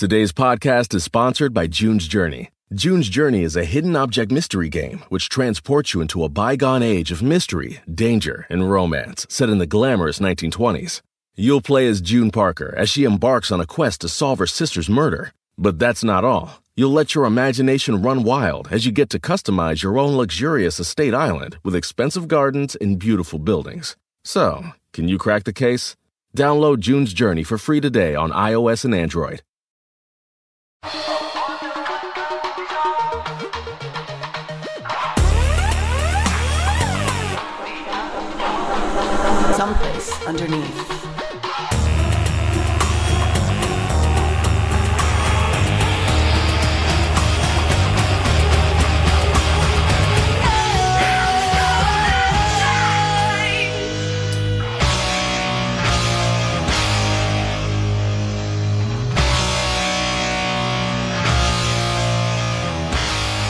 Today's 0.00 0.32
podcast 0.32 0.94
is 0.94 1.04
sponsored 1.04 1.52
by 1.52 1.66
June's 1.66 2.08
Journey. 2.08 2.48
June's 2.72 3.10
Journey 3.10 3.42
is 3.42 3.54
a 3.54 3.66
hidden 3.66 3.94
object 3.96 4.32
mystery 4.32 4.70
game 4.70 5.00
which 5.10 5.28
transports 5.28 5.92
you 5.92 6.00
into 6.00 6.24
a 6.24 6.30
bygone 6.30 6.82
age 6.82 7.12
of 7.12 7.22
mystery, 7.22 7.80
danger, 7.94 8.46
and 8.48 8.70
romance 8.70 9.26
set 9.28 9.50
in 9.50 9.58
the 9.58 9.66
glamorous 9.66 10.18
1920s. 10.18 11.02
You'll 11.36 11.60
play 11.60 11.86
as 11.86 12.00
June 12.00 12.30
Parker 12.30 12.74
as 12.78 12.88
she 12.88 13.04
embarks 13.04 13.52
on 13.52 13.60
a 13.60 13.66
quest 13.66 14.00
to 14.00 14.08
solve 14.08 14.38
her 14.38 14.46
sister's 14.46 14.88
murder. 14.88 15.34
But 15.58 15.78
that's 15.78 16.02
not 16.02 16.24
all. 16.24 16.62
You'll 16.76 16.92
let 16.92 17.14
your 17.14 17.26
imagination 17.26 18.00
run 18.00 18.22
wild 18.22 18.68
as 18.72 18.86
you 18.86 18.92
get 18.92 19.10
to 19.10 19.18
customize 19.18 19.82
your 19.82 19.98
own 19.98 20.16
luxurious 20.16 20.80
estate 20.80 21.12
island 21.12 21.58
with 21.62 21.76
expensive 21.76 22.26
gardens 22.26 22.74
and 22.74 22.98
beautiful 22.98 23.38
buildings. 23.38 23.98
So, 24.24 24.62
can 24.94 25.08
you 25.08 25.18
crack 25.18 25.44
the 25.44 25.52
case? 25.52 25.94
Download 26.34 26.78
June's 26.78 27.12
Journey 27.12 27.42
for 27.42 27.58
free 27.58 27.82
today 27.82 28.14
on 28.14 28.30
iOS 28.30 28.86
and 28.86 28.94
Android. 28.94 29.42
Someplace 39.56 40.26
underneath. 40.26 40.89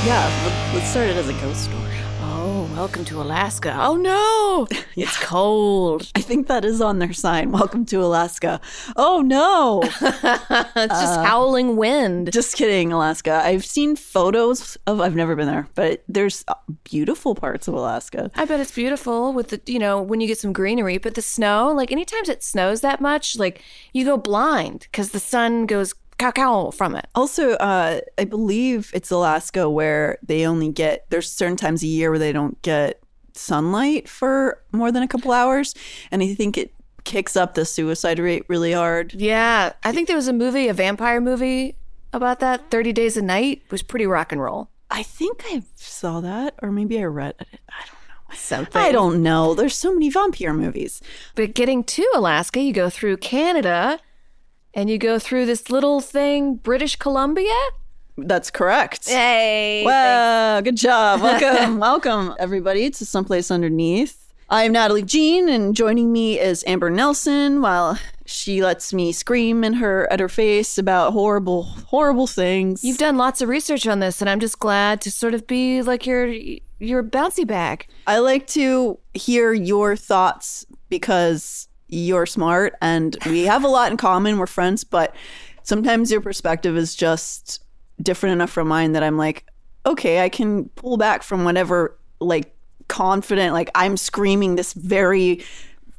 Yeah, 0.05 0.25
let- 0.45 0.75
let's 0.75 0.89
start 0.91 1.09
it 1.11 1.17
as 1.17 1.29
a 1.29 1.35
ghost 1.35 1.65
story. 1.65 1.85
Oh, 2.23 2.67
welcome 2.75 3.05
to 3.07 3.21
Alaska. 3.21 3.77
Oh 3.81 3.97
no, 3.97 4.67
it's 4.97 5.17
cold. 5.19 6.11
I 6.15 6.23
think 6.23 6.47
that 6.47 6.65
is 6.65 6.81
on 6.81 6.99
their 6.99 7.13
sign. 7.13 7.53
Welcome 7.53 7.85
to 7.87 8.03
Alaska. 8.03 8.63
Oh 8.97 9.21
no. 9.21 9.83
it's 10.01 11.01
just 11.01 11.21
howling 11.21 11.77
wind. 11.77 12.33
Just 12.33 12.57
kidding, 12.57 12.93
Alaska. 12.95 13.43
I've 13.45 13.65
seen 13.67 13.95
photos 13.95 14.79
of 14.87 15.03
I've 15.03 15.15
never 15.15 15.37
been 15.37 15.47
there, 15.47 15.69
but 15.75 16.03
there's 16.09 16.45
uh, 16.49 16.55
beautiful 16.85 17.35
parts 17.35 17.69
of 17.69 17.75
Alaska. 17.75 18.31
I 18.37 18.47
bet 18.47 18.59
it's 18.59 18.71
beautiful 18.75 19.35
with 19.35 19.49
the, 19.49 19.61
you 19.67 19.79
know, 19.79 20.01
when 20.01 20.23
you 20.23 20.27
get 20.27 20.39
some 20.39 20.55
greenery, 20.55 20.97
but 20.97 21.15
the 21.15 21.23
snow, 21.23 21.73
like 21.73 21.93
anytime 21.93 22.23
it 22.27 22.43
snows 22.43 22.81
that 22.81 23.03
much, 23.03 23.37
like 23.39 23.63
you 23.93 24.07
go 24.07 24.17
blind 24.17 24.89
because 24.91 25.11
the 25.11 25.21
sun 25.21 25.67
goes 25.67 25.93
cow 26.21 26.31
cow 26.31 26.71
from 26.71 26.95
it. 26.95 27.07
Also, 27.15 27.53
uh, 27.55 28.01
I 28.19 28.25
believe 28.25 28.91
it's 28.95 29.11
Alaska 29.11 29.69
where 29.69 30.19
they 30.23 30.47
only 30.47 30.71
get 30.71 31.07
there's 31.11 31.31
certain 31.31 31.57
times 31.57 31.83
a 31.83 31.87
year 31.87 32.11
where 32.11 32.19
they 32.19 32.33
don't 32.33 32.61
get 32.63 33.03
sunlight 33.33 34.09
for 34.09 34.63
more 34.73 34.93
than 34.93 35.03
a 35.03 35.09
couple 35.09 35.33
hours, 35.33 35.75
and 36.11 36.23
I 36.23 36.35
think 36.35 36.59
it 36.59 36.73
kicks 37.05 37.37
up 37.37 37.55
the 37.55 37.65
suicide 37.65 38.19
rate 38.19 38.45
really 38.49 38.73
hard. 38.73 39.15
Yeah, 39.15 39.73
I 39.83 39.93
think 39.93 40.07
there 40.07 40.17
was 40.17 40.29
a 40.29 40.33
movie, 40.33 40.69
a 40.69 40.75
vampire 40.75 41.21
movie 41.21 41.77
about 42.13 42.41
that. 42.41 42.71
Thirty 42.71 42.93
Days 42.93 43.17
of 43.17 43.25
Night 43.25 43.63
was 43.71 43.83
pretty 43.83 44.07
rock 44.07 44.31
and 44.31 44.43
roll. 44.43 44.69
I 44.91 45.03
think 45.03 45.43
I 45.47 45.63
saw 45.77 46.21
that, 46.21 46.55
or 46.61 46.71
maybe 46.71 47.01
I 47.01 47.05
read 47.05 47.35
it. 47.41 47.61
I 47.69 47.81
don't 47.87 47.93
know. 47.93 48.37
Something. 48.37 48.83
I 48.83 48.93
don't 48.93 49.23
know. 49.23 49.55
There's 49.55 49.75
so 49.75 49.93
many 49.93 50.11
vampire 50.11 50.53
movies. 50.53 51.01
But 51.35 51.55
getting 51.55 51.83
to 51.85 52.07
Alaska, 52.15 52.61
you 52.61 52.73
go 52.73 52.91
through 52.91 53.17
Canada, 53.17 53.99
and 54.75 54.89
you 54.91 54.99
go 54.99 55.19
through 55.19 55.47
this 55.47 55.71
little 55.71 56.01
thing, 56.01 56.55
British 56.57 56.97
Columbia. 56.97 57.53
That's 58.17 58.51
correct. 58.51 59.09
Hey, 59.09 59.83
Wow, 59.85 60.61
good 60.61 60.77
job. 60.77 61.23
Welcome, 61.23 61.79
welcome, 61.81 62.35
everybody, 62.39 62.91
to 62.91 63.07
Someplace 63.07 63.51
Underneath. 63.51 64.17
I'm 64.53 64.73
Natalie 64.73 65.03
Jean, 65.03 65.49
and 65.49 65.77
joining 65.77 66.13
me 66.13 66.39
is 66.39 66.65
Amber 66.67 66.91
Nelson 66.91 67.63
while 67.63 67.99
she 68.27 68.63
lets 68.63 68.93
me 68.93 69.13
scream 69.13 69.63
in 69.63 69.75
her 69.75 70.13
at 70.13 70.19
her 70.21 70.29
face 70.29 70.77
about 70.77 71.13
horrible, 71.13 71.63
horrible 71.63 72.27
things. 72.27 72.83
You've 72.83 72.99
done 72.99 73.17
lots 73.17 73.41
of 73.41 73.49
research 73.49 73.87
on 73.87 74.01
this, 74.01 74.21
and 74.21 74.29
I'm 74.29 74.41
just 74.41 74.59
glad 74.59 75.01
to 75.03 75.11
sort 75.11 75.35
of 75.35 75.47
be 75.47 75.83
like 75.83 76.05
your 76.05 76.27
your 76.81 77.03
bouncy 77.05 77.47
bag. 77.47 77.87
I 78.09 78.19
like 78.19 78.47
to 78.49 78.99
hear 79.15 79.53
your 79.53 79.95
thoughts 79.97 80.67
because 80.89 81.69
you're 81.91 82.27
smart 82.27 82.75
and 82.81 83.17
we 83.27 83.45
have 83.45 83.65
a 83.65 83.69
lot 83.69 83.91
in 83.91 83.97
common. 83.97 84.39
We're 84.39 84.47
friends, 84.47 84.85
but 84.85 85.15
sometimes 85.63 86.11
your 86.11 86.21
perspective 86.21 86.77
is 86.77 86.95
just 86.95 87.63
different 88.03 88.35
enough 88.35 88.51
from 88.51 88.69
mine 88.69 88.93
that 88.93 89.03
I'm 89.03 89.19
like, 89.19 89.47
okay, 89.85 90.23
I 90.23 90.29
can 90.29 90.69
pull 90.71 90.97
back 90.97 91.23
from 91.23 91.45
whatever 91.45 91.97
like 92.21 92.55
confident, 92.89 93.53
like 93.53 93.71
I'm 93.75 93.97
screaming 93.97 94.57
this 94.57 94.73
very 94.73 95.45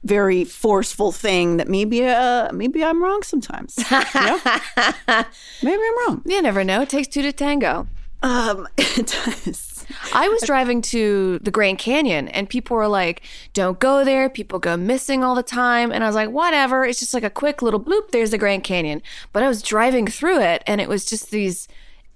very 0.04 0.44
forceful 0.44 1.12
thing 1.12 1.58
that 1.58 1.68
maybe 1.68 2.04
uh 2.04 2.52
maybe 2.52 2.84
I'm 2.84 3.04
wrong 3.04 3.22
sometimes. 3.24 3.78
You 3.78 4.00
know? 4.16 4.40
maybe 5.64 5.82
I'm 5.84 6.08
wrong. 6.08 6.22
You 6.26 6.42
never 6.42 6.64
know. 6.64 6.82
It 6.82 6.90
takes 6.90 7.08
two 7.08 7.22
to 7.22 7.32
tango. 7.32 7.88
Um 8.24 8.68
it 8.78 9.08
does. 9.08 9.71
I 10.14 10.30
was 10.30 10.42
driving 10.44 10.82
to 10.84 11.40
the 11.40 11.52
Grand 11.52 11.78
Canyon 11.78 12.28
and 12.30 12.50
people 12.50 12.78
were 12.78 12.88
like, 12.88 13.22
don't 13.54 13.80
go 13.80 14.04
there. 14.04 14.30
People 14.30 14.60
go 14.60 14.78
missing 14.78 15.24
all 15.24 15.36
the 15.36 15.44
time. 15.44 15.92
And 15.92 16.04
I 16.04 16.08
was 16.08 16.16
like, 16.16 16.30
whatever. 16.30 16.86
It's 16.86 17.00
just 17.00 17.14
like 17.14 17.24
a 17.24 17.30
quick 17.30 17.62
little 17.62 17.80
bloop. 17.80 18.12
There's 18.12 18.32
the 18.32 18.38
Grand 18.38 18.64
Canyon. 18.64 19.02
But 19.34 19.44
I 19.44 19.48
was 19.48 19.62
driving 19.62 20.08
through 20.08 20.42
it 20.42 20.64
and 20.68 20.82
it 20.82 20.90
was 20.90 21.06
just 21.06 21.32
these 21.32 21.68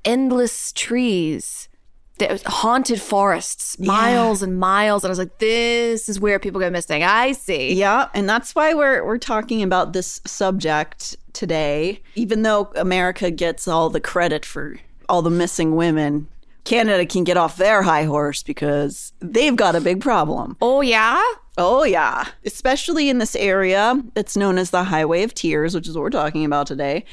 endless 0.03 0.71
trees. 0.71 1.69
That 2.17 2.31
was 2.31 2.43
haunted 2.43 3.01
forests, 3.01 3.77
miles 3.77 4.41
and 4.41 4.57
miles. 4.57 5.03
And 5.03 5.09
I 5.09 5.11
was 5.11 5.19
like, 5.19 5.37
this 5.39 6.07
is 6.07 6.17
where 6.17 6.39
people 6.39 6.61
go 6.61 6.69
missing. 6.69 7.03
I 7.03 7.33
see. 7.33 7.73
Yeah, 7.73 8.07
and 8.13 8.29
that's 8.29 8.55
why 8.55 8.73
we're 8.73 9.05
we're 9.05 9.17
talking 9.17 9.61
about 9.61 9.91
this 9.91 10.21
subject 10.25 11.17
today. 11.33 12.01
Even 12.15 12.43
though 12.43 12.71
America 12.77 13.31
gets 13.31 13.67
all 13.67 13.89
the 13.89 13.99
credit 13.99 14.45
for 14.45 14.77
all 15.09 15.23
the 15.23 15.29
missing 15.29 15.75
women, 15.75 16.29
Canada 16.65 17.05
can 17.05 17.23
get 17.23 17.37
off 17.37 17.57
their 17.57 17.81
high 17.81 18.03
horse 18.03 18.43
because 18.43 19.13
they've 19.19 19.55
got 19.55 19.75
a 19.75 19.81
big 19.81 20.01
problem. 20.01 20.57
Oh, 20.61 20.81
yeah? 20.81 21.21
Oh 21.57 21.85
yeah, 21.85 22.27
especially 22.45 23.09
in 23.09 23.19
this 23.19 23.33
area 23.33 24.03
that's 24.13 24.35
known 24.35 24.57
as 24.57 24.71
the 24.71 24.83
Highway 24.83 25.23
of 25.23 25.33
Tears, 25.33 25.73
which 25.73 25.87
is 25.87 25.95
what 25.95 26.01
we're 26.01 26.09
talking 26.09 26.43
about 26.43 26.67
today, 26.67 27.05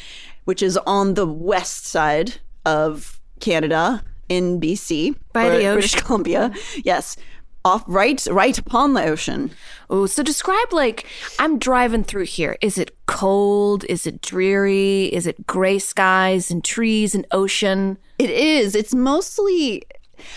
which 0.46 0.62
is 0.62 0.76
on 0.78 1.14
the 1.14 1.26
west 1.26 1.86
side 1.86 2.40
of 2.66 3.20
Canada 3.38 4.02
in 4.28 4.60
BC 4.60 5.14
By 5.32 5.48
the 5.48 5.72
British. 5.74 5.94
Columbia. 5.94 6.52
Yes, 6.82 7.16
off 7.65 7.84
right 7.87 8.27
right 8.31 8.59
upon 8.59 8.95
the 8.95 9.05
ocean. 9.05 9.50
Oh, 9.89 10.06
so 10.06 10.23
describe 10.23 10.73
like 10.73 11.06
I'm 11.39 11.59
driving 11.59 12.05
through 12.05 12.25
here. 12.25 12.56
Is 12.61 12.78
it 12.78 12.95
cold? 13.06 13.84
Is 13.84 14.06
it 14.06 14.21
dreary? 14.23 15.05
Is 15.06 15.27
it 15.27 15.47
gray 15.47 15.78
skies 15.78 16.50
and 16.50 16.64
trees 16.64 17.14
and 17.14 17.26
ocean? 17.31 17.99
It 18.19 18.31
is. 18.31 18.75
It's 18.75 18.94
mostly 18.94 19.82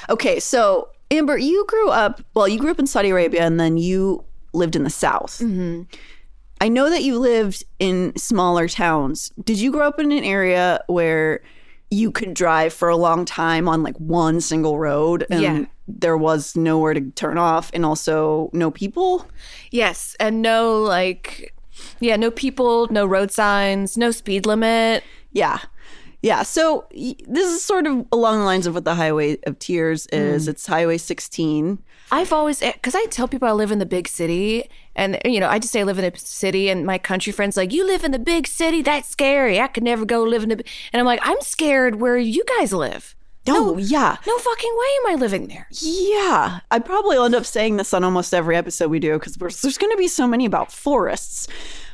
okay. 0.10 0.40
So, 0.40 0.90
Amber, 1.12 1.38
you 1.38 1.66
grew 1.68 1.90
up. 1.90 2.22
Well, 2.34 2.48
you 2.48 2.60
grew 2.60 2.72
up 2.72 2.80
in 2.80 2.88
Saudi 2.88 3.10
Arabia, 3.10 3.42
and 3.44 3.60
then 3.60 3.78
you 3.78 4.24
lived 4.54 4.76
in 4.76 4.84
the 4.84 4.90
South. 4.90 5.40
Mm-hmm. 5.40 5.84
I 6.62 6.70
know 6.70 6.90
that 6.90 7.04
you 7.04 7.20
lived 7.20 7.64
in 7.80 8.16
smaller 8.16 8.68
towns. 8.68 9.32
Did 9.44 9.60
you 9.60 9.72
grow 9.72 9.88
up 9.88 10.00
in 10.00 10.12
an 10.12 10.24
area 10.24 10.82
where 10.88 11.42
you 11.92 12.12
could 12.12 12.34
drive 12.34 12.74
for 12.74 12.90
a 12.90 12.96
long 12.96 13.26
time 13.26 13.68
on 13.68 13.84
like 13.84 13.96
one 13.98 14.42
single 14.42 14.80
road, 14.80 15.26
and 15.30 15.42
Yeah. 15.42 15.66
There 15.88 16.18
was 16.18 16.56
nowhere 16.56 16.94
to 16.94 17.02
turn 17.12 17.38
off, 17.38 17.72
and 17.74 17.86
also 17.86 18.50
no 18.54 18.72
people? 18.72 19.28
Yes, 19.72 20.16
and 20.20 20.42
no 20.42 20.82
like 20.82 21.54
yeah, 22.00 22.16
no 22.16 22.32
people, 22.32 22.88
no 22.88 23.06
road 23.06 23.32
signs, 23.32 23.98
no 23.98 24.12
speed 24.12 24.46
limit. 24.46 25.04
Yeah. 25.32 25.60
Yeah. 26.22 26.44
So 26.44 26.88
this 26.92 27.52
is 27.52 27.64
sort 27.64 27.86
of 27.86 28.06
along 28.12 28.40
the 28.40 28.46
lines 28.46 28.66
of 28.66 28.74
what 28.74 28.86
the 28.86 28.96
Highway 28.96 29.38
of 29.46 29.60
Tears 29.60 30.08
is. 30.08 30.48
Mm. 30.48 30.50
It's 30.50 30.66
Highway 30.66 30.98
16. 30.98 31.80
I've 32.12 32.34
always, 32.34 32.62
eh, 32.62 32.72
because 32.74 32.96
I 32.96 33.06
tell 33.06 33.28
people 33.28 33.48
I 33.48 33.52
live 33.52 33.72
in 33.72 33.80
the 33.80 33.86
big 33.86 34.08
city, 34.08 34.70
and 34.96 35.20
you 35.26 35.40
know, 35.40 35.50
I 35.50 35.60
just 35.60 35.74
say 35.74 35.82
I 35.82 35.84
live 35.84 36.00
in 36.00 36.06
a 36.06 36.18
city, 36.18 36.70
and 36.70 36.86
my 36.86 36.98
country 36.98 37.34
friends 37.34 37.58
like, 37.58 37.74
you 37.74 37.86
live 37.86 38.04
in 38.04 38.12
the 38.12 38.20
big 38.20 38.48
city, 38.48 38.82
that's 38.82 39.10
scary. 39.10 39.60
I 39.60 39.68
could 39.68 39.84
never 39.84 40.06
go 40.06 40.24
live 40.24 40.44
in 40.44 40.50
the, 40.50 40.64
and 40.94 41.00
I'm 41.00 41.06
like, 41.06 41.20
I'm 41.24 41.42
scared 41.42 42.00
where 42.00 42.18
you 42.18 42.44
guys 42.58 42.72
live. 42.72 43.16
Oh, 43.48 43.78
yeah. 43.78 44.18
No 44.26 44.38
fucking 44.38 44.72
way 44.76 44.88
am 45.06 45.12
I 45.12 45.16
living 45.20 45.48
there. 45.48 45.68
Yeah. 45.72 46.60
I 46.72 46.80
probably 46.80 47.18
end 47.18 47.36
up 47.36 47.46
saying 47.46 47.78
this 47.78 47.94
on 47.94 48.04
almost 48.04 48.34
every 48.34 48.56
episode 48.56 48.90
we 48.90 49.00
do 49.00 49.14
because 49.20 49.36
there's 49.36 49.78
going 49.78 49.92
to 49.92 49.98
be 49.98 50.08
so 50.08 50.28
many 50.28 50.46
about 50.46 50.72
forests, 50.72 51.48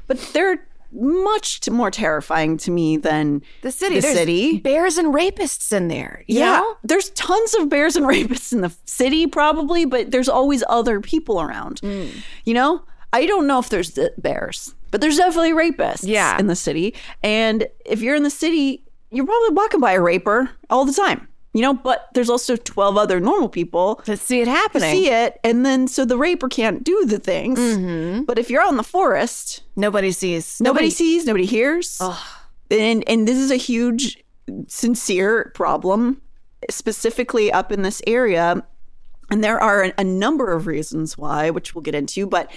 but 0.07 0.17
they're 0.33 0.65
much 0.93 1.69
more 1.69 1.89
terrifying 1.89 2.57
to 2.57 2.69
me 2.71 2.97
than 2.97 3.41
The 3.61 3.71
city, 3.71 3.95
The 3.95 4.01
there's 4.01 4.17
city. 4.17 4.59
bears 4.59 4.97
and 4.97 5.13
rapists 5.13 5.71
in 5.71 5.87
there. 5.87 6.23
Yeah, 6.27 6.57
know? 6.59 6.75
there's 6.83 7.09
tons 7.11 7.53
of 7.55 7.69
bears 7.69 7.95
and 7.95 8.05
rapists 8.09 8.51
in 8.51 8.61
the 8.61 8.75
city, 8.85 9.25
probably, 9.27 9.85
but 9.85 10.11
there's 10.11 10.29
always 10.29 10.63
other 10.67 10.99
people 10.99 11.41
around. 11.41 11.79
Mm. 11.81 12.11
You 12.45 12.53
know, 12.53 12.83
I 13.13 13.25
don't 13.25 13.47
know 13.47 13.59
if 13.59 13.69
there's 13.69 13.91
the 13.91 14.13
bears, 14.17 14.73
but 14.89 14.99
there's 15.01 15.17
definitely 15.17 15.51
rapists 15.53 16.03
Yeah. 16.05 16.37
in 16.39 16.47
the 16.47 16.55
city. 16.57 16.93
And 17.23 17.67
if 17.85 18.01
you're 18.01 18.15
in 18.15 18.23
the 18.23 18.29
city, 18.29 18.83
you're 19.11 19.25
probably 19.25 19.55
walking 19.55 19.79
by 19.79 19.93
a 19.93 20.01
raper 20.01 20.49
all 20.69 20.83
the 20.85 20.93
time. 20.93 21.27
You 21.53 21.61
know, 21.61 21.73
but 21.73 22.07
there's 22.13 22.29
also 22.29 22.55
12 22.55 22.97
other 22.97 23.19
normal 23.19 23.49
people 23.49 23.95
to 24.05 24.15
see 24.15 24.39
it 24.39 24.47
happening. 24.47 24.91
see 24.91 25.09
it, 25.09 25.39
and 25.43 25.65
then 25.65 25.87
so 25.87 26.05
the 26.05 26.17
raper 26.17 26.47
can't 26.47 26.81
do 26.83 27.05
the 27.05 27.19
things. 27.19 27.59
Mm-hmm. 27.59 28.23
But 28.23 28.39
if 28.39 28.49
you're 28.49 28.61
out 28.61 28.71
in 28.71 28.77
the 28.77 28.83
forest, 28.83 29.63
Nobody 29.75 30.11
sees. 30.11 30.61
nobody, 30.61 30.89
sees, 30.89 31.25
nobody 31.25 31.45
hears 31.45 31.99
and 32.69 33.03
and 33.07 33.27
this 33.27 33.37
is 33.37 33.51
a 33.51 33.57
huge 33.57 34.23
sincere 34.67 35.51
problem 35.53 36.21
specifically 36.69 37.51
up 37.51 37.71
in 37.71 37.81
this 37.81 38.01
area 38.07 38.63
and 39.29 39.43
there 39.43 39.59
are 39.59 39.91
a 39.97 40.03
number 40.03 40.51
of 40.53 40.67
reasons 40.67 41.17
why 41.17 41.49
which 41.49 41.73
we'll 41.75 41.81
get 41.81 41.95
into 41.95 42.25
but 42.27 42.51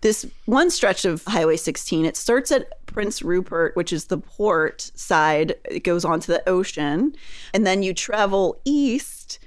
this 0.00 0.26
one 0.46 0.70
stretch 0.70 1.04
of 1.04 1.22
highway 1.24 1.56
16 1.56 2.04
it 2.04 2.16
starts 2.16 2.50
at 2.50 2.66
prince 2.92 3.22
rupert 3.22 3.74
which 3.76 3.92
is 3.92 4.06
the 4.06 4.18
port 4.18 4.90
side 4.94 5.54
it 5.64 5.84
goes 5.84 6.04
onto 6.04 6.32
the 6.32 6.48
ocean 6.48 7.14
and 7.54 7.66
then 7.66 7.82
you 7.82 7.94
travel 7.94 8.60
east 8.64 9.38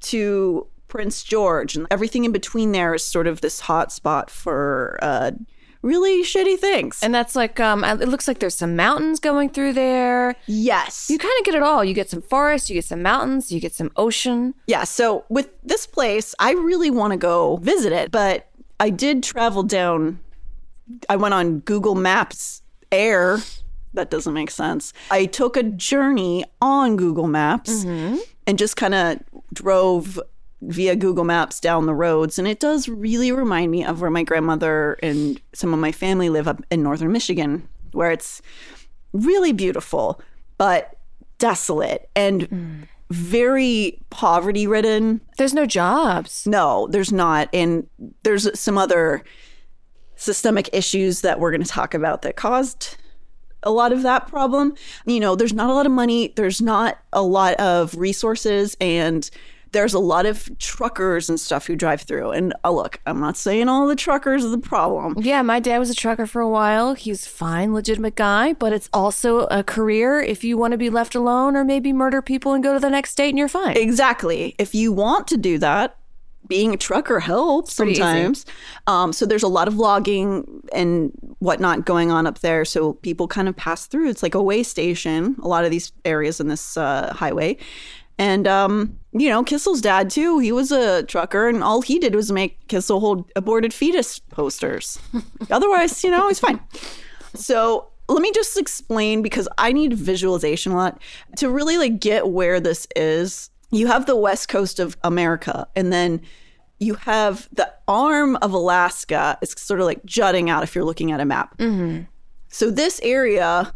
to 0.00 0.66
prince 0.88 1.22
george 1.22 1.76
and 1.76 1.86
everything 1.90 2.24
in 2.24 2.32
between 2.32 2.72
there 2.72 2.94
is 2.94 3.04
sort 3.04 3.26
of 3.26 3.40
this 3.40 3.60
hot 3.60 3.92
spot 3.92 4.30
for 4.30 4.98
uh, 5.02 5.30
really 5.82 6.22
shitty 6.24 6.58
things 6.58 7.00
And 7.02 7.14
that's 7.14 7.36
like, 7.36 7.60
um, 7.60 7.84
it 7.84 8.08
looks 8.08 8.26
like 8.26 8.40
there's 8.40 8.56
some 8.56 8.74
mountains 8.74 9.20
going 9.20 9.50
through 9.50 9.74
there. 9.74 10.34
yes 10.46 11.08
You 11.08 11.18
kind 11.18 11.32
of 11.38 11.44
get 11.44 11.54
it 11.54 11.62
all. 11.62 11.84
You 11.84 11.94
get 11.94 12.10
some 12.10 12.22
forest, 12.22 12.68
you 12.68 12.74
get 12.74 12.84
some 12.84 13.02
mountains, 13.02 13.52
you 13.52 13.60
get 13.60 13.74
some 13.74 13.92
ocean. 13.96 14.54
Yeah, 14.66 14.84
so 14.84 15.24
with 15.28 15.48
this 15.62 15.86
place, 15.86 16.34
I 16.40 16.52
really 16.52 16.90
want 16.90 17.12
to 17.12 17.16
go 17.16 17.56
visit 17.58 17.92
it, 17.92 18.10
but 18.10 18.48
I 18.80 18.90
did 18.90 19.22
travel 19.22 19.62
down. 19.62 20.18
I 21.08 21.16
went 21.16 21.34
on 21.34 21.60
Google 21.60 21.94
Maps 21.94 22.62
Air. 22.96 23.38
That 23.94 24.10
doesn't 24.10 24.34
make 24.34 24.50
sense. 24.50 24.92
I 25.10 25.26
took 25.26 25.56
a 25.56 25.62
journey 25.62 26.44
on 26.60 26.96
Google 26.96 27.28
Maps 27.28 27.84
mm-hmm. 27.84 28.16
and 28.46 28.58
just 28.58 28.76
kind 28.76 28.94
of 28.94 29.20
drove 29.52 30.20
via 30.62 30.96
Google 30.96 31.24
Maps 31.24 31.60
down 31.60 31.86
the 31.86 31.94
roads. 31.94 32.38
And 32.38 32.48
it 32.48 32.60
does 32.60 32.88
really 32.88 33.32
remind 33.32 33.70
me 33.70 33.84
of 33.84 34.00
where 34.00 34.10
my 34.10 34.22
grandmother 34.22 34.98
and 35.02 35.40
some 35.52 35.72
of 35.72 35.80
my 35.80 35.92
family 35.92 36.28
live 36.28 36.48
up 36.48 36.62
in 36.70 36.82
northern 36.82 37.12
Michigan, 37.12 37.68
where 37.92 38.10
it's 38.10 38.42
really 39.12 39.52
beautiful, 39.52 40.20
but 40.58 40.96
desolate 41.38 42.08
and 42.16 42.48
mm. 42.48 42.88
very 43.10 43.98
poverty 44.10 44.66
ridden. 44.66 45.20
There's 45.38 45.54
no 45.54 45.66
jobs. 45.66 46.46
No, 46.46 46.88
there's 46.90 47.12
not. 47.12 47.48
And 47.52 47.86
there's 48.24 48.58
some 48.58 48.78
other 48.78 49.22
systemic 50.16 50.68
issues 50.72 51.20
that 51.20 51.38
we're 51.38 51.50
going 51.50 51.62
to 51.62 51.68
talk 51.68 51.94
about 51.94 52.22
that 52.22 52.36
caused 52.36 52.96
a 53.62 53.70
lot 53.70 53.92
of 53.92 54.02
that 54.02 54.28
problem. 54.28 54.74
You 55.04 55.20
know, 55.20 55.36
there's 55.36 55.52
not 55.52 55.70
a 55.70 55.74
lot 55.74 55.86
of 55.86 55.92
money, 55.92 56.32
there's 56.36 56.60
not 56.60 56.98
a 57.12 57.22
lot 57.22 57.54
of 57.54 57.94
resources, 57.96 58.76
and 58.80 59.28
there's 59.72 59.92
a 59.92 59.98
lot 59.98 60.24
of 60.24 60.56
truckers 60.58 61.28
and 61.28 61.38
stuff 61.38 61.66
who 61.66 61.76
drive 61.76 62.00
through. 62.00 62.30
And 62.30 62.54
uh, 62.64 62.70
look, 62.70 63.00
I'm 63.04 63.20
not 63.20 63.36
saying 63.36 63.68
all 63.68 63.86
the 63.86 63.96
truckers 63.96 64.44
are 64.44 64.48
the 64.48 64.58
problem. 64.58 65.16
Yeah, 65.18 65.42
my 65.42 65.60
dad 65.60 65.78
was 65.78 65.90
a 65.90 65.94
trucker 65.94 66.26
for 66.26 66.40
a 66.40 66.48
while. 66.48 66.94
He's 66.94 67.26
fine, 67.26 67.74
legitimate 67.74 68.14
guy, 68.14 68.52
but 68.54 68.72
it's 68.72 68.88
also 68.92 69.40
a 69.46 69.62
career 69.62 70.20
if 70.20 70.44
you 70.44 70.56
want 70.56 70.72
to 70.72 70.78
be 70.78 70.88
left 70.88 71.14
alone 71.14 71.56
or 71.56 71.64
maybe 71.64 71.92
murder 71.92 72.22
people 72.22 72.54
and 72.54 72.64
go 72.64 72.72
to 72.72 72.80
the 72.80 72.88
next 72.88 73.10
state 73.10 73.30
and 73.30 73.38
you're 73.38 73.48
fine. 73.48 73.76
Exactly. 73.76 74.54
If 74.58 74.74
you 74.74 74.92
want 74.92 75.26
to 75.28 75.36
do 75.36 75.58
that, 75.58 75.98
being 76.46 76.74
a 76.74 76.76
trucker 76.76 77.20
helps 77.20 77.72
sometimes. 77.74 78.44
Um, 78.86 79.12
so 79.12 79.26
there's 79.26 79.42
a 79.42 79.48
lot 79.48 79.68
of 79.68 79.76
logging 79.76 80.62
and 80.72 81.12
whatnot 81.38 81.84
going 81.84 82.10
on 82.10 82.26
up 82.26 82.40
there. 82.40 82.64
So 82.64 82.94
people 82.94 83.28
kind 83.28 83.48
of 83.48 83.56
pass 83.56 83.86
through. 83.86 84.08
It's 84.08 84.22
like 84.22 84.34
a 84.34 84.42
way 84.42 84.62
station. 84.62 85.36
A 85.42 85.48
lot 85.48 85.64
of 85.64 85.70
these 85.70 85.92
areas 86.04 86.40
in 86.40 86.48
this 86.48 86.76
uh, 86.76 87.12
highway. 87.14 87.56
And 88.18 88.48
um, 88.48 88.98
you 89.12 89.28
know, 89.28 89.44
Kissel's 89.44 89.80
dad 89.80 90.08
too. 90.08 90.38
He 90.38 90.52
was 90.52 90.72
a 90.72 91.02
trucker, 91.02 91.48
and 91.48 91.62
all 91.62 91.82
he 91.82 91.98
did 91.98 92.14
was 92.14 92.32
make 92.32 92.66
Kissel 92.68 93.00
hold 93.00 93.30
aborted 93.36 93.74
fetus 93.74 94.18
posters. 94.18 94.98
Otherwise, 95.50 96.02
you 96.02 96.10
know, 96.10 96.28
he's 96.28 96.40
fine. 96.40 96.60
So 97.34 97.88
let 98.08 98.22
me 98.22 98.32
just 98.32 98.56
explain 98.56 99.20
because 99.20 99.48
I 99.58 99.72
need 99.72 99.92
visualization 99.92 100.72
a 100.72 100.76
lot 100.76 101.02
to 101.36 101.50
really 101.50 101.76
like 101.76 102.00
get 102.00 102.28
where 102.28 102.60
this 102.60 102.86
is. 102.96 103.50
You 103.76 103.86
have 103.88 104.06
the 104.06 104.16
west 104.16 104.48
coast 104.48 104.78
of 104.78 104.96
America, 105.04 105.66
and 105.76 105.92
then 105.92 106.20
you 106.78 106.94
have 106.94 107.48
the 107.52 107.72
arm 107.88 108.36
of 108.36 108.52
Alaska. 108.52 109.38
It's 109.42 109.60
sort 109.60 109.80
of 109.80 109.86
like 109.86 110.04
jutting 110.04 110.50
out 110.50 110.62
if 110.62 110.74
you're 110.74 110.84
looking 110.84 111.12
at 111.12 111.20
a 111.20 111.24
map. 111.24 111.60
So 112.48 112.70
this 112.70 113.00
area, 113.02 113.72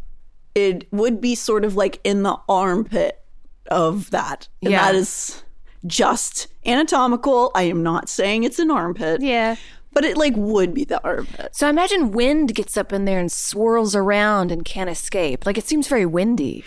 it 0.54 0.86
would 0.92 1.20
be 1.20 1.34
sort 1.34 1.64
of 1.64 1.76
like 1.76 2.00
in 2.04 2.22
the 2.22 2.36
armpit 2.48 3.22
of 3.70 4.10
that, 4.10 4.48
and 4.62 4.72
Yeah. 4.72 4.82
that 4.86 4.94
is 4.94 5.42
just 5.86 6.48
anatomical. 6.66 7.50
I 7.54 7.62
am 7.64 7.82
not 7.82 8.08
saying 8.08 8.44
it's 8.44 8.58
an 8.58 8.70
armpit, 8.70 9.20
Yeah. 9.22 9.56
but 9.92 10.04
it 10.04 10.16
like 10.16 10.34
would 10.36 10.74
be 10.74 10.84
the 10.84 11.02
armpit. 11.04 11.54
So 11.56 11.66
I 11.66 11.70
imagine 11.70 12.10
wind 12.10 12.54
gets 12.54 12.76
up 12.76 12.92
in 12.92 13.04
there 13.06 13.18
and 13.18 13.30
swirls 13.32 13.94
around 13.96 14.50
and 14.52 14.64
can't 14.64 14.90
escape. 14.90 15.46
Like 15.46 15.56
it 15.58 15.66
seems 15.66 15.88
very 15.88 16.06
windy. 16.06 16.64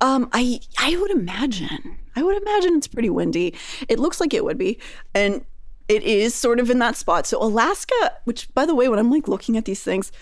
Um, 0.00 0.28
I 0.32 0.60
I 0.78 0.96
would 0.96 1.10
imagine. 1.10 1.98
I 2.16 2.22
would 2.22 2.40
imagine 2.40 2.76
it's 2.76 2.88
pretty 2.88 3.10
windy. 3.10 3.54
It 3.88 3.98
looks 3.98 4.20
like 4.20 4.34
it 4.34 4.44
would 4.44 4.58
be, 4.58 4.78
and 5.14 5.44
it 5.88 6.02
is 6.02 6.34
sort 6.34 6.60
of 6.60 6.70
in 6.70 6.78
that 6.78 6.96
spot. 6.96 7.26
So 7.26 7.42
Alaska, 7.42 8.12
which 8.24 8.52
by 8.54 8.66
the 8.66 8.74
way, 8.74 8.88
when 8.88 8.98
I'm 8.98 9.10
like 9.10 9.28
looking 9.28 9.56
at 9.56 9.64
these 9.64 9.82
things, 9.82 10.12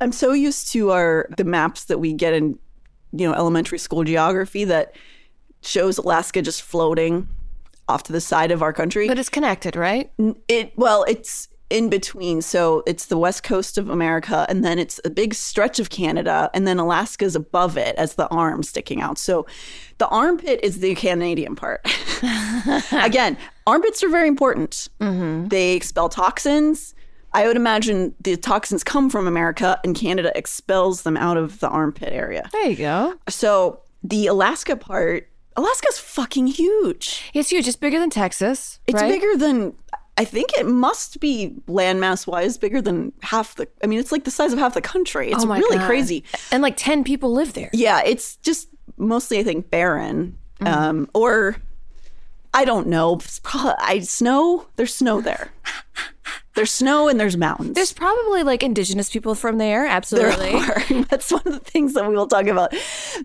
I'm 0.00 0.12
so 0.12 0.32
used 0.32 0.70
to 0.72 0.90
our 0.90 1.28
the 1.36 1.44
maps 1.44 1.84
that 1.84 1.98
we 1.98 2.12
get 2.12 2.32
in, 2.32 2.58
you 3.12 3.28
know, 3.28 3.34
elementary 3.34 3.78
school 3.78 4.04
geography 4.04 4.64
that 4.64 4.94
shows 5.62 5.98
Alaska 5.98 6.42
just 6.42 6.62
floating 6.62 7.28
off 7.88 8.02
to 8.04 8.12
the 8.12 8.20
side 8.20 8.50
of 8.50 8.62
our 8.62 8.72
country. 8.72 9.08
But 9.08 9.18
it's 9.18 9.28
connected, 9.28 9.74
right? 9.76 10.10
It 10.46 10.72
well, 10.76 11.04
it's 11.08 11.48
in 11.70 11.88
between. 11.90 12.42
So 12.42 12.82
it's 12.86 13.06
the 13.06 13.18
west 13.18 13.42
coast 13.42 13.78
of 13.78 13.88
America, 13.90 14.46
and 14.48 14.64
then 14.64 14.78
it's 14.78 15.00
a 15.04 15.10
big 15.10 15.34
stretch 15.34 15.78
of 15.78 15.90
Canada, 15.90 16.50
and 16.54 16.66
then 16.66 16.78
Alaska's 16.78 17.34
above 17.34 17.76
it 17.76 17.94
as 17.96 18.14
the 18.14 18.28
arm 18.28 18.62
sticking 18.62 19.00
out. 19.00 19.18
So 19.18 19.46
the 19.98 20.08
armpit 20.08 20.60
is 20.62 20.80
the 20.80 20.94
Canadian 20.94 21.56
part. 21.56 21.80
Again, 22.92 23.36
armpits 23.66 24.02
are 24.02 24.08
very 24.08 24.28
important. 24.28 24.88
Mm-hmm. 25.00 25.48
They 25.48 25.72
expel 25.74 26.08
toxins. 26.08 26.94
I 27.32 27.46
would 27.46 27.56
imagine 27.56 28.14
the 28.20 28.36
toxins 28.36 28.82
come 28.82 29.10
from 29.10 29.26
America, 29.26 29.78
and 29.84 29.94
Canada 29.94 30.32
expels 30.36 31.02
them 31.02 31.16
out 31.16 31.36
of 31.36 31.60
the 31.60 31.68
armpit 31.68 32.12
area. 32.12 32.48
There 32.52 32.70
you 32.70 32.76
go. 32.76 33.14
So 33.28 33.80
the 34.02 34.28
Alaska 34.28 34.76
part, 34.76 35.28
Alaska's 35.56 35.98
fucking 35.98 36.46
huge. 36.46 37.30
It's 37.34 37.50
huge. 37.50 37.68
It's 37.68 37.76
bigger 37.76 37.98
than 37.98 38.10
Texas. 38.10 38.80
It's 38.86 39.00
right? 39.02 39.10
bigger 39.10 39.36
than 39.36 39.74
I 40.16 40.24
think 40.24 40.52
it 40.58 40.66
must 40.66 41.20
be 41.20 41.54
landmass 41.68 42.26
wise 42.26 42.58
bigger 42.58 42.80
than 42.80 43.12
half 43.22 43.54
the 43.56 43.68
I 43.84 43.86
mean 43.86 44.00
it's 44.00 44.10
like 44.10 44.24
the 44.24 44.30
size 44.32 44.52
of 44.52 44.58
half 44.58 44.74
the 44.74 44.80
country. 44.80 45.30
It's 45.30 45.44
Oh 45.44 45.46
my 45.46 45.58
really 45.58 45.78
God. 45.78 45.86
crazy. 45.86 46.24
And 46.50 46.62
like 46.62 46.76
10 46.76 47.04
people 47.04 47.32
live 47.32 47.52
there. 47.52 47.70
Yeah, 47.72 48.02
it's 48.04 48.36
just 48.36 48.68
mostly 48.98 49.38
I 49.38 49.42
think 49.42 49.70
barren. 49.70 50.36
Mm. 50.60 50.66
Um 50.66 51.10
or 51.14 51.56
I 52.54 52.64
don't 52.64 52.88
know. 52.88 53.16
It's 53.16 53.40
prob- 53.40 53.76
I 53.78 54.00
snow, 54.00 54.66
there's 54.76 54.94
snow 54.94 55.20
there. 55.20 55.50
There's 56.58 56.72
snow 56.72 57.06
and 57.06 57.20
there's 57.20 57.36
mountains. 57.36 57.74
There's 57.74 57.92
probably 57.92 58.42
like 58.42 58.64
indigenous 58.64 59.08
people 59.10 59.36
from 59.36 59.58
there. 59.58 59.82
there 59.82 59.90
Absolutely. 59.90 60.54
are. 60.54 61.04
That's 61.08 61.30
one 61.30 61.42
of 61.46 61.52
the 61.52 61.60
things 61.60 61.94
that 61.94 62.08
we 62.08 62.16
will 62.16 62.26
talk 62.26 62.48
about. 62.48 62.72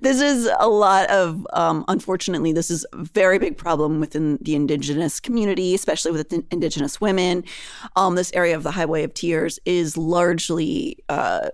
This 0.01 0.21
is 0.21 0.47
a 0.59 0.69
lot 0.69 1.09
of, 1.09 1.47
um, 1.53 1.83
unfortunately, 1.87 2.53
this 2.53 2.69
is 2.69 2.85
a 2.93 3.03
very 3.03 3.39
big 3.39 3.57
problem 3.57 3.99
within 3.99 4.37
the 4.41 4.53
Indigenous 4.53 5.19
community, 5.19 5.73
especially 5.73 6.11
with 6.11 6.29
the 6.29 6.45
Indigenous 6.51 7.01
women. 7.01 7.43
Um, 7.95 8.13
this 8.13 8.31
area 8.33 8.55
of 8.55 8.61
the 8.61 8.69
Highway 8.69 9.01
of 9.01 9.15
Tears 9.15 9.57
is 9.65 9.97
largely 9.97 10.99
uh, 11.09 11.49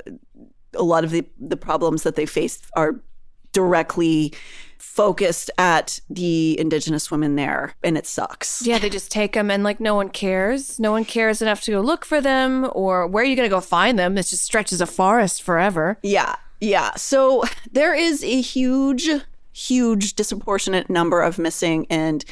a 0.74 0.84
lot 0.84 1.06
of 1.06 1.12
the, 1.12 1.26
the 1.40 1.56
problems 1.56 2.04
that 2.04 2.16
they 2.16 2.26
face 2.26 2.60
are 2.74 3.02
directly 3.52 4.34
focused 4.78 5.50
at 5.58 6.00
the 6.10 6.60
indigenous 6.60 7.10
women 7.10 7.36
there, 7.36 7.74
and 7.84 7.98
it 7.98 8.06
sucks. 8.06 8.66
Yeah, 8.66 8.80
they 8.80 8.90
just 8.90 9.12
take 9.12 9.34
them 9.34 9.50
and 9.50 9.64
like 9.64 9.80
no 9.80 9.96
one 9.96 10.10
cares. 10.10 10.80
No 10.80 10.92
one 10.92 11.06
cares 11.06 11.42
enough 11.42 11.62
to 11.62 11.72
go 11.72 11.82
look 11.82 12.04
for 12.04 12.20
them 12.20 12.70
or 12.74 13.08
where 13.08 13.24
are 13.24 13.28
you 13.28 13.36
going 13.36 13.50
to 13.50 13.56
go 13.56 13.62
find 13.62 13.98
them? 13.98 14.16
This 14.16 14.32
just 14.32 14.44
stretches 14.44 14.82
a 14.82 14.86
forest 14.86 15.42
forever. 15.42 15.98
Yeah, 16.04 16.36
yeah. 16.60 16.96
So 16.96 17.44
there 17.72 17.94
is 17.94 18.24
a 18.24 18.42
huge, 18.42 19.10
huge 19.54 20.16
disproportionate 20.16 20.90
number 20.90 21.22
of 21.22 21.40
missing 21.40 21.88
and 21.90 22.26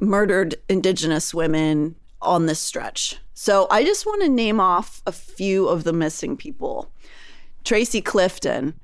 murdered 0.00 0.56
indigenous 0.68 1.32
women 1.32 1.94
on 2.20 2.46
this 2.46 2.60
stretch. 2.60 3.18
So 3.34 3.66
I 3.70 3.84
just 3.84 4.06
want 4.06 4.22
to 4.22 4.28
name 4.28 4.60
off 4.60 5.02
a 5.06 5.12
few 5.12 5.68
of 5.68 5.84
the 5.84 5.92
missing 5.92 6.36
people. 6.36 6.90
Tracy 7.64 8.00
Clifton, 8.02 8.74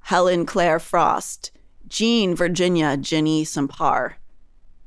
Helen 0.00 0.46
Claire 0.46 0.78
Frost, 0.78 1.50
Jean 1.88 2.34
Virginia 2.36 2.96
Jenny 2.96 3.44
Sampare, 3.44 4.14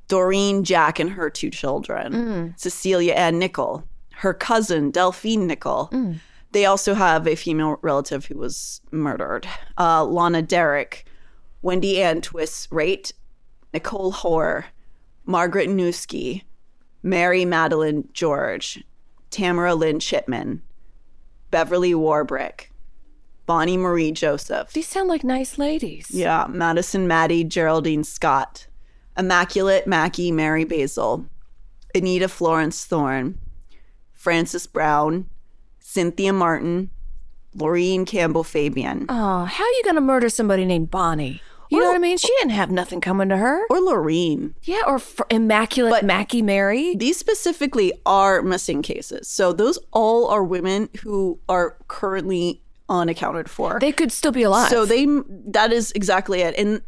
Doreen 0.07 0.63
Jack 0.63 0.99
and 0.99 1.11
her 1.11 1.29
two 1.29 1.49
children, 1.49 2.53
Cecilia 2.57 3.13
Ann 3.13 3.39
Nikal, 3.39 3.83
her 4.15 4.33
cousin 4.33 4.91
Delphine 4.91 5.49
Nikal. 5.49 5.89
They 6.53 6.65
also 6.65 6.93
have 6.95 7.27
a 7.27 7.35
female 7.35 7.77
relative 7.81 8.25
who 8.25 8.37
was 8.37 8.81
murdered. 8.91 9.47
Uh, 9.77 10.03
Lana 10.03 10.41
Derrick, 10.41 11.05
Wendy 11.61 12.01
Ann 12.01 12.19
Twist 12.21 12.67
Rate, 12.71 13.13
Nicole 13.73 14.11
Hoar, 14.11 14.65
Margaret 15.25 15.69
Newski, 15.69 16.43
Mary 17.03 17.45
Madeline 17.45 18.07
George, 18.13 18.83
Tamara 19.29 19.75
Lynn 19.75 19.99
Chipman, 19.99 20.61
Beverly 21.51 21.93
Warbrick, 21.93 22.65
Bonnie 23.51 23.75
Marie 23.75 24.13
Joseph. 24.13 24.71
These 24.71 24.87
sound 24.87 25.09
like 25.09 25.25
nice 25.25 25.57
ladies. 25.57 26.09
Yeah, 26.09 26.45
Madison 26.47 27.05
Maddie 27.05 27.43
Geraldine 27.43 28.05
Scott, 28.05 28.67
Immaculate 29.17 29.85
Mackie 29.85 30.31
Mary 30.31 30.63
Basil, 30.63 31.25
Anita 31.93 32.29
Florence 32.29 32.85
Thorne, 32.85 33.37
Frances 34.13 34.67
Brown, 34.67 35.25
Cynthia 35.81 36.31
Martin, 36.31 36.91
Laureen 37.57 38.07
Campbell 38.07 38.45
Fabian, 38.45 39.05
Oh, 39.09 39.43
how 39.43 39.63
are 39.65 39.67
you 39.67 39.81
going 39.83 39.95
to 39.95 40.01
murder 40.01 40.29
somebody 40.29 40.63
named 40.63 40.89
Bonnie? 40.89 41.41
You 41.69 41.79
know 41.79 41.87
what 41.87 41.95
I 41.95 41.99
mean? 41.99 42.17
She 42.17 42.27
didn't 42.39 42.51
have 42.51 42.71
nothing 42.71 43.01
coming 43.01 43.27
to 43.29 43.35
her. 43.37 43.65
or 43.69 43.77
Laureen. 43.79 44.53
Yeah, 44.63 44.81
or 44.87 45.01
immaculate 45.29 45.91
But- 45.91 46.05
Mackie 46.05 46.41
Mary. 46.41 46.95
These 46.95 47.17
specifically 47.17 47.91
are 48.05 48.41
missing 48.41 48.81
cases. 48.81 49.27
So 49.27 49.51
those 49.51 49.77
all 49.91 50.27
are 50.27 50.43
women 50.43 50.87
who 51.03 51.39
are 51.49 51.77
currently 51.89 52.60
unaccounted 52.99 53.49
for. 53.49 53.79
They 53.79 53.91
could 53.91 54.11
still 54.11 54.31
be 54.31 54.43
alive. 54.43 54.69
So 54.69 54.85
they 54.85 55.05
that 55.47 55.71
is 55.71 55.91
exactly 55.93 56.41
it. 56.41 56.55
And 56.57 56.81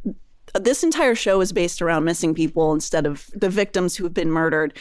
this 0.60 0.84
entire 0.84 1.16
show 1.16 1.42
is 1.42 1.52
based 1.52 1.82
around 1.82 2.04
missing 2.04 2.34
people 2.34 2.74
instead 2.74 3.06
of 3.06 3.30
the 3.34 3.50
victims 3.50 3.96
who 3.96 4.04
have 4.04 4.14
been 4.14 4.32
murdered. 4.32 4.78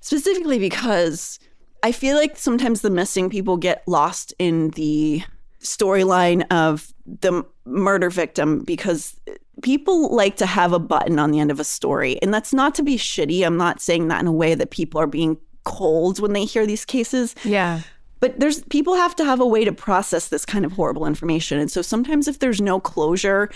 Specifically 0.00 0.58
because 0.58 1.38
I 1.82 1.92
feel 1.92 2.16
like 2.16 2.36
sometimes 2.36 2.80
the 2.80 2.90
missing 2.90 3.30
people 3.30 3.56
get 3.56 3.86
lost 3.86 4.32
in 4.38 4.70
the 4.70 5.22
storyline 5.60 6.44
of 6.50 6.92
the 7.06 7.44
murder 7.64 8.10
victim 8.10 8.64
because 8.64 9.16
people 9.62 10.14
like 10.14 10.36
to 10.36 10.46
have 10.46 10.72
a 10.72 10.78
button 10.78 11.18
on 11.18 11.30
the 11.30 11.40
end 11.40 11.50
of 11.50 11.60
a 11.60 11.64
story. 11.64 12.20
And 12.22 12.32
that's 12.32 12.52
not 12.52 12.74
to 12.76 12.82
be 12.82 12.96
shitty. 12.96 13.44
I'm 13.44 13.56
not 13.56 13.80
saying 13.80 14.08
that 14.08 14.20
in 14.20 14.26
a 14.26 14.32
way 14.32 14.54
that 14.54 14.70
people 14.70 15.00
are 15.00 15.06
being 15.06 15.38
cold 15.64 16.18
when 16.18 16.32
they 16.32 16.44
hear 16.44 16.66
these 16.66 16.84
cases 16.84 17.34
yeah. 17.44 17.80
But 18.22 18.38
there's 18.38 18.62
people 18.64 18.94
have 18.94 19.16
to 19.16 19.24
have 19.24 19.40
a 19.40 19.46
way 19.46 19.64
to 19.64 19.72
process 19.72 20.28
this 20.28 20.46
kind 20.46 20.64
of 20.64 20.70
horrible 20.70 21.06
information. 21.06 21.58
And 21.58 21.68
so 21.68 21.82
sometimes 21.82 22.28
if 22.28 22.38
there's 22.38 22.60
no 22.60 22.78
closure 22.78 23.50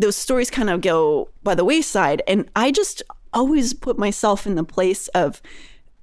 those 0.00 0.16
stories 0.16 0.50
kind 0.50 0.70
of 0.70 0.80
go 0.80 1.28
by 1.42 1.54
the 1.54 1.64
wayside. 1.64 2.22
And 2.26 2.50
i 2.56 2.70
just 2.70 3.02
always 3.32 3.74
put 3.74 3.98
myself 3.98 4.46
in 4.46 4.54
the 4.54 4.64
place 4.64 5.08
of 5.08 5.40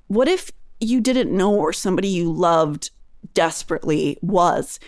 what 0.08 0.28
if 0.28 0.52
you 0.80 1.02
didn't 1.02 1.36
know 1.36 1.54
or 1.54 1.74
somebody 1.74 2.08
you 2.08 2.32
loved 2.32 2.92
desperately 3.34 4.18
was? 4.22 4.80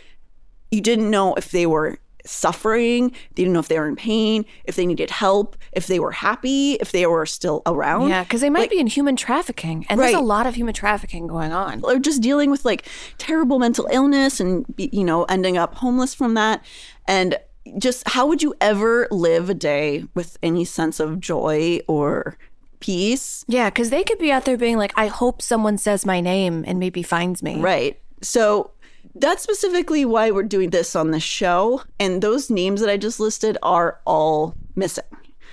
You 0.71 0.81
didn't 0.81 1.09
know 1.09 1.33
if 1.35 1.51
they 1.51 1.65
were 1.65 1.99
suffering 2.29 3.09
they 3.09 3.43
didn't 3.43 3.53
know 3.53 3.59
if 3.59 3.67
they 3.67 3.79
were 3.79 3.87
in 3.87 3.95
pain 3.95 4.45
if 4.65 4.75
they 4.75 4.85
needed 4.85 5.09
help 5.09 5.55
if 5.71 5.87
they 5.87 5.99
were 5.99 6.11
happy 6.11 6.73
if 6.75 6.91
they 6.91 7.05
were 7.07 7.25
still 7.25 7.61
around 7.65 8.09
Yeah, 8.09 8.23
because 8.23 8.41
they 8.41 8.49
might 8.49 8.61
Like- 8.61 8.69
be 8.71 8.79
in 8.79 8.87
human 8.87 9.15
trafficking. 9.15 9.85
And 9.89 9.99
there's 9.99 10.13
a 10.13 10.19
lot 10.19 10.45
of 10.45 10.55
human 10.55 10.73
trafficking 10.73 11.27
going 11.27 11.51
on. 11.51 11.81
or 11.83 11.99
just 11.99 12.21
dealing 12.21 12.51
with 12.51 12.65
like 12.65 12.85
terrible 13.17 13.59
mental 13.59 13.87
illness 13.91 14.39
and 14.39 14.65
you 14.77 15.03
know 15.03 15.23
ending 15.25 15.57
up 15.57 15.75
homeless 15.75 16.13
from 16.13 16.33
that 16.35 16.63
and 17.07 17.37
just 17.77 18.07
how 18.09 18.25
would 18.27 18.41
you 18.41 18.53
ever 18.61 19.07
live 19.11 19.49
a 19.49 19.53
day 19.53 20.05
with 20.13 20.37
any 20.41 20.63
sense 20.63 20.99
of 20.99 21.19
joy 21.19 21.79
or 21.87 22.37
peace 22.79 23.43
Yeah, 23.47 23.69
because 23.69 23.89
they 23.89 24.03
could 24.03 24.19
be 24.19 24.31
out 24.31 24.45
there 24.45 24.57
being 24.57 24.77
like, 24.77 24.93
I 24.95 25.07
hope 25.07 25.41
someone 25.41 25.77
says 25.77 26.05
my 26.05 26.21
name 26.21 26.63
and 26.67 26.79
maybe 26.79 27.03
finds 27.03 27.41
me. 27.43 27.59
right 27.59 27.99
so 28.21 28.71
that's 29.19 29.43
specifically 29.43 30.05
why 30.05 30.31
we're 30.31 30.43
doing 30.43 30.69
this 30.69 30.95
on 30.95 31.11
the 31.11 31.19
show 31.19 31.81
and 31.99 32.21
those 32.21 32.49
names 32.49 32.81
that 32.81 32.89
i 32.89 32.97
just 32.97 33.19
listed 33.19 33.57
are 33.63 33.99
all 34.05 34.55
missing 34.75 35.03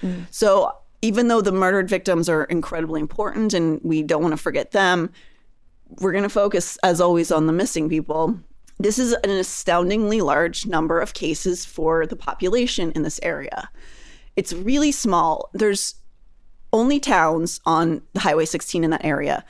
mm. 0.02 0.26
so 0.30 0.72
even 1.02 1.28
though 1.28 1.40
the 1.40 1.52
murdered 1.52 1.88
victims 1.88 2.28
are 2.28 2.44
incredibly 2.44 3.00
important 3.00 3.52
and 3.52 3.80
we 3.82 4.02
don't 4.02 4.22
want 4.22 4.32
to 4.32 4.42
forget 4.42 4.70
them 4.70 5.10
we're 6.00 6.12
going 6.12 6.24
to 6.24 6.30
focus, 6.30 6.78
as 6.82 7.00
always, 7.00 7.30
on 7.30 7.46
the 7.46 7.52
missing 7.52 7.88
people. 7.88 8.38
This 8.78 8.98
is 8.98 9.12
an 9.12 9.30
astoundingly 9.30 10.20
large 10.20 10.66
number 10.66 11.00
of 11.00 11.14
cases 11.14 11.64
for 11.64 12.06
the 12.06 12.16
population 12.16 12.90
in 12.92 13.02
this 13.02 13.20
area. 13.22 13.70
It's 14.36 14.52
really 14.52 14.90
small. 14.90 15.50
There's 15.52 15.94
only 16.72 16.98
towns 16.98 17.60
on 17.66 18.02
the 18.14 18.20
Highway 18.20 18.46
16 18.46 18.82
in 18.82 18.90
that 18.90 19.04
area. 19.04 19.44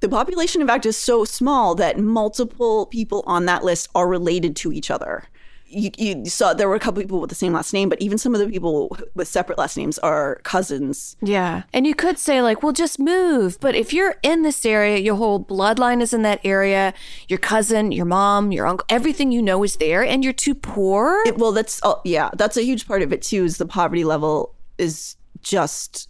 The 0.00 0.08
population, 0.08 0.60
in 0.60 0.66
fact, 0.66 0.86
is 0.86 0.96
so 0.96 1.24
small 1.24 1.74
that 1.76 1.98
multiple 1.98 2.86
people 2.86 3.22
on 3.26 3.44
that 3.46 3.62
list 3.64 3.88
are 3.94 4.08
related 4.08 4.56
to 4.56 4.72
each 4.72 4.90
other. 4.90 5.24
You, 5.72 5.90
you 5.98 6.26
saw 6.26 6.52
there 6.52 6.68
were 6.68 6.74
a 6.74 6.80
couple 6.80 7.00
people 7.00 7.20
with 7.20 7.30
the 7.30 7.36
same 7.36 7.52
last 7.52 7.72
name, 7.72 7.88
but 7.88 8.00
even 8.02 8.18
some 8.18 8.34
of 8.34 8.40
the 8.40 8.48
people 8.48 8.96
with 9.14 9.28
separate 9.28 9.56
last 9.56 9.76
names 9.76 10.00
are 10.00 10.40
cousins. 10.42 11.16
Yeah. 11.22 11.62
And 11.72 11.86
you 11.86 11.94
could 11.94 12.18
say, 12.18 12.42
like, 12.42 12.62
well, 12.62 12.72
just 12.72 12.98
move. 12.98 13.56
But 13.60 13.76
if 13.76 13.92
you're 13.92 14.16
in 14.24 14.42
this 14.42 14.66
area, 14.66 14.98
your 14.98 15.14
whole 15.14 15.38
bloodline 15.44 16.00
is 16.02 16.12
in 16.12 16.22
that 16.22 16.40
area, 16.42 16.92
your 17.28 17.38
cousin, 17.38 17.92
your 17.92 18.04
mom, 18.06 18.50
your 18.50 18.66
uncle, 18.66 18.84
everything 18.88 19.30
you 19.30 19.42
know 19.42 19.62
is 19.62 19.76
there, 19.76 20.02
and 20.02 20.24
you're 20.24 20.32
too 20.32 20.56
poor. 20.56 21.22
It- 21.24 21.38
well, 21.38 21.52
that's 21.52 21.78
oh, 21.84 22.00
yeah, 22.04 22.30
that's 22.34 22.56
a 22.56 22.64
huge 22.64 22.88
part 22.88 23.02
of 23.02 23.12
it 23.12 23.22
too. 23.22 23.44
Is 23.44 23.58
the 23.58 23.66
poverty 23.66 24.02
level 24.02 24.56
is 24.76 25.16
just 25.40 26.08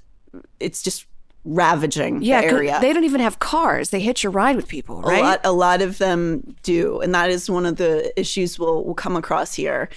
it's 0.59 0.83
just 0.83 1.07
ravaging 1.45 2.23
yeah. 2.23 2.43
the 2.43 2.47
area. 2.47 2.79
They 2.81 2.93
don't 2.93 3.05
even 3.05 3.21
have 3.21 3.39
cars. 3.39 3.91
They 3.91 4.01
hitch 4.01 4.25
a 4.25 4.31
ride 4.31 4.57
with 4.57 4.69
people, 4.69 5.01
right? 5.03 5.21
A 5.21 5.23
lot, 5.23 5.41
a 5.45 5.53
lot 5.53 5.83
of 5.83 5.99
them 5.99 6.55
do, 6.63 7.01
and 7.01 7.15
that 7.15 7.31
is 7.31 7.49
one 7.49 7.65
of 7.65 7.77
the 7.77 8.13
issues 8.19 8.59
we'll, 8.59 8.85
we'll 8.85 8.95
come 8.95 9.17
across 9.17 9.55
here. 9.55 9.89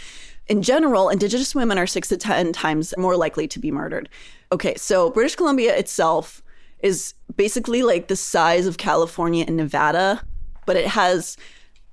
In 0.48 0.62
general, 0.62 1.10
Indigenous 1.10 1.54
women 1.54 1.78
are 1.78 1.88
six 1.88 2.08
to 2.10 2.18
ten 2.18 2.54
times 2.54 2.94
more 2.98 3.16
likely 3.18 3.48
to 3.48 3.60
be 3.60 3.72
murdered. 3.72 4.10
Okay, 4.52 4.76
so 4.76 5.10
British 5.10 5.36
Columbia 5.36 5.76
itself 5.76 6.42
is 6.80 7.14
basically 7.36 7.82
like 7.82 8.08
the 8.08 8.16
size 8.16 8.68
of 8.68 8.78
California 8.78 9.46
and 9.48 9.58
Nevada, 9.58 10.22
but 10.66 10.76
it 10.76 10.88
has, 10.88 11.38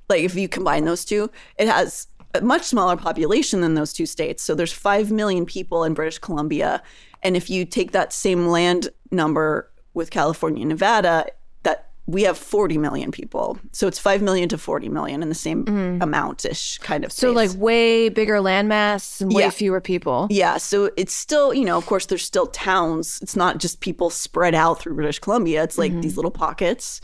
like, 0.08 0.22
if 0.22 0.34
you 0.34 0.48
combine 0.48 0.84
those 0.84 1.04
two, 1.04 1.30
it 1.58 1.68
has 1.68 2.06
a 2.34 2.40
much 2.40 2.62
smaller 2.62 2.96
population 2.96 3.60
than 3.60 3.74
those 3.74 3.92
two 3.92 4.06
states. 4.06 4.42
So 4.42 4.54
there's 4.54 4.72
five 4.72 5.10
million 5.10 5.46
people 5.46 5.82
in 5.84 5.94
British 5.94 6.18
Columbia, 6.18 6.82
and 7.22 7.36
if 7.36 7.50
you 7.50 7.64
take 7.64 7.92
that 7.92 8.12
same 8.12 8.46
land 8.48 8.88
number 9.10 9.70
with 9.94 10.10
California 10.10 10.62
and 10.62 10.68
Nevada, 10.70 11.26
that 11.62 11.90
we 12.06 12.22
have 12.22 12.38
40 12.38 12.78
million 12.78 13.10
people. 13.10 13.58
So 13.72 13.86
it's 13.86 13.98
5 13.98 14.22
million 14.22 14.48
to 14.50 14.58
40 14.58 14.88
million 14.88 15.22
in 15.22 15.28
the 15.28 15.34
same 15.34 15.64
mm-hmm. 15.64 16.02
amount 16.02 16.44
ish 16.44 16.78
kind 16.78 17.04
of 17.04 17.12
space. 17.12 17.20
so, 17.20 17.32
like, 17.32 17.50
way 17.54 18.08
bigger 18.08 18.36
landmass 18.36 19.20
and 19.20 19.32
way 19.32 19.42
Yeah. 19.42 19.50
fewer 19.50 19.80
people. 19.80 20.26
yeah, 20.30 20.56
so 20.56 20.90
it's 20.96 21.14
still, 21.14 21.52
you 21.54 21.64
know, 21.64 21.76
of 21.76 21.86
course, 21.86 22.06
there's 22.06 22.24
still 22.24 22.46
towns. 22.46 23.18
It's 23.22 23.36
not 23.36 23.58
just 23.58 23.80
people 23.80 24.10
spread 24.10 24.54
out 24.54 24.80
through 24.80 24.94
British 24.94 25.18
Columbia. 25.18 25.62
It's 25.62 25.78
like 25.78 25.92
mm-hmm. 25.92 26.00
these 26.00 26.16
little 26.16 26.30
pockets. 26.30 27.00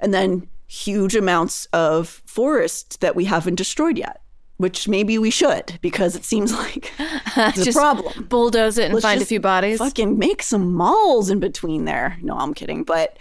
And 0.00 0.14
then 0.14 0.48
huge 0.66 1.16
amounts 1.16 1.66
of 1.72 2.22
forest 2.26 3.00
that 3.00 3.16
we 3.16 3.24
haven't 3.24 3.56
destroyed 3.56 3.98
yet, 3.98 4.22
which 4.60 4.86
maybe 4.86 5.16
we 5.18 5.30
should 5.30 5.78
because 5.80 6.14
it 6.14 6.24
seems 6.24 6.52
like 6.64 6.92
it's 6.98 7.66
a 7.66 7.72
problem. 7.72 8.24
Bulldoze 8.28 8.76
it 8.76 8.84
and 8.86 8.94
Let's 8.94 9.04
find 9.04 9.22
a 9.22 9.24
few 9.24 9.40
bodies. 9.40 9.78
Fucking 9.78 10.18
make 10.18 10.42
some 10.42 10.72
malls 10.74 11.30
in 11.30 11.40
between 11.40 11.86
there. 11.86 12.18
No, 12.20 12.36
I'm 12.36 12.52
kidding. 12.52 12.84
But 12.84 13.16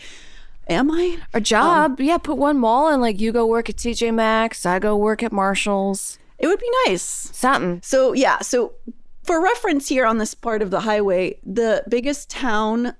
am 0.67 0.91
I? 0.91 1.17
A 1.33 1.39
job. 1.39 1.99
yeah, 2.01 2.17
put 2.17 2.37
one 2.37 2.57
mall 2.59 2.89
and, 2.89 3.01
like, 3.01 3.19
you 3.21 3.31
go 3.31 3.45
work 3.45 3.69
at 3.69 3.77
TJ 3.77 4.13
Maxx, 4.13 4.65
I 4.65 4.79
go 4.79 4.97
work 4.97 5.23
at 5.23 5.31
Marshall's. 5.31 6.19
It 6.37 6.47
would 6.47 6.59
be 6.59 6.69
nice. 6.87 7.01
Something. 7.03 7.81
So 7.83 8.13
yeah, 8.13 8.39
so 8.39 8.73
for 9.23 9.41
reference 9.41 9.87
here 9.87 10.05
on 10.05 10.17
this 10.17 10.33
part 10.33 10.61
of 10.61 10.71
the 10.71 10.81
highway, 10.81 11.39
the 11.45 11.83
biggest 11.87 12.29
town 12.29 12.95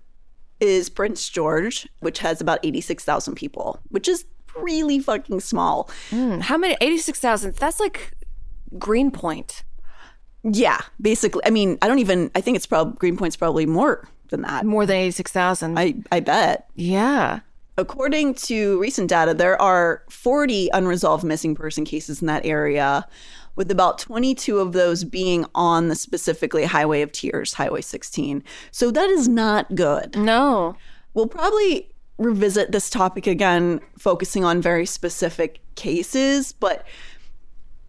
is 0.62 0.89
Prince 0.89 1.27
George, 1.29 1.88
which 2.00 2.19
has 2.19 2.41
about 2.41 2.60
86,000 2.63 3.36
people, 3.36 3.79
which 3.89 4.08
is 4.08 4.25
really 4.58 5.00
fucking 5.00 5.39
small. 5.39 5.89
Hmm, 6.10 6.39
How 6.39 6.58
many? 6.58 6.75
86,000. 6.81 7.55
That's 7.55 7.79
like 7.79 8.12
Greenpoint. 8.78 9.64
Yeah, 10.44 10.80
basically. 11.02 11.42
I 11.46 11.50
mean, 11.50 11.78
I 11.82 11.88
don't 11.88 12.00
even. 12.00 12.32
I 12.36 12.42
think 12.42 12.56
it's 12.56 12.66
probably 12.66 12.96
Greenpoint's 12.98 13.36
probably 13.36 13.66
more 13.66 14.08
than 14.30 14.42
that. 14.44 14.66
More 14.66 14.86
than 14.86 14.98
86,000. 14.98 15.78
I 15.78 15.96
I 16.12 16.20
bet. 16.20 16.70
yeah. 16.76 17.40
According 17.78 18.34
to 18.34 18.78
recent 18.82 19.10
data, 19.10 19.34
there 19.34 19.60
are 19.62 20.04
40 20.10 20.70
unresolved 20.74 21.24
missing 21.24 21.56
person 21.56 21.86
cases 21.86 22.20
in 22.20 22.28
that 22.28 22.46
area, 22.46 23.08
with 23.56 23.72
about 23.72 24.00
22 24.00 24.60
of 24.60 24.74
those 24.74 25.06
being 25.06 25.46
on 25.56 25.88
the 25.88 25.96
specifically 25.96 26.66
Highway 26.66 27.02
of 27.02 27.14
Tears, 27.14 27.54
Highway 27.54 27.80
16. 27.80 28.44
So 28.72 28.92
that 28.92 29.10
is 29.10 29.30
not 29.30 29.76
good. 29.76 30.18
No. 30.18 30.76
We'll 31.14 31.28
probably 31.28 31.90
revisit 32.18 32.74
this 32.74 32.90
topic 32.90 33.28
again, 33.28 33.80
focusing 33.98 34.44
on 34.44 34.62
very 34.62 34.86
specific 34.86 35.62
cases, 35.76 36.52
but 36.52 36.86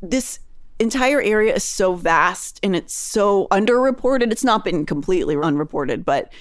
this 0.01 0.39
entire 0.81 1.21
area 1.21 1.55
is 1.55 1.65
so 1.65 1.95
vast 1.95 2.59
and 2.63 2.75
it's 2.75 2.95
so 2.95 3.47
underreported. 3.51 4.33
It's 4.33 4.45
not 4.45 4.65
been 4.65 4.87
completely 4.87 5.37
unreported, 5.37 6.05
but 6.05 6.33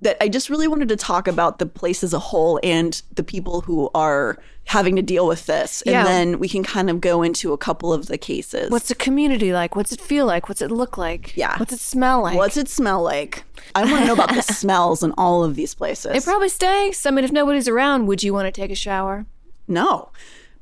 that 0.00 0.16
I 0.20 0.28
just 0.28 0.50
really 0.50 0.66
wanted 0.66 0.88
to 0.88 0.96
talk 0.96 1.28
about 1.28 1.60
the 1.60 1.66
place 1.66 2.02
as 2.02 2.12
a 2.12 2.18
whole 2.18 2.58
and 2.64 3.00
the 3.14 3.22
people 3.22 3.60
who 3.60 3.88
are 3.94 4.36
having 4.64 4.96
to 4.96 5.02
deal 5.02 5.28
with 5.28 5.46
this. 5.46 5.80
And 5.82 5.92
Yeah. 5.92 6.02
then 6.04 6.40
we 6.40 6.48
can 6.48 6.64
kind 6.64 6.90
of 6.90 7.00
go 7.00 7.22
into 7.22 7.52
a 7.52 7.58
couple 7.58 7.92
of 7.92 8.06
the 8.06 8.18
cases. 8.18 8.68
What's 8.70 8.88
the 8.88 8.96
community 8.96 9.52
like? 9.52 9.76
What's 9.76 9.92
it 9.92 10.00
feel 10.00 10.26
like? 10.26 10.48
What's 10.48 10.60
it 10.62 10.72
look 10.72 10.98
like? 10.98 11.36
Yeah. 11.36 11.56
What's 11.58 11.72
it 11.72 11.78
smell 11.80 12.22
like? 12.22 12.36
What's 12.36 12.56
it 12.56 12.68
smell 12.68 13.00
like? 13.02 13.44
I 13.76 13.84
want 13.84 14.00
to 14.00 14.06
know 14.06 14.12
about 14.14 14.34
the 14.34 14.42
smells 14.52 15.04
in 15.04 15.12
all 15.16 15.44
of 15.44 15.54
these 15.54 15.74
places. 15.74 16.16
it 16.16 16.24
probably 16.24 16.48
stinks. 16.48 17.06
I 17.06 17.10
mean, 17.12 17.24
if 17.24 17.30
nobody's 17.30 17.68
around, 17.68 18.06
would 18.06 18.24
you 18.24 18.32
want 18.34 18.52
to 18.52 18.60
take 18.60 18.72
a 18.72 18.76
shower? 18.76 19.26
no. 19.68 20.10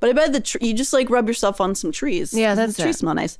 But 0.01 0.11
I 0.11 0.13
bet 0.15 0.33
the 0.33 0.41
tr- 0.41 0.59
you 0.61 0.75
just 0.75 0.93
like 0.93 1.09
rub 1.11 1.29
yourself 1.29 1.61
on 1.61 1.75
some 1.75 1.93
trees. 1.93 2.33
Yeah, 2.35 2.55
that's 2.55 2.77
the 2.77 2.83
trees 2.83 2.97
it. 2.97 2.99
smell 3.01 3.15
nice. 3.15 3.39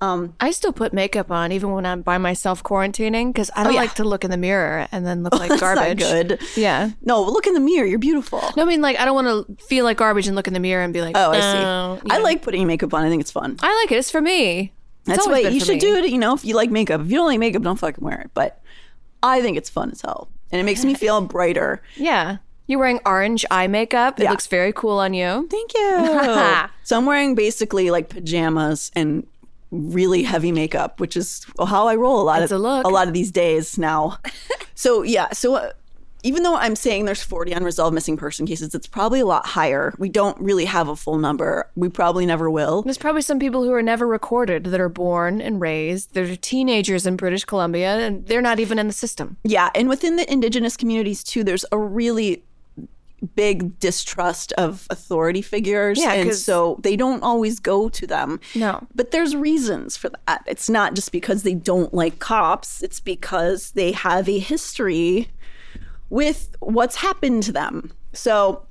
Um, 0.00 0.34
I 0.38 0.52
still 0.52 0.72
put 0.72 0.92
makeup 0.92 1.28
on 1.32 1.50
even 1.50 1.72
when 1.72 1.84
I'm 1.84 2.02
by 2.02 2.18
myself 2.18 2.62
quarantining 2.62 3.32
because 3.32 3.50
I 3.56 3.64
don't 3.64 3.72
Oh, 3.72 3.74
yeah. 3.74 3.80
like 3.80 3.94
to 3.96 4.04
look 4.04 4.22
in 4.24 4.30
the 4.30 4.36
mirror 4.36 4.86
and 4.92 5.04
then 5.04 5.24
look 5.24 5.32
like 5.38 5.48
That's 5.48 5.60
not 5.60 5.74
garbage. 5.74 5.98
good. 5.98 6.40
Yeah. 6.56 6.90
No, 7.02 7.20
look 7.24 7.48
in 7.48 7.54
the 7.54 7.58
mirror. 7.60 7.84
You're 7.84 7.98
beautiful. 7.98 8.40
No, 8.56 8.62
I 8.62 8.66
mean, 8.66 8.80
like, 8.80 8.96
I 8.96 9.04
don't 9.04 9.16
want 9.16 9.26
to 9.58 9.64
feel 9.66 9.84
like 9.84 9.96
garbage 9.96 10.28
and 10.28 10.36
look 10.36 10.46
in 10.46 10.54
the 10.54 10.60
mirror 10.60 10.84
and 10.84 10.92
be 10.92 11.00
like, 11.02 11.16
Oh, 11.16 11.32
I 11.32 11.38
"No," 11.40 11.98
see. 12.00 12.06
you 12.06 12.14
I 12.14 12.18
like 12.18 12.42
putting 12.42 12.64
makeup 12.68 12.94
on. 12.94 13.04
I 13.04 13.08
think 13.08 13.20
it's 13.22 13.32
fun. 13.32 13.56
I 13.60 13.74
like 13.82 13.90
it. 13.90 13.96
It's 13.96 14.10
for 14.10 14.20
me. 14.20 14.60
It's 14.60 14.72
That's 15.16 15.26
always 15.26 15.44
why 15.44 15.50
you 15.50 15.58
should 15.58 15.74
me. 15.74 15.80
do 15.80 15.96
it. 15.96 16.10
You 16.10 16.18
know, 16.18 16.32
if 16.34 16.44
you 16.44 16.54
like 16.54 16.70
makeup. 16.70 17.00
If 17.00 17.08
you 17.10 17.16
don't 17.16 17.26
like 17.26 17.40
makeup, 17.40 17.62
don't 17.62 17.76
fucking 17.76 18.04
wear 18.04 18.20
it. 18.20 18.30
But 18.34 18.62
I 19.20 19.40
think 19.42 19.56
it's 19.56 19.68
fun 19.68 19.90
as 19.90 20.00
hell, 20.02 20.28
and 20.52 20.60
it 20.60 20.64
makes 20.64 20.84
me 20.84 20.94
feel 21.02 21.20
brighter. 21.22 21.82
Yeah. 21.96 22.36
You're 22.68 22.78
wearing 22.78 23.00
orange 23.04 23.44
eye 23.50 23.66
makeup. 23.66 24.20
It 24.20 24.24
Yeah. 24.24 24.30
looks 24.30 24.46
very 24.46 24.72
cool 24.72 24.98
on 24.98 25.14
you. 25.14 25.48
Thank 25.50 25.74
you. 25.74 26.68
so 26.84 26.96
I'm 26.96 27.06
wearing 27.06 27.34
basically 27.34 27.90
like 27.90 28.08
pajamas 28.10 28.92
and 28.94 29.26
really 29.72 30.22
heavy 30.22 30.52
makeup, 30.52 31.00
which 31.00 31.16
is 31.16 31.44
how 31.66 31.88
I 31.88 31.96
roll 31.96 32.20
a 32.20 32.24
lot 32.24 32.42
It's 32.42 32.52
of 32.52 32.60
a 32.60 32.62
look. 32.62 32.86
lot 32.86 33.08
of 33.08 33.14
these 33.14 33.30
days 33.32 33.76
now. 33.78 34.18
so 34.74 35.02
yeah, 35.02 35.32
so. 35.32 35.56
Uh, 35.56 35.70
even 36.24 36.42
though 36.42 36.56
I'm 36.56 36.74
saying 36.74 37.04
there's 37.04 37.22
40 37.22 37.52
unresolved 37.52 37.94
missing 37.94 38.16
person 38.16 38.44
cases, 38.44 38.74
it's 38.74 38.88
probably 38.88 39.20
a 39.20 39.24
lot 39.24 39.46
higher. 39.46 39.94
We 39.98 40.08
don't 40.08 40.36
really 40.40 40.64
have 40.64 40.88
a 40.88 40.96
full 40.96 41.16
number. 41.16 41.70
We 41.76 41.88
probably 41.88 42.26
never 42.26 42.50
will. 42.50 42.82
There's 42.82 42.98
probably 42.98 43.22
some 43.22 43.38
people 43.38 43.62
who 43.62 43.72
are 43.72 43.82
never 43.82 44.04
recorded 44.04 44.64
that 44.64 44.80
are 44.80 44.88
born 44.88 45.40
and 45.40 45.60
raised. 45.60 46.14
They're 46.14 46.34
teenagers 46.34 47.06
in 47.06 47.14
British 47.16 47.44
Columbia 47.44 47.98
and 47.98 48.26
they're 48.26 48.42
not 48.42 48.58
even 48.58 48.80
in 48.80 48.88
the 48.88 48.92
system. 48.92 49.36
Yeah, 49.44 49.70
and 49.76 49.88
within 49.88 50.16
the 50.16 50.30
indigenous 50.30 50.76
communities 50.76 51.22
too, 51.22 51.44
there's 51.44 51.64
a 51.70 51.78
really 51.78 52.42
big 53.34 53.78
distrust 53.78 54.52
of 54.52 54.86
authority 54.90 55.42
figures. 55.42 55.98
Yeah, 55.98 56.12
and 56.12 56.34
so 56.34 56.78
they 56.82 56.96
don't 56.96 57.22
always 57.22 57.58
go 57.60 57.88
to 57.88 58.06
them. 58.06 58.40
No. 58.54 58.86
But 58.94 59.10
there's 59.10 59.34
reasons 59.34 59.96
for 59.96 60.10
that. 60.10 60.42
It's 60.46 60.68
not 60.68 60.94
just 60.94 61.12
because 61.12 61.42
they 61.42 61.54
don't 61.54 61.92
like 61.92 62.18
cops, 62.18 62.82
it's 62.82 63.00
because 63.00 63.72
they 63.72 63.92
have 63.92 64.28
a 64.28 64.38
history 64.38 65.28
with 66.10 66.54
what's 66.60 66.96
happened 66.96 67.42
to 67.44 67.52
them. 67.52 67.92
So 68.12 68.64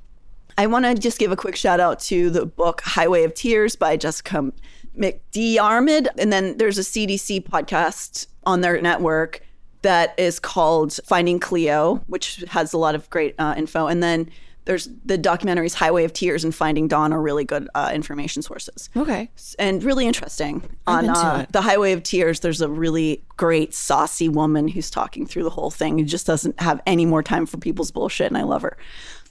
I 0.56 0.66
want 0.66 0.84
to 0.84 0.94
just 0.94 1.18
give 1.18 1.30
a 1.30 1.36
quick 1.36 1.56
shout 1.56 1.80
out 1.80 2.00
to 2.00 2.30
the 2.30 2.44
book 2.44 2.80
Highway 2.80 3.24
of 3.24 3.34
Tears 3.34 3.76
by 3.76 3.96
Jessica 3.96 4.52
McDiarmid. 4.98 6.08
And 6.18 6.32
then 6.32 6.58
there's 6.58 6.78
a 6.78 6.82
CBC 6.82 7.44
podcast 7.44 8.26
on 8.44 8.60
their 8.60 8.80
network 8.80 9.42
that 9.82 10.14
is 10.18 10.38
called 10.40 10.98
Finding 11.06 11.38
Cleo, 11.38 11.96
which 12.06 12.44
has 12.48 12.72
a 12.72 12.78
lot 12.78 12.94
of 12.94 13.08
great 13.10 13.34
uh, 13.38 13.54
info. 13.56 13.86
And 13.86 14.02
then 14.02 14.28
there's 14.64 14.88
the 15.04 15.16
documentaries 15.16 15.72
Highway 15.72 16.04
of 16.04 16.12
Tears 16.12 16.44
and 16.44 16.54
Finding 16.54 16.88
Dawn 16.88 17.12
are 17.12 17.22
really 17.22 17.44
good 17.44 17.68
uh, 17.74 17.90
information 17.94 18.42
sources 18.42 18.90
Okay. 18.94 19.30
and 19.58 19.82
really 19.82 20.06
interesting. 20.06 20.62
On 20.86 21.06
into 21.06 21.18
uh, 21.18 21.46
the 21.52 21.62
Highway 21.62 21.92
of 21.92 22.02
Tears, 22.02 22.40
there's 22.40 22.60
a 22.60 22.68
really 22.68 23.22
great 23.38 23.72
saucy 23.72 24.28
woman 24.28 24.68
who's 24.68 24.90
talking 24.90 25.24
through 25.26 25.44
the 25.44 25.50
whole 25.50 25.70
thing. 25.70 25.96
Who 25.98 26.04
just 26.04 26.26
doesn't 26.26 26.60
have 26.60 26.82
any 26.86 27.06
more 27.06 27.22
time 27.22 27.46
for 27.46 27.56
people's 27.56 27.90
bullshit, 27.90 28.26
and 28.26 28.36
I 28.36 28.42
love 28.42 28.60
her. 28.60 28.76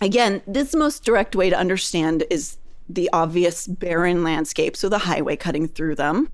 Again, 0.02 0.42
this 0.48 0.74
most 0.74 1.04
direct 1.04 1.36
way 1.36 1.52
to 1.52 1.58
understand 1.58 2.24
is 2.32 2.58
the 2.90 3.08
obvious 3.14 3.68
barren 3.68 4.24
landscapes 4.24 4.82
with 4.82 4.94
a 4.94 5.00
highway 5.00 5.36
cutting 5.36 5.68
through 5.68 5.96
them. 5.96 6.32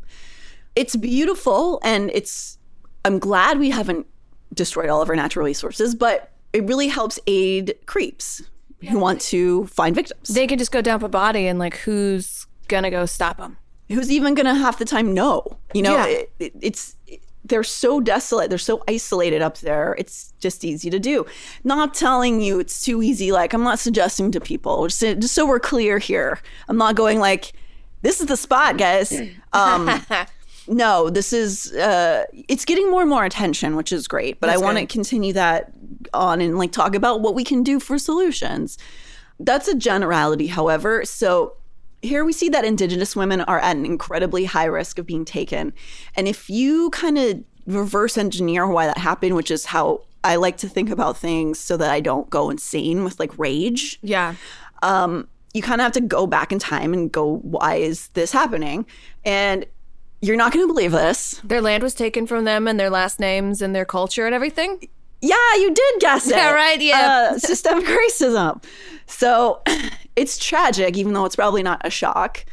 It's 0.77 0.95
beautiful, 0.95 1.81
and 1.83 2.09
it's. 2.13 2.57
I'm 3.05 3.19
glad 3.19 3.59
we 3.59 3.69
haven't 3.69 4.07
destroyed 4.53 4.89
all 4.89 5.01
of 5.01 5.09
our 5.09 5.15
natural 5.15 5.45
resources, 5.45 5.95
but 5.95 6.31
it 6.53 6.63
really 6.65 6.87
helps 6.87 7.19
aid 7.27 7.75
creeps 7.85 8.41
who 8.89 8.99
want 8.99 9.21
to 9.21 9.65
find 9.67 9.95
victims. 9.95 10.29
They 10.29 10.45
can 10.47 10.57
just 10.59 10.71
go 10.71 10.81
dump 10.81 11.03
a 11.03 11.09
body 11.09 11.47
and 11.47 11.57
like 11.59 11.77
who's 11.77 12.45
gonna 12.67 12.91
go 12.91 13.05
stop 13.05 13.37
them? 13.37 13.57
who's 13.89 14.09
even 14.09 14.33
gonna 14.33 14.55
half 14.55 14.79
the 14.79 14.85
time 14.85 15.13
know 15.13 15.45
you 15.73 15.81
know 15.81 15.91
Yeah. 15.93 16.05
it, 16.07 16.31
it- 16.39 16.53
it's 16.61 16.95
they're 17.45 17.63
so 17.63 17.99
desolate 17.99 18.49
they're 18.49 18.57
so 18.57 18.81
isolated 18.87 19.41
up 19.41 19.57
there 19.59 19.93
it's 19.99 20.33
just 20.39 20.63
easy 20.63 20.89
to 20.89 20.97
do 20.97 21.25
not 21.65 21.93
telling 21.93 22.39
you 22.41 22.59
it's 22.59 22.83
too 22.83 23.03
easy 23.03 23.31
like 23.33 23.53
i'm 23.53 23.61
not 23.61 23.77
suggesting 23.79 24.31
to 24.31 24.39
people 24.39 24.87
just, 24.87 25.01
just 25.01 25.33
so 25.35 25.45
we're 25.45 25.59
clear 25.59 25.99
here 25.99 26.39
i'm 26.69 26.77
not 26.77 26.95
going 26.95 27.19
like 27.19 27.51
this 28.01 28.19
is 28.21 28.25
the 28.27 28.37
spot 28.37 28.77
guys 28.77 29.13
um 29.53 29.89
no 30.67 31.09
this 31.09 31.33
is 31.33 31.73
uh 31.73 32.23
it's 32.47 32.65
getting 32.65 32.89
more 32.89 33.01
and 33.01 33.09
more 33.09 33.25
attention 33.25 33.75
which 33.75 33.91
is 33.91 34.07
great 34.07 34.39
but 34.39 34.49
i 34.49 34.57
want 34.57 34.77
to 34.77 34.85
continue 34.85 35.33
that 35.33 35.71
on 36.13 36.41
and 36.41 36.57
like 36.57 36.71
talk 36.71 36.95
about 36.95 37.21
what 37.21 37.35
we 37.35 37.43
can 37.43 37.63
do 37.63 37.79
for 37.79 37.97
solutions 37.97 38.77
that's 39.39 39.67
a 39.67 39.75
generality, 39.75 40.47
however. 40.47 41.05
So 41.05 41.53
here 42.01 42.25
we 42.25 42.33
see 42.33 42.49
that 42.49 42.65
Indigenous 42.65 43.15
women 43.15 43.41
are 43.41 43.59
at 43.59 43.75
an 43.75 43.85
incredibly 43.85 44.45
high 44.45 44.65
risk 44.65 44.97
of 44.99 45.05
being 45.05 45.25
taken. 45.25 45.73
And 46.15 46.27
if 46.27 46.49
you 46.49 46.89
kind 46.91 47.17
of 47.17 47.43
reverse 47.65 48.17
engineer 48.17 48.67
why 48.67 48.87
that 48.87 48.97
happened, 48.97 49.35
which 49.35 49.51
is 49.51 49.65
how 49.65 50.01
I 50.23 50.35
like 50.35 50.57
to 50.57 50.69
think 50.69 50.89
about 50.89 51.17
things 51.17 51.59
so 51.59 51.77
that 51.77 51.91
I 51.91 51.99
don't 51.99 52.29
go 52.29 52.49
insane 52.49 53.03
with 53.03 53.19
like 53.19 53.37
rage, 53.37 53.99
Yeah. 54.01 54.35
Um, 54.81 55.27
you 55.53 55.61
kind 55.61 55.79
of 55.79 55.83
have 55.83 55.93
to 55.93 56.01
go 56.01 56.25
back 56.25 56.51
in 56.51 56.57
time 56.57 56.93
and 56.93 57.11
go, 57.11 57.37
why 57.37 57.75
is 57.75 58.07
this 58.09 58.31
happening? 58.31 58.87
And 59.23 59.65
you're 60.23 60.37
not 60.37 60.53
going 60.53 60.65
to 60.67 60.73
believe 60.73 60.91
this. 60.93 61.41
Their 61.43 61.61
land 61.61 61.83
was 61.83 61.93
taken 61.93 62.25
from 62.25 62.45
them 62.45 62.67
and 62.67 62.79
their 62.79 62.89
last 62.89 63.19
names 63.19 63.61
and 63.61 63.75
their 63.75 63.85
culture 63.85 64.25
and 64.25 64.33
everything. 64.33 64.87
Yeah, 65.21 65.35
you 65.55 65.73
did 65.73 65.99
guess 65.99 66.27
it. 66.27 66.31
Yeah, 66.35 66.51
right, 66.53 66.81
yeah. 66.81 67.31
Uh, 67.33 67.39
systemic 67.39 67.85
racism. 68.03 68.63
So 69.05 69.61
it's 70.15 70.37
tragic, 70.37 70.95
even 70.97 71.13
though 71.13 71.25
it's 71.25 71.35
probably 71.35 71.61
not 71.61 71.81
a 71.85 71.89
shock. 71.89 72.45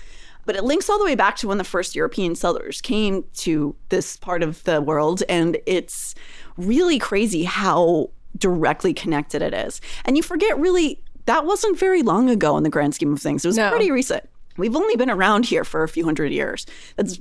But 0.47 0.57
it 0.57 0.65
links 0.65 0.91
all 0.91 0.99
the 0.99 1.05
way 1.05 1.15
back 1.15 1.37
to 1.37 1.49
when 1.49 1.59
the 1.59 1.65
first 1.65 1.95
European 1.95 2.35
settlers 2.35 2.81
came 2.81 3.25
to 3.37 3.77
this 3.91 4.17
part 4.17 4.43
of 4.43 4.65
the 4.65 4.81
world. 4.81 5.23
And 5.29 5.59
it's 5.67 6.15
really 6.57 6.99
crazy 6.99 7.45
how 7.45 8.11
directly 8.37 8.93
connected 8.95 9.43
it 9.43 9.55
is. 9.55 9.81
And 10.05 10.17
you 10.17 10.23
forget 10.25 10.59
really, 10.59 11.01
that 11.27 11.45
wasn't 11.45 11.79
very 11.79 12.03
long 12.03 12.29
ago 12.31 12.57
in 12.57 12.65
the 12.65 12.71
grand 12.71 12.95
scheme 12.97 13.13
of 13.13 13.21
things. 13.21 13.45
It 13.45 13.49
was 13.49 13.57
No. 13.59 13.71
pretty 13.71 13.91
recent. 13.93 14.29
We've 14.57 14.75
only 14.75 14.97
been 14.97 15.11
around 15.11 15.45
here 15.47 15.63
for 15.65 15.83
a 15.85 15.89
few 15.89 16.05
hundred 16.05 16.33
years. 16.33 16.67
That's 16.97 17.21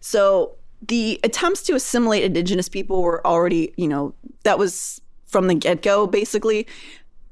So 0.00 0.54
the 0.86 1.20
attempts 1.24 1.62
to 1.62 1.74
assimilate 1.74 2.24
indigenous 2.24 2.68
people 2.68 3.02
were 3.02 3.26
already, 3.26 3.72
you 3.76 3.88
know, 3.88 4.14
that 4.44 4.58
was 4.58 5.00
from 5.26 5.48
the 5.48 5.54
get 5.54 5.82
go, 5.82 6.06
basically. 6.06 6.66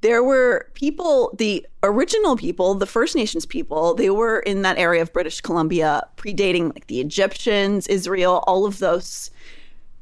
There 0.02 0.22
were 0.22 0.68
people, 0.74 1.34
the 1.38 1.66
original 1.82 2.36
people, 2.36 2.74
the 2.74 2.86
First 2.86 3.16
Nations 3.16 3.46
people, 3.46 3.94
they 3.94 4.10
were 4.10 4.40
in 4.40 4.62
that 4.62 4.78
area 4.78 5.02
of 5.02 5.12
British 5.12 5.40
Columbia, 5.40 6.06
predating 6.16 6.74
like 6.74 6.86
the 6.86 7.00
Egyptians, 7.00 7.86
Israel, 7.86 8.44
all 8.46 8.66
of 8.66 8.78
those 8.78 9.30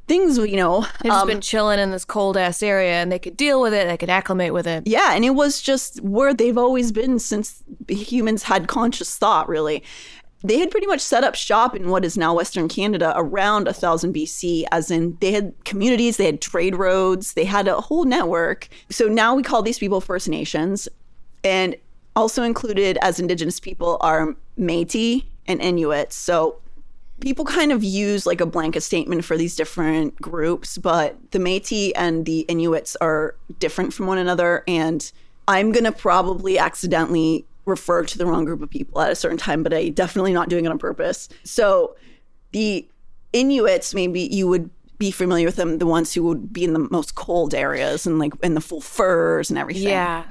things, 0.07 0.37
you 0.37 0.57
know. 0.57 0.81
They've 1.03 1.11
just 1.11 1.23
um, 1.23 1.29
been 1.29 1.41
chilling 1.41 1.79
in 1.79 1.91
this 1.91 2.05
cold 2.05 2.37
ass 2.37 2.63
area 2.63 2.95
and 2.95 3.11
they 3.11 3.19
could 3.19 3.37
deal 3.37 3.61
with 3.61 3.73
it, 3.73 3.87
they 3.87 3.97
could 3.97 4.11
acclimate 4.11 4.53
with 4.53 4.67
it. 4.67 4.87
Yeah, 4.87 5.15
and 5.15 5.25
it 5.25 5.31
was 5.31 5.63
just 5.63 6.01
where 6.01 6.35
they've 6.35 6.59
always 6.59 6.93
been 6.93 7.19
since 7.19 7.63
humans 7.89 8.43
had 8.43 8.69
conscious 8.69 9.17
thought, 9.17 9.49
really. 9.49 9.83
They 10.45 10.59
had 10.59 10.71
pretty 10.71 10.87
much 10.87 11.01
set 11.01 11.25
up 11.25 11.35
shop 11.35 11.75
in 11.75 11.89
what 11.89 12.05
is 12.05 12.19
now 12.19 12.35
Western 12.35 12.69
Canada 12.69 13.15
around 13.17 13.65
1000 13.65 14.15
BC, 14.15 14.65
as 14.71 14.91
in 14.91 15.17
they 15.21 15.33
had 15.33 15.55
communities, 15.65 16.19
they 16.19 16.27
had 16.27 16.43
trade 16.43 16.77
roads, 16.77 17.33
they 17.33 17.47
had 17.47 17.67
a 17.67 17.81
whole 17.81 18.05
network. 18.05 18.69
So 18.91 19.09
now 19.09 19.35
we 19.35 19.43
call 19.43 19.63
these 19.63 19.79
people 19.79 20.03
First 20.03 20.29
Nations. 20.29 20.87
And 21.43 21.77
also 22.17 22.43
included 22.43 22.99
as 23.01 23.19
Indigenous 23.19 23.59
people 23.59 23.97
are 24.01 24.37
Metis 24.57 25.23
and 25.47 25.61
Inuits. 25.61 26.15
So 26.15 26.57
people 27.21 27.45
kind 27.45 27.73
of 27.73 27.83
use 27.83 28.27
like 28.27 28.41
a 28.41 28.47
blanket 28.47 28.83
statement 28.83 29.25
for 29.25 29.37
these 29.37 29.57
different 29.57 30.17
groups, 30.21 30.79
but 30.79 31.17
the 31.31 31.39
Metis 31.39 31.93
and 31.97 32.27
the 32.27 32.41
Inuits 32.41 32.97
are 33.01 33.35
different 33.59 33.95
from 33.95 34.07
one 34.07 34.19
another. 34.19 34.63
And 34.69 35.11
I'm 35.49 35.73
going 35.73 35.85
to 35.85 35.93
probably 35.93 36.59
accidentally 36.59 37.45
refer 37.67 38.05
to 38.05 38.19
the 38.19 38.27
wrong 38.27 38.45
group 38.45 38.63
of 38.63 38.71
people 38.71 39.01
at 39.01 39.11
a 39.11 39.15
certain 39.15 39.39
time, 39.39 39.63
but 39.63 39.73
I 39.73 39.89
definitely 39.89 40.33
not 40.33 40.49
doing 40.49 40.65
it 40.65 40.69
on 40.69 40.79
purpose. 40.79 41.29
So 41.45 41.97
the 42.53 42.89
Inuits, 43.33 43.95
maybe 43.95 44.21
you 44.21 44.47
would 44.49 44.71
be 44.99 45.11
familiar 45.11 45.47
with 45.47 45.57
them, 45.57 45.79
the 45.79 45.87
ones 45.87 46.15
who 46.15 46.23
would 46.25 46.53
be 46.53 46.65
in 46.65 46.73
the 46.73 46.87
most 46.91 47.15
cold 47.15 47.55
areas 47.55 48.07
and 48.07 48.19
like 48.19 48.33
in 48.43 48.55
the 48.55 48.61
full 48.61 48.81
furs 48.81 49.51
and 49.51 49.59
everything. 49.59 49.89
Yeah. 49.89 50.25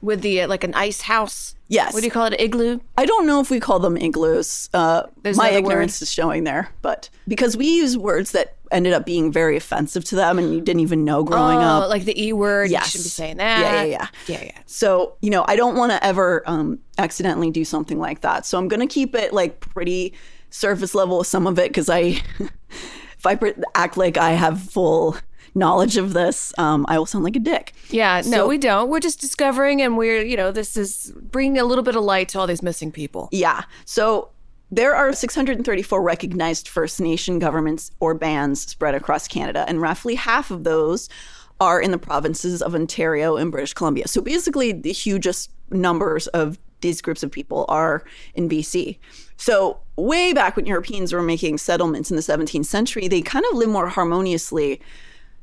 With 0.00 0.22
the, 0.22 0.42
uh, 0.42 0.48
like 0.48 0.64
an 0.64 0.74
ice 0.74 1.02
house. 1.02 1.54
Yes. 1.68 1.92
What 1.92 2.00
do 2.00 2.06
you 2.06 2.10
call 2.10 2.26
it? 2.26 2.40
Igloo? 2.40 2.80
I 2.96 3.04
don't 3.04 3.26
know 3.26 3.40
if 3.40 3.50
we 3.50 3.60
call 3.60 3.78
them 3.78 3.96
igloos. 3.96 4.70
Uh, 4.72 5.04
my 5.36 5.50
ignorance 5.50 6.00
word. 6.00 6.04
is 6.04 6.10
showing 6.10 6.44
there, 6.44 6.70
but 6.80 7.10
because 7.26 7.56
we 7.56 7.66
use 7.66 7.98
words 7.98 8.32
that 8.32 8.56
ended 8.70 8.92
up 8.94 9.04
being 9.04 9.30
very 9.30 9.56
offensive 9.56 10.04
to 10.04 10.16
them, 10.16 10.38
and 10.38 10.54
you 10.54 10.60
didn't 10.60 10.80
even 10.80 11.04
know 11.04 11.22
growing 11.22 11.58
oh, 11.58 11.60
up. 11.60 11.88
like 11.90 12.04
the 12.04 12.22
E 12.22 12.32
word. 12.32 12.70
Yes. 12.70 12.86
You 12.86 12.90
shouldn't 12.90 13.04
be 13.04 13.10
saying 13.10 13.36
that. 13.36 13.60
Yeah, 13.60 13.82
yeah, 13.82 14.08
yeah. 14.26 14.36
Yeah, 14.38 14.44
yeah. 14.46 14.58
So 14.64 15.16
you 15.20 15.30
know, 15.30 15.44
I 15.46 15.56
don't 15.56 15.76
want 15.76 15.92
to 15.92 16.02
ever 16.04 16.42
um, 16.46 16.78
accidentally 16.96 17.50
do 17.50 17.64
something 17.64 17.98
like 17.98 18.22
that. 18.22 18.46
So 18.46 18.58
I'm 18.58 18.68
gonna 18.68 18.86
keep 18.86 19.14
it 19.14 19.32
like 19.32 19.60
pretty 19.60 20.14
surface 20.50 20.94
level 20.94 21.18
with 21.18 21.26
some 21.26 21.46
of 21.46 21.58
it 21.58 21.68
because 21.68 21.90
I, 21.90 22.00
if 22.40 23.26
I 23.26 23.38
act 23.74 23.96
like 23.96 24.16
I 24.16 24.30
have 24.30 24.60
full 24.60 25.16
knowledge 25.58 25.96
of 25.96 26.12
this, 26.12 26.52
um, 26.58 26.86
I 26.88 26.98
will 26.98 27.06
sound 27.06 27.24
like 27.24 27.36
a 27.36 27.40
dick. 27.40 27.72
Yeah, 27.90 28.22
no, 28.24 28.46
we 28.46 28.58
don't. 28.58 28.88
We're 28.88 29.00
just 29.00 29.20
discovering, 29.20 29.82
and 29.82 29.96
we're, 29.96 30.22
you 30.22 30.36
know, 30.36 30.50
this 30.52 30.76
is 30.76 31.12
bringing 31.16 31.58
a 31.58 31.64
little 31.64 31.84
bit 31.84 31.96
of 31.96 32.02
light 32.02 32.28
to 32.30 32.38
all 32.40 32.46
these 32.46 32.62
missing 32.62 32.92
people. 32.92 33.28
Yeah. 33.32 33.62
So 33.84 34.30
there 34.70 34.94
are 34.94 35.12
634 35.12 36.02
recognized 36.02 36.68
First 36.68 37.00
Nation 37.00 37.38
governments 37.38 37.90
or 38.00 38.14
bands 38.14 38.60
spread 38.60 38.94
across 38.94 39.26
Canada, 39.28 39.64
and 39.68 39.80
roughly 39.80 40.14
half 40.14 40.50
of 40.50 40.64
those 40.64 41.08
are 41.60 41.80
in 41.80 41.90
the 41.90 41.98
provinces 41.98 42.62
of 42.62 42.74
Ontario 42.74 43.36
and 43.36 43.50
British 43.50 43.74
Columbia. 43.74 44.06
So 44.06 44.20
basically, 44.20 44.72
the 44.72 44.92
hugest 44.92 45.50
numbers 45.70 46.28
of 46.28 46.58
these 46.80 47.00
groups 47.00 47.22
of 47.22 47.32
people 47.32 47.64
are 47.68 48.04
in 48.34 48.48
BC. 48.48 48.98
So, 49.36 49.80
way 49.96 50.32
back 50.32 50.56
when 50.56 50.66
Europeans 50.66 51.12
were 51.12 51.22
making 51.22 51.58
settlements 51.58 52.10
in 52.10 52.16
the 52.16 52.22
17th 52.22 52.66
century, 52.66 53.08
they 53.08 53.20
kind 53.20 53.44
of 53.50 53.56
lived 53.56 53.72
more 53.72 53.88
harmoniously 53.88 54.80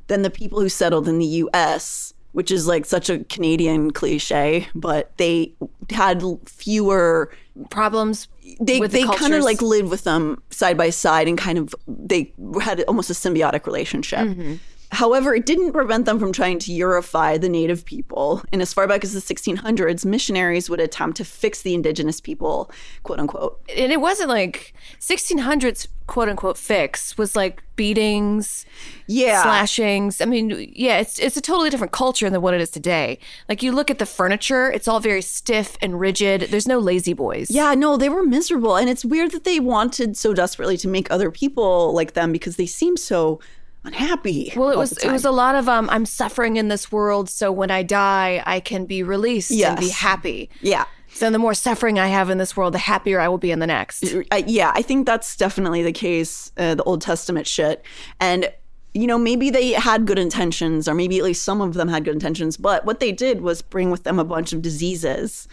than 0.08 0.22
the 0.22 0.30
people 0.30 0.60
who 0.60 0.68
settled 0.68 1.08
in 1.08 1.18
the 1.18 1.26
US, 1.26 2.14
which 2.32 2.50
is 2.50 2.66
like 2.66 2.84
such 2.84 3.08
a 3.10 3.24
Canadian 3.24 3.90
cliche, 3.90 4.68
but 4.74 5.16
they 5.16 5.52
had 5.90 6.22
fewer 6.46 7.30
Problems. 7.70 8.28
they 8.60 8.78
with 8.78 8.92
the 8.92 9.06
they 9.06 9.16
kind 9.16 9.32
of 9.32 9.42
like 9.42 9.62
lived 9.62 9.88
with 9.88 10.04
them 10.04 10.42
side 10.50 10.76
by 10.76 10.90
side 10.90 11.26
and 11.26 11.38
kind 11.38 11.56
of 11.56 11.74
they 11.88 12.34
had 12.60 12.82
almost 12.82 13.08
a 13.08 13.14
symbiotic 13.14 13.64
relationship. 13.64 14.20
Mm-hmm. 14.20 14.54
However, 14.96 15.34
it 15.34 15.44
didn't 15.44 15.72
prevent 15.72 16.06
them 16.06 16.18
from 16.18 16.32
trying 16.32 16.58
to 16.60 16.72
Eurify 16.72 17.38
the 17.38 17.50
native 17.50 17.84
people. 17.84 18.42
And 18.50 18.62
as 18.62 18.72
far 18.72 18.86
back 18.88 19.04
as 19.04 19.12
the 19.12 19.20
1600s, 19.20 20.06
missionaries 20.06 20.70
would 20.70 20.80
attempt 20.80 21.18
to 21.18 21.24
fix 21.24 21.60
the 21.60 21.74
indigenous 21.74 22.18
people, 22.18 22.70
quote 23.02 23.20
unquote. 23.20 23.60
And 23.76 23.92
it 23.92 24.00
wasn't 24.00 24.30
like 24.30 24.72
1600s 24.98 25.86
quote 26.06 26.28
unquote 26.30 26.56
fix 26.56 27.18
was 27.18 27.36
like 27.36 27.62
beatings, 27.76 28.64
Yeah. 29.06 29.42
slashings. 29.42 30.22
I 30.22 30.24
mean, 30.24 30.72
yeah, 30.74 30.96
it's 30.98 31.18
it's 31.18 31.36
a 31.36 31.42
totally 31.42 31.68
different 31.68 31.92
culture 31.92 32.30
than 32.30 32.40
what 32.40 32.54
it 32.54 32.62
is 32.62 32.70
today. 32.70 33.18
Like 33.50 33.62
you 33.62 33.72
look 33.72 33.90
at 33.90 33.98
the 33.98 34.06
furniture, 34.06 34.70
it's 34.72 34.88
all 34.88 35.00
very 35.00 35.20
stiff 35.20 35.76
and 35.82 36.00
rigid. 36.00 36.48
There's 36.50 36.66
no 36.68 36.78
lazy 36.78 37.12
boys. 37.12 37.50
Yeah, 37.50 37.74
no, 37.74 37.98
they 37.98 38.08
were 38.08 38.22
miserable. 38.24 38.76
And 38.76 38.88
it's 38.88 39.04
weird 39.04 39.32
that 39.32 39.44
they 39.44 39.60
wanted 39.60 40.16
so 40.16 40.32
desperately 40.32 40.78
to 40.78 40.88
make 40.88 41.10
other 41.10 41.30
people 41.30 41.92
like 41.92 42.14
them 42.14 42.32
because 42.32 42.56
they 42.56 42.66
seem 42.66 42.96
so 42.96 43.40
unhappy. 43.86 44.52
Well, 44.56 44.70
it 44.70 44.76
was 44.76 44.92
it 44.98 45.10
was 45.10 45.24
a 45.24 45.30
lot 45.30 45.54
of 45.54 45.68
um 45.68 45.88
I'm 45.90 46.04
suffering 46.04 46.56
in 46.56 46.68
this 46.68 46.92
world, 46.92 47.30
so 47.30 47.50
when 47.50 47.70
I 47.70 47.82
die, 47.82 48.42
I 48.44 48.60
can 48.60 48.84
be 48.84 49.02
released 49.02 49.50
and 49.50 49.78
be 49.78 49.88
happy. 49.90 50.50
Yeah. 50.60 50.84
So 51.08 51.30
the 51.30 51.38
more 51.38 51.54
suffering 51.54 51.98
I 51.98 52.08
have 52.08 52.28
in 52.28 52.36
this 52.36 52.56
world, 52.58 52.74
the 52.74 52.78
happier 52.78 53.18
I 53.20 53.28
will 53.28 53.38
be 53.38 53.50
in 53.50 53.58
the 53.58 53.66
next. 53.66 54.04
I, 54.30 54.44
yeah, 54.46 54.72
I 54.74 54.82
think 54.82 55.06
that's 55.06 55.34
definitely 55.34 55.82
the 55.82 55.92
case, 55.92 56.52
uh, 56.58 56.74
the 56.74 56.82
Old 56.82 57.00
Testament 57.00 57.46
shit. 57.46 57.82
And, 58.20 58.52
you 58.92 59.06
know, 59.06 59.16
maybe 59.16 59.48
they 59.48 59.72
had 59.72 60.04
good 60.06 60.18
intentions, 60.18 60.86
or 60.86 60.94
maybe 60.94 61.16
at 61.16 61.24
least 61.24 61.42
some 61.42 61.62
of 61.62 61.72
them 61.72 61.88
had 61.88 62.04
good 62.04 62.12
intentions, 62.12 62.58
but 62.58 62.84
what 62.84 63.00
they 63.00 63.12
did 63.12 63.40
was 63.40 63.62
bring 63.62 63.90
with 63.90 64.02
them 64.02 64.18
a 64.18 64.24
bunch 64.24 64.52
of 64.52 64.60
diseases 64.60 65.48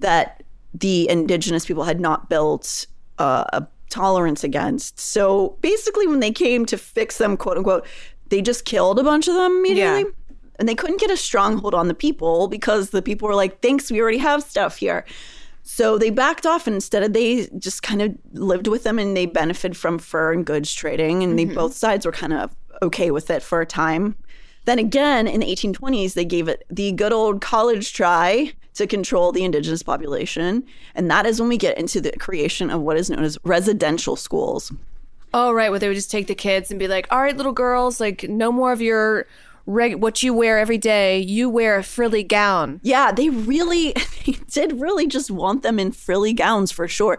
that 0.00 0.42
the 0.74 1.08
indigenous 1.08 1.64
people 1.64 1.84
had 1.84 2.00
not 2.00 2.28
built 2.28 2.86
uh, 3.20 3.44
a 3.52 3.66
tolerance 3.90 4.44
against. 4.44 4.98
So 4.98 5.56
basically, 5.60 6.06
when 6.06 6.20
they 6.20 6.32
came 6.32 6.66
to 6.66 6.76
fix 6.78 7.18
them, 7.18 7.36
quote 7.36 7.56
unquote, 7.56 7.86
they 8.28 8.42
just 8.42 8.64
killed 8.64 8.98
a 8.98 9.02
bunch 9.02 9.28
of 9.28 9.34
them 9.34 9.52
immediately. 9.58 10.02
Yeah. 10.02 10.34
And 10.58 10.68
they 10.68 10.74
couldn't 10.74 11.00
get 11.00 11.10
a 11.10 11.16
stronghold 11.16 11.74
on 11.74 11.88
the 11.88 11.94
people 11.94 12.48
because 12.48 12.90
the 12.90 13.02
people 13.02 13.28
were 13.28 13.34
like, 13.34 13.60
thanks, 13.62 13.90
we 13.90 14.00
already 14.00 14.18
have 14.18 14.42
stuff 14.42 14.76
here. 14.76 15.04
So 15.62 15.98
they 15.98 16.10
backed 16.10 16.46
off 16.46 16.66
and 16.66 16.74
instead 16.74 17.12
they 17.12 17.46
just 17.58 17.82
kind 17.82 18.00
of 18.00 18.16
lived 18.32 18.66
with 18.68 18.84
them 18.84 18.98
and 18.98 19.16
they 19.16 19.26
benefited 19.26 19.76
from 19.76 19.98
fur 19.98 20.32
and 20.32 20.44
goods 20.44 20.72
trading 20.72 21.22
and 21.22 21.38
they 21.38 21.44
mm-hmm. 21.44 21.54
both 21.54 21.74
sides 21.74 22.06
were 22.06 22.12
kind 22.12 22.32
of 22.32 22.56
okay 22.80 23.10
with 23.10 23.30
it 23.30 23.42
for 23.42 23.60
a 23.60 23.66
time. 23.66 24.16
Then 24.64 24.78
again 24.78 25.28
in 25.28 25.40
the 25.40 25.46
1820s 25.46 26.14
they 26.14 26.24
gave 26.24 26.48
it 26.48 26.64
the 26.70 26.92
good 26.92 27.12
old 27.12 27.42
college 27.42 27.92
try 27.92 28.54
to 28.78 28.86
control 28.86 29.32
the 29.32 29.44
indigenous 29.44 29.82
population 29.82 30.64
and 30.94 31.10
that 31.10 31.26
is 31.26 31.40
when 31.40 31.48
we 31.48 31.58
get 31.58 31.76
into 31.78 32.00
the 32.00 32.12
creation 32.12 32.70
of 32.70 32.80
what 32.80 32.96
is 32.96 33.10
known 33.10 33.22
as 33.22 33.38
residential 33.44 34.16
schools. 34.16 34.72
Oh, 35.34 35.52
right. 35.52 35.68
Where 35.68 35.78
they 35.78 35.88
would 35.88 35.94
just 35.94 36.10
take 36.10 36.26
the 36.26 36.34
kids 36.34 36.70
and 36.70 36.80
be 36.80 36.88
like, 36.88 37.06
all 37.10 37.20
right, 37.20 37.36
little 37.36 37.52
girls, 37.52 38.00
like, 38.00 38.22
no 38.28 38.50
more 38.50 38.72
of 38.72 38.80
your 38.80 39.26
reg- 39.68 39.96
what 39.96 40.22
you 40.22 40.34
wear 40.34 40.58
every 40.58 40.78
day. 40.78 41.20
You 41.20 41.48
wear 41.48 41.76
a 41.76 41.84
frilly 41.84 42.24
gown. 42.24 42.80
Yeah, 42.82 43.12
they 43.12 43.28
really 43.28 43.92
they 44.26 44.32
did 44.50 44.80
really 44.80 45.06
just 45.06 45.30
want 45.30 45.62
them 45.62 45.78
in 45.78 45.92
frilly 45.92 46.32
gowns 46.32 46.72
for 46.72 46.88
sure. 46.88 47.18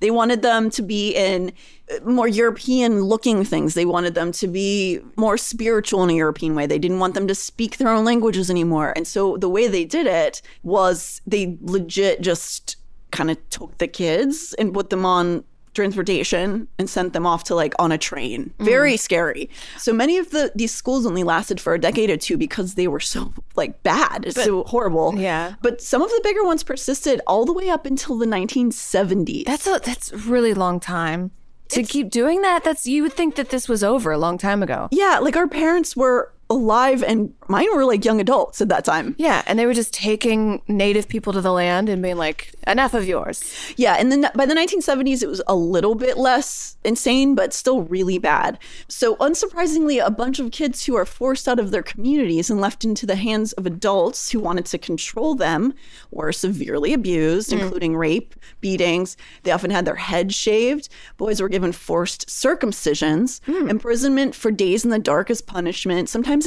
They 0.00 0.10
wanted 0.10 0.42
them 0.42 0.70
to 0.70 0.82
be 0.82 1.14
in 1.14 1.52
uh, 1.90 2.08
more 2.08 2.28
European 2.28 3.02
looking 3.02 3.44
things. 3.44 3.74
They 3.74 3.86
wanted 3.86 4.14
them 4.14 4.30
to 4.32 4.46
be 4.46 5.00
more 5.16 5.38
spiritual 5.38 6.04
in 6.04 6.10
a 6.10 6.14
European 6.14 6.54
way. 6.54 6.66
They 6.66 6.78
didn't 6.78 7.00
want 7.00 7.14
them 7.14 7.26
to 7.26 7.34
speak 7.34 7.78
their 7.78 7.88
own 7.88 8.04
languages 8.04 8.50
anymore. 8.50 8.92
And 8.94 9.06
so 9.06 9.36
the 9.38 9.48
way 9.48 9.66
they 9.66 9.84
did 9.84 10.06
it 10.06 10.42
was 10.62 11.20
they 11.26 11.56
legit 11.62 12.20
just 12.20 12.76
kind 13.10 13.30
of 13.30 13.50
took 13.50 13.78
the 13.78 13.88
kids 13.88 14.54
and 14.58 14.74
put 14.74 14.90
them 14.90 15.06
on 15.06 15.44
transportation 15.76 16.66
and 16.78 16.90
sent 16.90 17.12
them 17.12 17.26
off 17.26 17.44
to 17.44 17.54
like 17.54 17.74
on 17.78 17.92
a 17.92 17.98
train. 17.98 18.52
Very 18.58 18.94
mm. 18.94 18.98
scary. 18.98 19.48
So 19.76 19.92
many 19.92 20.18
of 20.18 20.30
the 20.30 20.50
these 20.56 20.74
schools 20.74 21.06
only 21.06 21.22
lasted 21.22 21.60
for 21.60 21.74
a 21.74 21.78
decade 21.78 22.10
or 22.10 22.16
two 22.16 22.36
because 22.36 22.74
they 22.74 22.88
were 22.88 23.00
so 23.00 23.32
like 23.54 23.82
bad. 23.84 24.24
It's 24.26 24.42
so 24.42 24.64
horrible. 24.64 25.14
yeah. 25.16 25.54
But 25.62 25.80
some 25.80 26.02
of 26.02 26.10
the 26.10 26.20
bigger 26.24 26.44
ones 26.44 26.64
persisted 26.64 27.20
all 27.26 27.44
the 27.44 27.52
way 27.52 27.68
up 27.68 27.86
until 27.86 28.18
the 28.18 28.26
1970s. 28.26 29.44
That's 29.44 29.66
a 29.66 29.78
that's 29.84 30.12
a 30.12 30.16
really 30.16 30.54
long 30.54 30.80
time 30.80 31.30
to 31.68 31.82
keep 31.82 32.10
doing 32.10 32.42
that. 32.42 32.64
That's 32.64 32.86
you 32.86 33.02
would 33.02 33.12
think 33.12 33.36
that 33.36 33.50
this 33.50 33.68
was 33.68 33.84
over 33.84 34.10
a 34.10 34.18
long 34.18 34.38
time 34.38 34.62
ago. 34.62 34.88
yeah, 34.90 35.18
like 35.20 35.36
our 35.36 35.48
parents 35.48 35.94
were 35.96 36.32
alive 36.48 37.02
and 37.02 37.34
mine 37.48 37.68
were 37.74 37.84
like 37.84 38.04
young 38.04 38.20
adults 38.20 38.60
at 38.60 38.68
that 38.68 38.84
time. 38.84 39.14
Yeah, 39.18 39.42
and 39.46 39.58
they 39.58 39.66
were 39.66 39.74
just 39.74 39.92
taking 39.92 40.62
native 40.68 41.08
people 41.08 41.32
to 41.32 41.40
the 41.40 41.52
land 41.52 41.88
and 41.88 42.02
being 42.02 42.16
like, 42.16 42.54
enough 42.66 42.94
of 42.94 43.06
yours. 43.06 43.42
Yeah, 43.76 43.94
and 43.94 44.10
then 44.10 44.28
by 44.34 44.46
the 44.46 44.54
1970s, 44.54 45.22
it 45.22 45.28
was 45.28 45.42
a 45.46 45.54
little 45.54 45.94
bit 45.94 46.16
less 46.16 46.76
insane, 46.84 47.34
but 47.34 47.52
still 47.52 47.82
really 47.82 48.18
bad. 48.18 48.58
So, 48.88 49.16
unsurprisingly, 49.16 50.04
a 50.04 50.10
bunch 50.10 50.38
of 50.38 50.50
kids 50.50 50.84
who 50.84 50.96
are 50.96 51.04
forced 51.04 51.48
out 51.48 51.58
of 51.58 51.70
their 51.70 51.82
communities 51.82 52.50
and 52.50 52.60
left 52.60 52.84
into 52.84 53.06
the 53.06 53.16
hands 53.16 53.52
of 53.52 53.66
adults 53.66 54.30
who 54.30 54.40
wanted 54.40 54.66
to 54.66 54.78
control 54.78 55.34
them 55.34 55.74
were 56.10 56.32
severely 56.32 56.92
abused, 56.92 57.50
mm. 57.50 57.60
including 57.60 57.96
rape, 57.96 58.34
beatings. 58.60 59.16
They 59.42 59.50
often 59.50 59.70
had 59.70 59.84
their 59.84 59.96
heads 59.96 60.34
shaved. 60.34 60.88
Boys 61.16 61.40
were 61.40 61.48
given 61.48 61.72
forced 61.72 62.28
circumcisions, 62.28 63.40
mm. 63.42 63.70
imprisonment 63.70 64.34
for 64.34 64.50
days 64.50 64.84
in 64.84 64.90
the 64.90 64.98
dark 64.98 65.30
as 65.30 65.40
punishment, 65.40 66.08
sometimes 66.08 66.46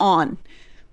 on 0.00 0.38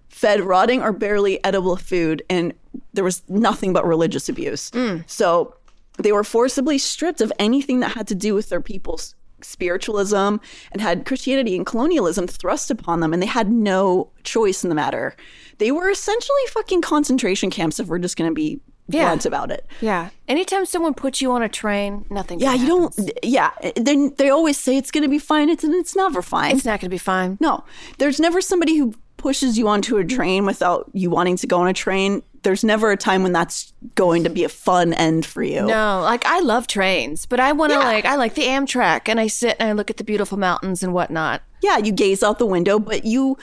fed 0.09 0.41
rotting 0.41 0.81
or 0.81 0.93
barely 0.93 1.43
edible 1.43 1.75
food, 1.75 2.23
and 2.29 2.53
there 2.93 3.03
was 3.03 3.23
nothing 3.27 3.73
but 3.73 3.85
religious 3.85 4.29
abuse. 4.29 4.69
Mm. 4.71 5.03
So 5.09 5.55
they 5.97 6.11
were 6.11 6.23
forcibly 6.23 6.77
stripped 6.77 7.19
of 7.19 7.33
anything 7.39 7.79
that 7.79 7.93
had 7.93 8.07
to 8.07 8.15
do 8.15 8.33
with 8.35 8.49
their 8.49 8.61
people's 8.61 9.15
spiritualism 9.41 10.37
and 10.71 10.79
had 10.79 11.05
Christianity 11.05 11.55
and 11.55 11.65
colonialism 11.65 12.27
thrust 12.27 12.71
upon 12.71 12.99
them, 12.99 13.11
and 13.11 13.21
they 13.21 13.27
had 13.27 13.51
no 13.51 14.11
choice 14.23 14.63
in 14.63 14.69
the 14.69 14.75
matter. 14.75 15.15
They 15.57 15.71
were 15.71 15.89
essentially 15.89 16.41
fucking 16.49 16.81
concentration 16.81 17.49
camps, 17.49 17.79
if 17.79 17.87
we're 17.87 17.99
just 17.99 18.15
going 18.15 18.29
to 18.29 18.35
be 18.35 18.61
Yeah. 18.87 19.05
blunt 19.05 19.25
about 19.25 19.49
it. 19.51 19.65
Yeah. 19.81 20.09
Anytime 20.27 20.65
someone 20.65 20.93
puts 20.93 21.21
you 21.21 21.31
on 21.31 21.41
a 21.41 21.49
train, 21.49 22.05
nothing. 22.09 22.39
Yeah, 22.39 22.53
you 22.53 22.67
happens. 22.87 22.95
don't. 22.97 23.11
Yeah, 23.23 23.51
they 23.77 24.07
they 24.09 24.29
always 24.29 24.59
say 24.59 24.75
it's 24.77 24.91
going 24.91 25.03
to 25.03 25.09
be 25.09 25.19
fine. 25.19 25.49
It's 25.49 25.63
and 25.63 25.73
it's 25.73 25.95
never 25.95 26.21
fine. 26.21 26.55
It's 26.55 26.65
not 26.65 26.79
going 26.81 26.89
to 26.89 26.93
be 26.93 26.97
fine. 26.97 27.37
No, 27.39 27.63
there's 27.97 28.19
never 28.19 28.41
somebody 28.41 28.77
who 28.77 28.93
pushes 29.17 29.57
you 29.57 29.69
onto 29.69 29.95
a 29.97 30.03
train 30.03 30.45
without 30.45 30.89
you 30.93 31.09
wanting 31.09 31.37
to 31.37 31.47
go 31.47 31.59
on 31.61 31.67
a 31.67 31.73
train. 31.73 32.21
There's 32.41 32.61
never 32.65 32.91
a 32.91 32.97
time 32.97 33.23
when 33.23 33.31
that's 33.31 33.71
going 33.95 34.25
to 34.25 34.29
be 34.29 34.43
a 34.43 34.49
fun 34.49 34.91
end 34.93 35.25
for 35.25 35.41
you. 35.41 35.65
No, 35.65 36.01
like 36.01 36.25
I 36.25 36.41
love 36.41 36.67
trains, 36.67 37.25
but 37.25 37.39
I 37.39 37.53
want 37.53 37.71
to 37.71 37.79
Yeah. 37.79 37.85
like 37.85 38.03
I 38.05 38.15
like 38.17 38.33
the 38.35 38.43
Amtrak, 38.43 39.07
and 39.07 39.17
I 39.17 39.27
sit 39.27 39.55
and 39.59 39.69
I 39.69 39.71
look 39.71 39.89
at 39.89 39.95
the 39.95 40.03
beautiful 40.03 40.37
mountains 40.37 40.83
and 40.83 40.93
whatnot. 40.93 41.41
Yeah, 41.61 41.77
you 41.77 41.93
gaze 41.93 42.21
out 42.21 42.37
the 42.37 42.45
window, 42.45 42.79
but 42.79 43.05
you. 43.05 43.37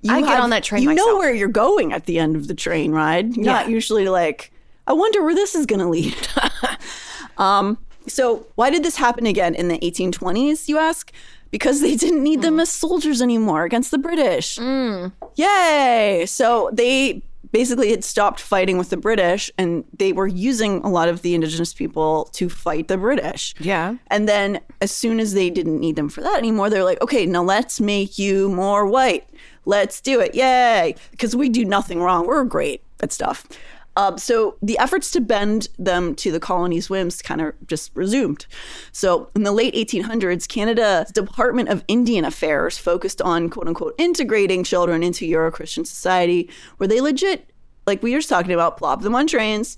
you 0.00 0.12
I 0.12 0.20
get 0.22 0.40
on 0.40 0.50
that 0.50 0.64
train 0.64 0.82
You 0.82 0.92
know 0.94 1.18
where 1.18 1.32
you're 1.32 1.46
going 1.46 1.92
at 1.92 2.06
the 2.06 2.18
end 2.18 2.34
of 2.34 2.48
the 2.48 2.54
train 2.54 2.90
ride. 2.90 3.36
You're 3.36 3.46
not 3.46 3.66
Yeah. 3.68 3.74
usually 3.74 4.08
like, 4.08 4.51
I 4.86 4.92
wonder 4.92 5.22
where 5.22 5.34
this 5.34 5.54
is 5.54 5.66
going 5.66 5.80
to 5.80 5.88
lead. 5.88 6.16
um, 7.38 7.78
so 8.06 8.46
why 8.56 8.70
did 8.70 8.82
this 8.82 8.96
happen 8.96 9.26
again 9.26 9.54
in 9.54 9.68
the 9.68 9.78
1820s? 9.78 10.68
You 10.68 10.78
ask. 10.78 11.12
Because 11.50 11.82
they 11.82 11.96
didn't 11.96 12.22
need 12.22 12.38
Mm. 12.38 12.42
them 12.42 12.60
as 12.60 12.70
soldiers 12.70 13.20
anymore 13.20 13.64
against 13.64 13.90
the 13.90 13.98
British. 13.98 14.58
Yay! 15.36 16.24
So 16.26 16.70
they 16.72 17.22
basically 17.52 17.90
had 17.90 18.02
stopped 18.02 18.40
fighting 18.40 18.78
with 18.78 18.88
the 18.88 18.96
British 18.96 19.50
and 19.58 19.84
they 19.98 20.14
were 20.14 20.26
using 20.26 20.78
a 20.82 20.88
lot 20.88 21.08
of 21.10 21.20
the 21.20 21.34
indigenous 21.34 21.74
people 21.74 22.24
to 22.32 22.48
fight 22.48 22.88
the 22.88 22.96
British. 22.96 23.54
Yeah. 23.60 23.96
And 24.06 24.26
then 24.26 24.60
as 24.80 24.90
soon 24.90 25.20
as 25.20 25.34
they 25.34 25.50
didn't 25.50 25.78
need 25.78 25.96
them 25.96 26.08
for 26.08 26.22
that 26.22 26.38
anymore, 26.38 26.70
they're 26.70 26.84
like, 26.84 27.02
okay, 27.02 27.26
now 27.26 27.42
let's 27.42 27.80
make 27.82 28.18
you 28.18 28.48
more 28.48 28.86
white. 28.86 29.28
Let's 29.66 30.00
do 30.00 30.20
it. 30.20 30.34
Yay. 30.34 30.94
Because 31.10 31.36
we 31.36 31.50
do 31.50 31.66
nothing 31.66 32.00
wrong. 32.00 32.26
We're 32.26 32.44
great 32.44 32.82
at 33.02 33.12
stuff. 33.12 33.44
Um, 33.96 34.16
so 34.16 34.56
the 34.62 34.78
efforts 34.78 35.10
to 35.12 35.20
bend 35.20 35.68
them 35.78 36.14
to 36.16 36.32
the 36.32 36.40
colony's 36.40 36.88
whims 36.88 37.20
kind 37.20 37.40
of 37.40 37.54
just 37.66 37.90
resumed. 37.94 38.46
So 38.92 39.30
in 39.34 39.42
the 39.42 39.52
late 39.52 39.74
1800s, 39.74 40.48
Canada's 40.48 41.10
Department 41.12 41.68
of 41.68 41.84
Indian 41.88 42.24
Affairs 42.24 42.78
focused 42.78 43.20
on 43.20 43.50
quote 43.50 43.68
unquote 43.68 43.94
integrating 43.98 44.64
children 44.64 45.02
into 45.02 45.26
Euro 45.26 45.50
Christian 45.50 45.84
society, 45.84 46.48
where 46.78 46.88
they 46.88 47.00
legit, 47.00 47.50
like 47.86 48.02
we 48.02 48.12
were 48.12 48.18
just 48.18 48.30
talking 48.30 48.52
about, 48.52 48.78
plop 48.78 49.02
them 49.02 49.14
on 49.14 49.26
trains 49.26 49.76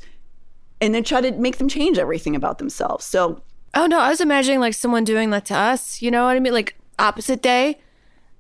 and 0.81 0.95
then 0.95 1.03
try 1.03 1.21
to 1.21 1.33
make 1.33 1.59
them 1.59 1.69
change 1.69 1.99
everything 1.99 2.37
about 2.37 2.59
themselves. 2.59 3.05
So 3.05 3.43
Oh 3.75 3.87
no, 3.87 3.99
I 3.99 4.11
was 4.11 4.21
imagining 4.21 4.61
like 4.61 4.75
someone 4.75 5.05
doing 5.05 5.31
that 5.31 5.47
to 5.47 5.57
us. 5.57 6.01
You 6.01 6.11
know 6.11 6.25
what 6.25 6.37
I 6.37 6.41
mean? 6.41 6.53
Like 6.53 6.77
opposite 6.99 7.43
day. 7.43 7.81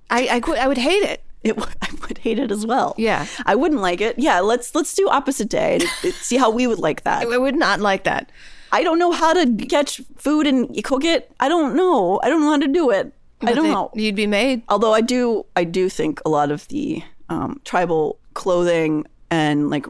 I 0.08 0.40
I, 0.40 0.60
I 0.60 0.68
would 0.68 0.78
hate 0.78 1.02
it. 1.02 1.22
it 1.48 1.58
I 1.82 1.88
would 2.08 2.18
hate 2.18 2.38
it 2.38 2.50
as 2.50 2.66
well. 2.66 2.94
Yeah. 2.98 3.26
I 3.46 3.54
wouldn't 3.54 3.80
like 3.80 4.00
it. 4.00 4.18
Yeah, 4.18 4.40
let's 4.40 4.74
let's 4.74 4.94
do 4.94 5.08
opposite 5.08 5.48
day 5.48 5.78
and 6.02 6.14
see 6.14 6.36
how 6.36 6.50
we 6.50 6.66
would 6.66 6.78
like 6.78 7.04
that. 7.04 7.26
I 7.26 7.38
would 7.38 7.56
not 7.56 7.80
like 7.80 8.04
that. 8.04 8.30
I 8.72 8.82
don't 8.82 8.98
know 8.98 9.12
how 9.12 9.32
to 9.32 9.66
catch 9.66 10.00
food 10.16 10.46
and 10.46 10.82
cook 10.84 11.04
it. 11.04 11.30
I 11.38 11.48
don't 11.48 11.76
know. 11.76 12.20
I 12.24 12.28
don't 12.28 12.40
know 12.40 12.50
how 12.50 12.58
to 12.58 12.66
do 12.66 12.90
it. 12.90 13.12
I 13.42 13.52
don't 13.52 13.64
they- 13.64 13.70
know. 13.70 13.90
You'd 13.94 14.16
be 14.16 14.26
made. 14.26 14.62
Although 14.68 14.92
I 14.94 15.00
do, 15.00 15.46
I 15.54 15.64
do 15.64 15.88
think 15.88 16.20
a 16.24 16.28
lot 16.28 16.50
of 16.50 16.66
the 16.68 17.02
um, 17.28 17.60
tribal 17.64 18.18
clothing 18.34 19.06
and 19.30 19.70
like 19.70 19.86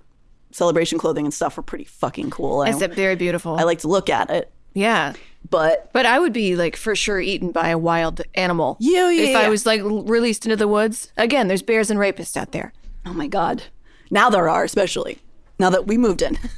celebration 0.51 0.99
clothing 0.99 1.25
and 1.25 1.33
stuff 1.35 1.57
are 1.59 1.63
pretty 1.63 1.85
fucking 1.85 2.31
cool. 2.31 2.61
I, 2.61 2.71
It's 2.71 2.83
very 2.95 3.17
beautiful. 3.17 3.57
I 3.57 3.63
like 3.63 3.81
to 3.81 3.89
look 3.89 4.09
at 4.11 4.31
it, 4.31 4.51
yeah. 4.75 5.15
But 5.49 5.91
But 5.93 6.07
I 6.07 6.19
would 6.19 6.33
be 6.33 6.57
like 6.57 6.77
for 6.77 6.95
sure 6.95 7.21
eaten 7.21 7.53
by 7.53 7.69
a 7.69 7.79
wild 7.79 8.23
animal. 8.35 8.77
Yeah, 8.81 9.11
yeah, 9.11 9.29
If 9.29 9.37
I 9.37 9.49
was 9.49 9.67
like 9.67 9.83
released 9.85 10.45
into 10.47 10.57
the 10.57 10.69
woods. 10.69 11.13
Again, 11.17 11.49
there's 11.49 11.63
bears 11.63 11.91
and 11.91 12.01
rapists 12.01 12.37
out 12.37 12.53
there. 12.53 12.73
Oh 13.07 13.13
my 13.15 13.27
God. 13.27 13.65
Now 14.11 14.31
there 14.31 14.49
are, 14.49 14.65
especially 14.65 15.19
now 15.59 15.71
that 15.71 15.87
we 15.87 15.97
moved 15.99 16.23
in. 16.23 16.39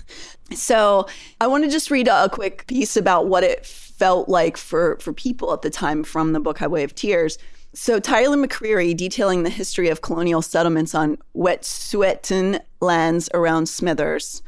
So 0.55 1.09
I 1.40 1.49
want 1.49 1.64
to 1.64 1.70
just 1.70 1.90
read 1.90 2.07
a, 2.07 2.25
a 2.25 2.29
quick 2.29 2.68
piece 2.68 2.96
about 2.96 3.27
what 3.27 3.42
it 3.42 3.66
felt 3.66 4.29
like 4.29 4.57
for, 4.57 4.96
for 5.01 5.12
people 5.12 5.53
at 5.53 5.62
the 5.62 5.70
time 5.70 6.05
from 6.05 6.33
the 6.33 6.40
book 6.40 6.59
Highway 6.59 6.85
of 6.85 6.94
Tears. 6.94 7.37
So 7.75 7.99
Tyler 7.99 8.37
McCreary 8.37 8.96
detailing 8.96 9.42
the 9.42 9.51
history 9.51 9.88
of 9.88 10.03
colonial 10.03 10.42
settlements 10.42 10.94
on 10.94 11.18
Wet'suwet'en 11.35 12.61
lands 12.81 13.29
around 13.35 13.68
Smithers. 13.68 14.42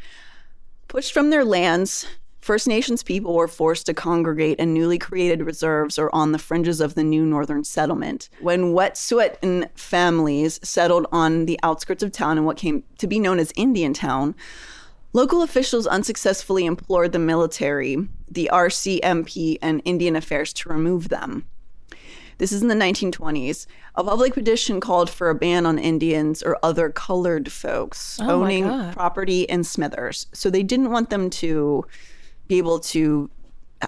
Pushed 0.86 1.12
from 1.12 1.30
their 1.30 1.44
lands, 1.44 2.06
First 2.48 2.66
Nations 2.66 3.02
people 3.02 3.34
were 3.34 3.46
forced 3.46 3.84
to 3.84 3.92
congregate 3.92 4.58
in 4.58 4.72
newly 4.72 4.98
created 4.98 5.42
reserves 5.42 5.98
or 5.98 6.08
on 6.14 6.32
the 6.32 6.38
fringes 6.38 6.80
of 6.80 6.94
the 6.94 7.04
new 7.04 7.26
northern 7.26 7.62
settlement. 7.62 8.30
When 8.40 8.72
Wet'suwet'en 8.72 9.68
families 9.74 10.58
settled 10.62 11.06
on 11.12 11.44
the 11.44 11.60
outskirts 11.62 12.02
of 12.02 12.10
town 12.10 12.38
in 12.38 12.46
what 12.46 12.56
came 12.56 12.84
to 13.00 13.06
be 13.06 13.18
known 13.18 13.38
as 13.38 13.52
Indian 13.54 13.92
Town, 13.92 14.34
local 15.12 15.42
officials 15.42 15.86
unsuccessfully 15.86 16.64
implored 16.64 17.12
the 17.12 17.18
military, 17.18 18.08
the 18.30 18.48
RCMP, 18.50 19.58
and 19.60 19.82
Indian 19.84 20.16
Affairs 20.16 20.54
to 20.54 20.70
remove 20.70 21.10
them. 21.10 21.44
This 22.38 22.50
is 22.50 22.62
in 22.62 22.68
the 22.68 22.74
1920s. 22.74 23.66
A 23.94 24.02
public 24.02 24.32
petition 24.32 24.80
called 24.80 25.10
for 25.10 25.28
a 25.28 25.34
ban 25.34 25.66
on 25.66 25.78
Indians 25.78 26.42
or 26.42 26.56
other 26.62 26.88
colored 26.88 27.52
folks 27.52 28.18
Oh 28.22 28.42
owning 28.42 28.64
property 28.92 29.42
in 29.42 29.64
Smithers. 29.64 30.28
So 30.32 30.48
they 30.48 30.62
didn't 30.62 30.90
want 30.90 31.10
them 31.10 31.28
to 31.28 31.84
be 32.48 32.58
able 32.58 32.80
to 32.80 33.30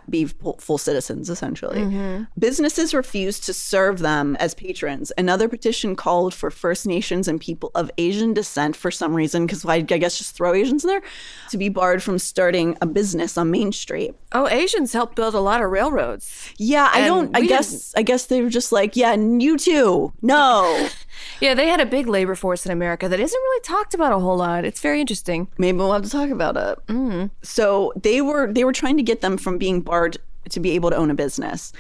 be 0.09 0.27
full, 0.27 0.57
full 0.59 0.79
citizens, 0.79 1.31
essentially. 1.31 1.81
Mm-hmm. 1.81 2.25
Businesses 2.39 2.95
refused 2.95 3.45
to 3.45 3.53
serve 3.53 4.01
them 4.01 4.37
as 4.37 4.55
patrons. 4.55 5.13
Another 5.19 5.49
petition 5.49 5.97
called 5.97 6.35
for 6.35 6.51
First 6.51 6.87
Nations 6.87 7.29
and 7.29 7.41
people 7.41 7.71
of 7.75 7.91
Asian 7.99 8.35
descent 8.35 8.77
for 8.77 8.91
some 8.91 9.15
reason, 9.15 9.47
because 9.47 9.65
I, 9.65 9.77
I 9.77 9.81
guess 9.81 10.19
just 10.19 10.35
throw 10.35 10.55
Asians 10.55 10.85
in 10.85 10.89
there, 10.89 11.03
to 11.51 11.57
be 11.59 11.69
barred 11.69 12.03
from 12.03 12.19
starting 12.19 12.77
a 12.81 12.87
business 12.87 13.37
on 13.37 13.51
Main 13.51 13.73
Street. 13.73 14.15
Oh, 14.33 14.49
Asians 14.49 14.93
helped 14.93 15.17
build 15.17 15.35
a 15.35 15.41
lot 15.41 15.63
of 15.63 15.71
railroads. 15.71 16.51
Yeah, 16.57 16.89
I 16.93 17.07
don't. 17.07 17.37
I 17.37 17.43
guess. 17.43 17.93
I 17.97 18.03
guess 18.03 18.27
they 18.27 18.43
were 18.43 18.51
just 18.51 18.73
like, 18.73 18.97
yeah, 18.97 19.15
you 19.15 19.57
too. 19.57 20.13
No, 20.23 20.89
Yeah, 21.41 21.55
they 21.55 21.69
had 21.69 21.81
a 21.81 21.87
big 21.87 22.07
labor 22.07 22.35
force 22.35 22.67
in 22.67 22.73
America 22.73 23.09
that 23.09 23.19
isn't 23.19 23.41
really 23.41 23.61
talked 23.63 23.95
about 23.95 24.13
a 24.13 24.19
whole 24.19 24.37
lot. 24.37 24.65
It's 24.65 24.81
very 24.81 25.01
interesting. 25.01 25.49
maybe 25.59 25.79
we'll 25.79 25.93
have 25.93 26.03
to 26.03 26.11
talk 26.11 26.31
about 26.31 26.57
it. 26.57 27.31
So 27.43 27.93
they 28.01 28.21
were 28.21 28.53
they 28.53 28.65
were 28.65 28.73
trying 28.73 28.97
to 28.97 29.03
get 29.03 29.21
them 29.21 29.37
from 29.37 29.59
being 29.59 29.80
barred 29.81 30.19
to 30.49 30.61
be 30.61 30.71
able 30.73 30.91
to 30.91 30.97
own 30.97 31.11
a 31.11 31.15
business. 31.15 31.73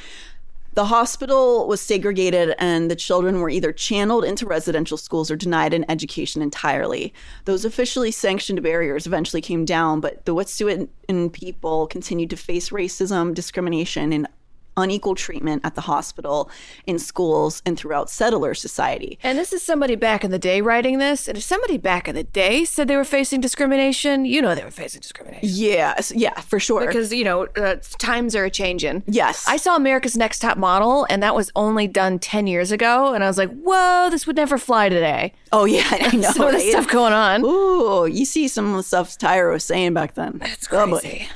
The 0.74 0.84
hospital 0.84 1.66
was 1.66 1.80
segregated, 1.80 2.54
and 2.58 2.88
the 2.88 2.94
children 2.96 3.40
were 3.40 3.50
either 3.50 3.72
channeled 3.72 4.24
into 4.24 4.46
residential 4.46 4.96
schools 4.96 5.28
or 5.28 5.34
denied 5.34 5.74
an 5.74 5.84
education 5.90 6.42
entirely. 6.42 7.12
Those 7.44 7.64
officially 7.64 8.12
sanctioned 8.12 8.62
barriers 8.62 9.04
eventually 9.04 9.42
came 9.42 9.64
down, 9.64 10.00
but 10.00 10.24
the 10.26 10.34
Wet'suwet'en 10.34 11.32
people 11.32 11.88
continued 11.88 12.30
to 12.30 12.36
face 12.36 12.70
racism, 12.70 13.34
discrimination, 13.34 14.12
and 14.12 14.28
unequal 14.76 15.14
treatment 15.14 15.62
at 15.64 15.74
the 15.74 15.82
hospital, 15.82 16.50
in 16.86 16.98
schools, 16.98 17.62
and 17.66 17.78
throughout 17.78 18.08
settler 18.10 18.54
society. 18.54 19.18
And 19.22 19.38
this 19.38 19.52
is 19.52 19.62
somebody 19.62 19.94
back 19.96 20.24
in 20.24 20.30
the 20.30 20.38
day 20.38 20.60
writing 20.60 20.98
this. 20.98 21.28
And 21.28 21.36
if 21.36 21.44
somebody 21.44 21.76
back 21.76 22.08
in 22.08 22.14
the 22.14 22.24
day 22.24 22.64
said 22.64 22.88
they 22.88 22.96
were 22.96 23.04
facing 23.04 23.40
discrimination, 23.40 24.24
you 24.24 24.40
know 24.42 24.54
they 24.54 24.64
were 24.64 24.70
facing 24.70 25.00
discrimination. 25.00 25.48
Yeah, 25.50 25.98
yeah, 26.14 26.40
for 26.40 26.58
sure. 26.60 26.86
Because, 26.86 27.12
you 27.12 27.24
know, 27.24 27.46
uh, 27.56 27.76
times 27.98 28.34
are 28.36 28.44
a 28.44 28.50
changing. 28.50 29.02
yes, 29.06 29.46
I 29.48 29.56
saw 29.56 29.76
America's 29.76 30.16
Next 30.16 30.38
Top 30.40 30.56
Model, 30.56 31.06
and 31.10 31.22
that 31.22 31.34
was 31.34 31.50
only 31.56 31.86
done 31.86 32.18
10 32.18 32.46
years 32.46 32.72
ago. 32.72 33.12
And 33.14 33.22
I 33.22 33.26
was 33.26 33.38
like, 33.38 33.50
whoa, 33.60 34.08
this 34.10 34.26
would 34.26 34.36
never 34.36 34.56
fly 34.58 34.88
today. 34.88 35.32
Oh 35.52 35.64
yeah, 35.64 35.86
I 35.90 36.16
know. 36.16 36.30
Some 36.30 36.46
of 36.46 36.52
the 36.52 36.60
stuff 36.60 36.88
going 36.88 37.12
on. 37.12 37.44
Ooh, 37.44 38.06
you 38.06 38.24
see 38.24 38.48
some 38.48 38.70
of 38.70 38.76
the 38.76 38.82
stuff 38.82 39.18
Tyra 39.18 39.52
was 39.52 39.64
saying 39.64 39.94
back 39.94 40.14
then. 40.14 40.38
It's 40.42 40.66
Oh, 40.72 40.86
crazy. 40.86 41.28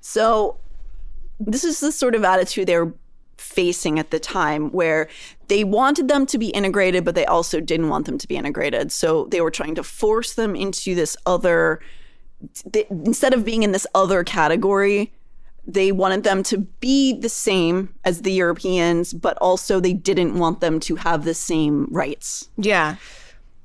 So 0.00 0.56
this 1.40 1.64
is 1.64 1.80
the 1.80 1.90
sort 1.90 2.14
of 2.14 2.22
attitude 2.22 2.68
they 2.68 2.78
were 2.78 2.94
facing 3.36 3.98
at 3.98 4.10
the 4.10 4.20
time 4.20 4.70
where 4.70 5.08
they 5.48 5.64
wanted 5.64 6.08
them 6.08 6.26
to 6.26 6.38
be 6.38 6.48
integrated, 6.50 7.04
but 7.04 7.14
they 7.14 7.24
also 7.24 7.58
didn't 7.58 7.88
want 7.88 8.04
them 8.06 8.18
to 8.18 8.28
be 8.28 8.36
integrated. 8.36 8.92
So 8.92 9.24
they 9.30 9.40
were 9.40 9.50
trying 9.50 9.74
to 9.76 9.82
force 9.82 10.34
them 10.34 10.54
into 10.54 10.94
this 10.94 11.16
other, 11.24 11.80
they, 12.66 12.86
instead 12.90 13.32
of 13.32 13.44
being 13.44 13.62
in 13.62 13.72
this 13.72 13.86
other 13.94 14.22
category, 14.22 15.12
they 15.66 15.90
wanted 15.90 16.22
them 16.22 16.42
to 16.44 16.58
be 16.58 17.18
the 17.18 17.28
same 17.28 17.94
as 18.04 18.22
the 18.22 18.32
Europeans, 18.32 19.12
but 19.12 19.36
also 19.38 19.80
they 19.80 19.94
didn't 19.94 20.38
want 20.38 20.60
them 20.60 20.78
to 20.80 20.96
have 20.96 21.24
the 21.24 21.34
same 21.34 21.86
rights. 21.90 22.50
Yeah. 22.56 22.96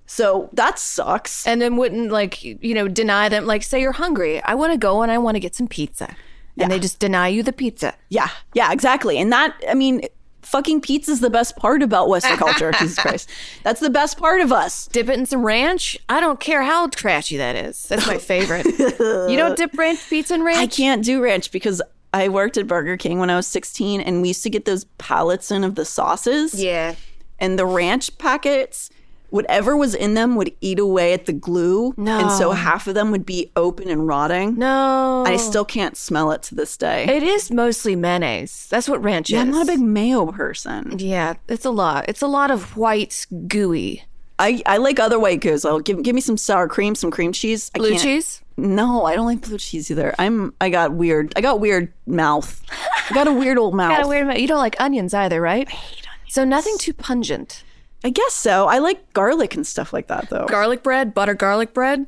So 0.06 0.50
that 0.54 0.80
sucks. 0.80 1.46
And 1.48 1.62
then 1.62 1.78
wouldn't 1.78 2.12
like, 2.12 2.44
you 2.44 2.74
know, 2.74 2.88
deny 2.88 3.28
them, 3.28 3.46
like, 3.46 3.64
say 3.64 3.82
you're 3.82 3.92
hungry. 3.92 4.42
I 4.44 4.56
want 4.56 4.72
to 4.72 4.78
go 4.78 5.02
and 5.02 5.12
I 5.12 5.18
want 5.18 5.36
to 5.36 5.40
get 5.40 5.56
some 5.56 5.68
pizza. 5.68 6.16
And 6.58 6.72
they 6.72 6.80
just 6.80 7.00
deny 7.00 7.28
you 7.28 7.44
the 7.44 7.54
pizza. 7.54 7.96
Yeah, 8.10 8.30
yeah, 8.54 8.72
exactly. 8.72 9.18
And 9.18 9.32
that, 9.32 9.56
I 9.70 9.74
mean, 9.74 10.02
fucking 10.41 10.80
pizza's 10.80 11.20
the 11.20 11.30
best 11.30 11.58
part 11.58 11.84
about 11.84 12.08
Western 12.08 12.38
culture. 12.38 12.72
Jesus 12.72 12.98
Christ. 12.98 13.30
That's 13.63 13.80
the 13.80 13.89
best 13.89 14.18
part 14.18 14.41
of 14.41 14.52
us. 14.52 14.88
Dip 14.88 15.10
it 15.10 15.20
in 15.20 15.26
some 15.26 15.46
ranch. 15.46 15.98
I 16.08 16.20
don't 16.20 16.39
care 16.39 16.63
how 16.63 16.88
trashy 16.88 17.38
that 17.38 17.56
is. 17.56 17.84
That's 17.88 18.08
my 18.08 18.18
favorite. 18.18 18.65
you 18.80 19.38
don't 19.38 19.58
dip 19.58 19.78
ranch 19.78 20.08
pizza 20.10 20.36
in 20.36 20.44
ranch? 20.44 20.60
I 20.60 20.68
can't 20.68 21.04
do 21.04 21.22
ranch 21.22 21.52
because 21.52 21.82
I 22.13 22.30
worked 22.30 22.58
at 22.58 22.68
Burger 22.68 22.96
King 22.96 23.20
when 23.20 23.30
I 23.30 23.36
was 23.36 23.48
16 23.48 24.00
and 24.02 24.22
we 24.22 24.30
used 24.30 24.44
to 24.44 24.50
get 24.50 24.65
those 24.65 24.86
pallets 24.98 25.52
in 25.52 25.63
of 25.63 25.76
the 25.76 25.84
sauces. 25.84 26.54
Yeah. 26.62 26.96
And 27.39 27.60
the 27.60 27.65
ranch 27.65 28.18
packets, 28.18 28.89
whatever 29.30 29.76
was 29.76 29.96
in 29.96 30.14
them 30.14 30.36
would 30.36 30.54
eat 30.62 30.80
away 30.80 31.14
at 31.14 31.26
the 31.26 31.34
glue. 31.34 31.94
And 31.98 32.32
so 32.32 32.52
half 32.52 32.88
of 32.88 32.96
them 32.96 33.12
would 33.12 33.26
be 33.26 33.52
open 33.56 33.90
and 33.90 34.08
rotting. 34.08 34.58
No. 34.58 35.24
I 35.26 35.38
still 35.38 35.66
can't 35.66 35.98
smell 35.98 36.32
it 36.32 36.44
to 36.44 36.56
this 36.56 36.78
day. 36.78 37.06
It 37.06 37.24
is 37.24 37.52
mostly 37.52 37.96
mayonnaise. 37.96 38.68
That's 38.70 38.88
what 38.88 39.02
ranch 39.04 39.30
yeah, 39.30 39.40
is. 39.40 39.44
I'm 39.44 39.52
not 39.52 39.64
a 39.64 39.72
big 39.72 39.82
mayo 39.82 40.26
person. 40.28 40.98
Yeah, 41.00 41.36
it's 41.48 41.66
a 41.66 41.72
lot. 41.72 42.06
It's 42.08 42.22
a 42.22 42.28
lot 42.28 42.52
of 42.52 42.78
white 42.78 43.26
gooey. 43.48 44.04
I, 44.38 44.62
I 44.66 44.78
like 44.78 45.00
other 45.00 45.20
white 45.20 45.42
goods. 45.42 45.64
I'll 45.64 45.80
give 45.80 46.04
give 46.04 46.14
me 46.14 46.22
some 46.22 46.38
sour 46.38 46.68
cream, 46.68 46.96
some 46.96 47.10
cream 47.10 47.32
cheese. 47.32 47.72
I 47.74 47.78
Blue 47.78 47.98
cheese? 47.98 48.42
No, 48.58 49.06
I 49.06 49.16
don't 49.16 49.26
like 49.26 49.42
blue 49.42 49.58
cheese 49.58 49.90
either. 49.92 50.14
I'm 50.20 50.54
I 50.60 50.70
got 50.70 50.94
weird. 50.94 51.34
I 51.36 51.42
got 51.42 51.60
weird 51.60 51.92
mouth. 52.06 52.62
I 53.10 53.14
got 53.14 53.28
a 53.28 53.34
weird 53.34 53.58
old 53.58 53.76
mouth. 53.76 53.92
Got 53.98 54.06
a 54.06 54.08
weird. 54.08 54.38
You 54.38 54.48
don't 54.48 54.60
like 54.60 54.80
onions 54.80 55.14
either, 55.14 55.40
right? 55.42 55.68
I 55.68 55.72
hate 55.72 56.08
onions. 56.08 56.34
So 56.34 56.44
nothing 56.44 56.78
too 56.78 56.94
pungent. 56.94 57.64
I 58.03 58.10
guess 58.10 58.34
so. 58.34 58.67
I 58.67 58.79
like 58.79 59.13
garlic 59.13 59.55
and 59.55 59.65
stuff 59.65 59.93
like 59.93 60.08
that 60.08 60.29
though. 60.29 60.45
Garlic 60.47 60.84
bread, 60.84 61.13
butter 61.13 61.34
garlic 61.34 61.73
bread. 61.73 62.05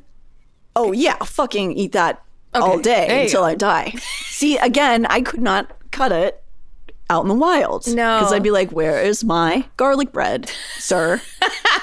oh 0.76 0.92
yeah, 0.92 1.16
I'll 1.20 1.26
fucking 1.26 1.72
eat 1.72 1.92
that 1.92 2.22
all 2.54 2.78
day 2.78 3.24
until 3.24 3.42
go. 3.42 3.46
I 3.46 3.54
die. 3.54 3.90
See, 4.26 4.56
again, 4.58 5.06
I 5.06 5.20
could 5.20 5.40
not 5.40 5.72
cut 5.90 6.12
it 6.12 6.42
out 7.10 7.22
in 7.22 7.28
the 7.28 7.34
wild. 7.34 7.86
No. 7.88 8.18
Because 8.18 8.32
I'd 8.32 8.42
be 8.42 8.50
like, 8.50 8.70
where 8.70 9.00
is 9.00 9.24
my 9.24 9.64
garlic 9.76 10.12
bread, 10.12 10.50
sir? 10.78 11.20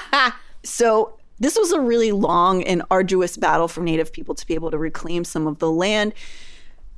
so 0.62 1.18
this 1.38 1.58
was 1.58 1.72
a 1.72 1.80
really 1.80 2.12
long 2.12 2.62
and 2.64 2.82
arduous 2.90 3.36
battle 3.36 3.68
for 3.68 3.82
Native 3.82 4.12
people 4.12 4.34
to 4.34 4.46
be 4.46 4.54
able 4.54 4.70
to 4.70 4.78
reclaim 4.78 5.24
some 5.24 5.46
of 5.46 5.58
the 5.58 5.70
land 5.70 6.14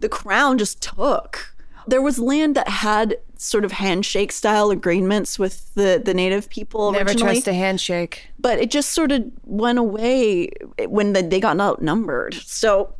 the 0.00 0.08
crown 0.08 0.58
just 0.58 0.80
took. 0.80 1.54
There 1.86 2.02
was 2.02 2.18
land 2.18 2.54
that 2.54 2.68
had 2.68 3.16
sort 3.38 3.64
of 3.64 3.72
handshake 3.72 4.33
style 4.33 4.70
agreements 4.70 5.38
with 5.38 5.72
the, 5.74 6.03
the 6.05 6.12
native 6.12 6.51
people 6.51 6.92
Never 6.92 7.11
originally, 7.11 7.35
trust 7.35 7.48
a 7.48 7.55
handshake. 7.55 8.29
but 8.38 8.59
it 8.59 8.70
just 8.70 8.90
sort 8.90 9.12
of 9.12 9.24
went 9.44 9.79
away 9.79 10.51
when 10.87 11.12
the, 11.12 11.22
they 11.22 11.38
got 11.40 11.59
outnumbered. 11.61 12.35
So 12.35 12.92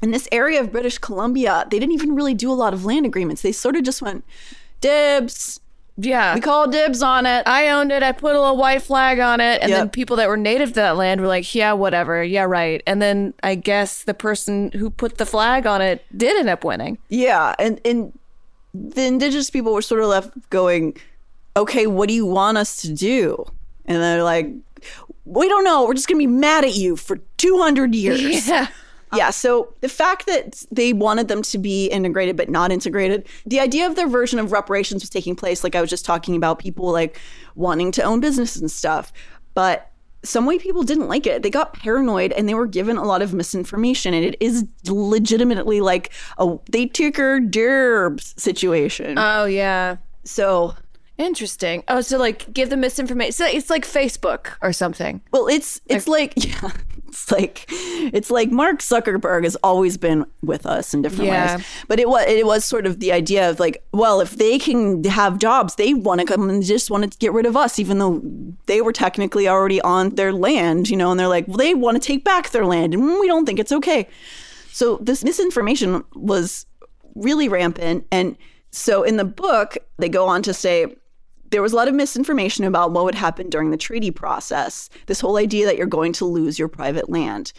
in 0.00 0.10
this 0.10 0.26
area 0.32 0.58
of 0.60 0.72
British 0.72 0.98
Columbia, 0.98 1.66
they 1.70 1.78
didn't 1.78 1.92
even 1.92 2.14
really 2.14 2.34
do 2.34 2.50
a 2.50 2.54
lot 2.54 2.72
of 2.72 2.84
land 2.84 3.06
agreements. 3.06 3.42
They 3.42 3.52
sort 3.52 3.76
of 3.76 3.84
just 3.84 4.00
went 4.02 4.24
dibs. 4.80 5.60
Yeah. 5.98 6.34
We 6.34 6.40
call 6.40 6.68
dibs 6.68 7.02
on 7.02 7.26
it. 7.26 7.46
I 7.46 7.68
owned 7.68 7.92
it. 7.92 8.02
I 8.02 8.12
put 8.12 8.34
a 8.34 8.40
little 8.40 8.56
white 8.56 8.82
flag 8.82 9.20
on 9.20 9.40
it. 9.40 9.62
And 9.62 9.70
then 9.70 9.90
people 9.90 10.16
that 10.16 10.28
were 10.28 10.38
native 10.38 10.70
to 10.70 10.74
that 10.76 10.96
land 10.96 11.20
were 11.20 11.26
like, 11.26 11.54
yeah, 11.54 11.74
whatever. 11.74 12.24
Yeah, 12.24 12.44
right. 12.44 12.82
And 12.86 13.02
then 13.02 13.34
I 13.42 13.54
guess 13.54 14.02
the 14.04 14.14
person 14.14 14.72
who 14.72 14.88
put 14.88 15.18
the 15.18 15.26
flag 15.26 15.66
on 15.66 15.82
it 15.82 16.02
did 16.16 16.38
end 16.38 16.48
up 16.48 16.64
winning. 16.64 16.96
Yeah, 17.10 17.54
and 17.58 17.78
and 17.84 18.18
the 18.74 19.04
indigenous 19.04 19.50
people 19.50 19.72
were 19.72 19.82
sort 19.82 20.00
of 20.00 20.08
left 20.08 20.50
going, 20.50 20.96
"Okay, 21.56 21.86
what 21.86 22.08
do 22.08 22.14
you 22.14 22.26
want 22.26 22.58
us 22.58 22.76
to 22.82 22.92
do?" 22.92 23.44
And 23.84 24.02
they're 24.02 24.22
like, 24.22 24.50
"We 25.24 25.48
don't 25.48 25.64
know. 25.64 25.84
We're 25.86 25.94
just 25.94 26.08
gonna 26.08 26.18
be 26.18 26.26
mad 26.26 26.64
at 26.64 26.74
you 26.74 26.96
for 26.96 27.18
two 27.36 27.58
hundred 27.58 27.94
years." 27.94 28.48
Yeah. 28.48 28.68
Yeah, 29.14 29.28
so 29.28 29.74
the 29.82 29.90
fact 29.90 30.24
that 30.24 30.64
they 30.70 30.94
wanted 30.94 31.28
them 31.28 31.42
to 31.42 31.58
be 31.58 31.86
integrated 31.88 32.34
but 32.34 32.48
not 32.48 32.72
integrated, 32.72 33.26
the 33.44 33.60
idea 33.60 33.86
of 33.86 33.94
their 33.94 34.08
version 34.08 34.38
of 34.38 34.52
reparations 34.52 35.02
was 35.02 35.10
taking 35.10 35.36
place, 35.36 35.62
like 35.62 35.74
I 35.74 35.82
was 35.82 35.90
just 35.90 36.06
talking 36.06 36.34
about 36.34 36.58
people 36.58 36.90
like 36.90 37.20
wanting 37.54 37.92
to 37.92 38.02
own 38.02 38.20
businesses 38.20 38.62
and 38.62 38.70
stuff. 38.70 39.12
But 39.52 39.91
some 40.24 40.46
white 40.46 40.60
people 40.60 40.82
didn't 40.82 41.08
like 41.08 41.26
it. 41.26 41.42
They 41.42 41.50
got 41.50 41.74
paranoid 41.74 42.32
and 42.32 42.48
they 42.48 42.54
were 42.54 42.66
given 42.66 42.96
a 42.96 43.04
lot 43.04 43.22
of 43.22 43.34
misinformation. 43.34 44.14
And 44.14 44.24
it 44.24 44.36
is 44.40 44.66
legitimately 44.86 45.80
like 45.80 46.12
a 46.38 46.56
they 46.70 46.86
took 46.86 47.16
her 47.16 47.40
derbs 47.40 48.38
situation. 48.38 49.18
Oh, 49.18 49.44
yeah. 49.44 49.96
so 50.24 50.74
Interesting. 51.18 51.84
Oh, 51.88 52.00
so 52.00 52.18
like 52.18 52.52
give 52.52 52.70
them 52.70 52.80
misinformation. 52.80 53.32
So 53.32 53.46
it's 53.46 53.70
like 53.70 53.84
Facebook 53.84 54.54
or 54.62 54.72
something. 54.72 55.20
Well, 55.30 55.46
it's 55.46 55.80
it's 55.86 56.08
like, 56.08 56.32
yeah, 56.36 56.70
it's 57.12 57.30
like 57.38 57.66
it's 57.68 58.30
like 58.30 58.50
Mark 58.50 58.78
Zuckerberg 58.80 59.44
has 59.44 59.54
always 59.62 59.96
been 59.98 60.24
with 60.42 60.64
us 60.66 60.94
in 60.94 61.02
different 61.02 61.26
Yeah. 61.26 61.56
ways. 61.56 61.66
But 61.88 62.00
it 62.00 62.08
was 62.08 62.24
it 62.26 62.46
was 62.46 62.64
sort 62.64 62.86
of 62.86 62.98
the 63.00 63.12
idea 63.12 63.48
of 63.50 63.60
like, 63.60 63.84
well, 63.92 64.20
if 64.20 64.36
they 64.36 64.58
can 64.58 65.04
have 65.04 65.38
jobs, 65.38 65.74
they 65.76 65.94
want 65.94 66.20
to 66.20 66.26
come 66.26 66.48
and 66.48 66.62
just 66.62 66.90
want 66.90 67.10
to 67.10 67.18
get 67.18 67.32
rid 67.32 67.46
of 67.46 67.56
us, 67.56 67.78
even 67.78 67.98
though 67.98 68.22
they 68.66 68.80
were 68.80 68.92
technically 68.92 69.46
already 69.48 69.80
on 69.82 70.10
their 70.16 70.32
land, 70.32 70.88
you 70.90 70.96
know. 70.96 71.10
And 71.10 71.20
they're 71.20 71.28
like, 71.28 71.46
well, 71.46 71.58
they 71.58 71.74
want 71.74 72.00
to 72.00 72.06
take 72.06 72.24
back 72.24 72.50
their 72.50 72.66
land, 72.66 72.94
and 72.94 73.04
we 73.20 73.26
don't 73.26 73.44
think 73.46 73.58
it's 73.60 73.72
okay. 73.72 74.08
So 74.72 74.96
this 75.02 75.22
misinformation 75.22 76.02
was 76.14 76.66
really 77.14 77.48
rampant, 77.48 78.06
and 78.10 78.36
so 78.70 79.02
in 79.02 79.16
the 79.18 79.24
book 79.24 79.76
they 79.98 80.08
go 80.08 80.26
on 80.26 80.42
to 80.44 80.54
say 80.54 80.86
there 81.52 81.62
was 81.62 81.72
a 81.72 81.76
lot 81.76 81.86
of 81.86 81.94
misinformation 81.94 82.64
about 82.64 82.92
what 82.92 83.04
would 83.04 83.14
happen 83.14 83.48
during 83.48 83.70
the 83.70 83.76
treaty 83.76 84.10
process. 84.10 84.88
This 85.06 85.20
whole 85.20 85.36
idea 85.36 85.66
that 85.66 85.76
you're 85.76 85.86
going 85.86 86.14
to 86.14 86.24
lose 86.24 86.58
your 86.58 86.66
private 86.66 87.08
land. 87.08 87.52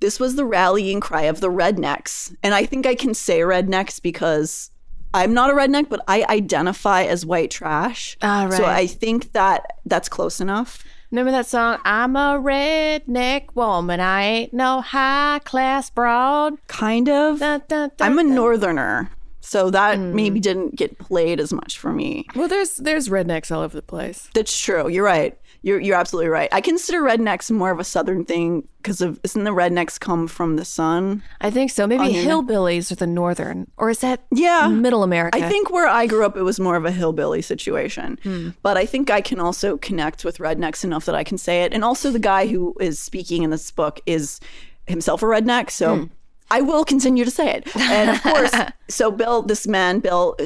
This 0.00 0.20
was 0.20 0.36
the 0.36 0.44
rallying 0.44 1.00
cry 1.00 1.22
of 1.22 1.40
the 1.40 1.50
rednecks. 1.50 2.36
And 2.42 2.54
I 2.54 2.66
think 2.66 2.86
I 2.86 2.94
can 2.94 3.14
say 3.14 3.40
rednecks 3.40 4.00
because 4.00 4.70
I'm 5.14 5.32
not 5.32 5.50
a 5.50 5.54
redneck, 5.54 5.88
but 5.88 6.00
I 6.06 6.24
identify 6.28 7.04
as 7.04 7.24
white 7.24 7.50
trash. 7.50 8.18
Ah, 8.20 8.44
right. 8.44 8.58
So. 8.58 8.64
I 8.66 8.86
think 8.86 9.32
that 9.32 9.78
that's 9.86 10.10
close 10.10 10.40
enough. 10.40 10.84
Remember 11.10 11.30
that 11.30 11.46
song? 11.46 11.78
I'm 11.84 12.16
a 12.16 12.38
redneck 12.42 13.54
woman. 13.54 14.00
I 14.00 14.22
ain't 14.24 14.52
no 14.52 14.82
high 14.82 15.40
class 15.44 15.88
broad. 15.88 16.54
Kind 16.66 17.08
of. 17.08 17.38
Dun, 17.38 17.62
dun, 17.68 17.90
dun, 17.96 18.06
I'm 18.06 18.18
a 18.18 18.24
northerner. 18.24 19.10
So 19.44 19.68
that 19.70 19.98
maybe 20.00 20.38
hmm. 20.38 20.42
didn't 20.42 20.76
get 20.76 20.98
played 20.98 21.38
as 21.38 21.52
much 21.52 21.78
for 21.78 21.92
me. 21.92 22.26
Well, 22.34 22.48
there's 22.48 22.76
there's 22.76 23.10
rednecks 23.10 23.54
all 23.54 23.60
over 23.60 23.76
the 23.76 23.82
place. 23.82 24.30
That's 24.32 24.58
true. 24.58 24.88
You're 24.88 25.04
right. 25.04 25.38
You're 25.60 25.78
you're 25.80 25.96
absolutely 25.96 26.30
right. 26.30 26.48
I 26.50 26.62
consider 26.62 27.02
rednecks 27.02 27.50
more 27.50 27.70
of 27.70 27.78
a 27.78 27.84
southern 27.84 28.24
thing 28.24 28.66
because 28.78 29.02
of 29.02 29.20
isn't 29.22 29.44
the 29.44 29.50
rednecks 29.50 30.00
come 30.00 30.28
from 30.28 30.56
the 30.56 30.64
sun? 30.64 31.22
I 31.42 31.50
think 31.50 31.70
so. 31.70 31.86
Maybe 31.86 32.12
neck. 32.12 32.26
hillbillies 32.26 32.90
are 32.90 32.94
the 32.94 33.06
northern, 33.06 33.70
or 33.76 33.90
is 33.90 33.98
that 33.98 34.24
Yeah. 34.32 34.66
middle 34.68 35.02
America? 35.02 35.36
I 35.36 35.46
think 35.46 35.70
where 35.70 35.88
I 35.88 36.06
grew 36.06 36.24
up, 36.24 36.38
it 36.38 36.42
was 36.42 36.58
more 36.58 36.76
of 36.76 36.86
a 36.86 36.90
hillbilly 36.90 37.42
situation. 37.42 38.18
Hmm. 38.22 38.50
But 38.62 38.78
I 38.78 38.86
think 38.86 39.10
I 39.10 39.20
can 39.20 39.40
also 39.40 39.76
connect 39.76 40.24
with 40.24 40.38
rednecks 40.38 40.84
enough 40.84 41.04
that 41.04 41.14
I 41.14 41.22
can 41.22 41.36
say 41.36 41.64
it. 41.64 41.74
And 41.74 41.84
also, 41.84 42.10
the 42.10 42.18
guy 42.18 42.46
who 42.46 42.74
is 42.80 42.98
speaking 42.98 43.42
in 43.42 43.50
this 43.50 43.70
book 43.70 44.00
is 44.06 44.40
himself 44.86 45.22
a 45.22 45.26
redneck. 45.26 45.70
So. 45.70 45.96
Hmm. 45.96 46.04
I 46.50 46.60
will 46.60 46.84
continue 46.84 47.24
to 47.24 47.30
say 47.30 47.50
it. 47.52 47.76
And 47.76 48.10
of 48.10 48.22
course, 48.22 48.52
so 48.88 49.10
Bill, 49.10 49.42
this 49.42 49.66
man, 49.66 50.00
Bill, 50.00 50.36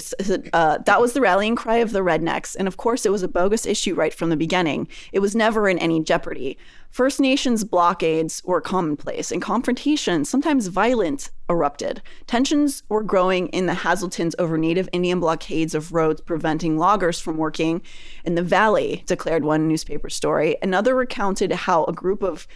uh, 0.52 0.78
that 0.78 1.00
was 1.00 1.12
the 1.12 1.20
rallying 1.20 1.56
cry 1.56 1.76
of 1.76 1.92
the 1.92 2.00
rednecks. 2.00 2.56
And 2.56 2.68
of 2.68 2.76
course, 2.76 3.04
it 3.04 3.12
was 3.12 3.22
a 3.22 3.28
bogus 3.28 3.66
issue 3.66 3.94
right 3.94 4.14
from 4.14 4.30
the 4.30 4.36
beginning. 4.36 4.88
It 5.12 5.18
was 5.18 5.34
never 5.34 5.68
in 5.68 5.78
any 5.78 6.02
jeopardy. 6.02 6.56
First 6.90 7.20
Nations 7.20 7.64
blockades 7.64 8.42
were 8.44 8.60
commonplace, 8.60 9.30
and 9.30 9.42
confrontation, 9.42 10.24
sometimes 10.24 10.68
violent, 10.68 11.30
erupted. 11.50 12.00
Tensions 12.26 12.82
were 12.88 13.02
growing 13.02 13.48
in 13.48 13.66
the 13.66 13.74
Hazeltons 13.74 14.34
over 14.38 14.56
Native 14.56 14.88
Indian 14.92 15.20
blockades 15.20 15.74
of 15.74 15.92
roads 15.92 16.20
preventing 16.20 16.78
loggers 16.78 17.20
from 17.20 17.36
working 17.36 17.82
in 18.24 18.36
the 18.36 18.42
valley, 18.42 19.02
declared 19.06 19.44
one 19.44 19.68
newspaper 19.68 20.08
story. 20.08 20.56
Another 20.62 20.94
recounted 20.94 21.52
how 21.52 21.84
a 21.84 21.92
group 21.92 22.22
of 22.22 22.48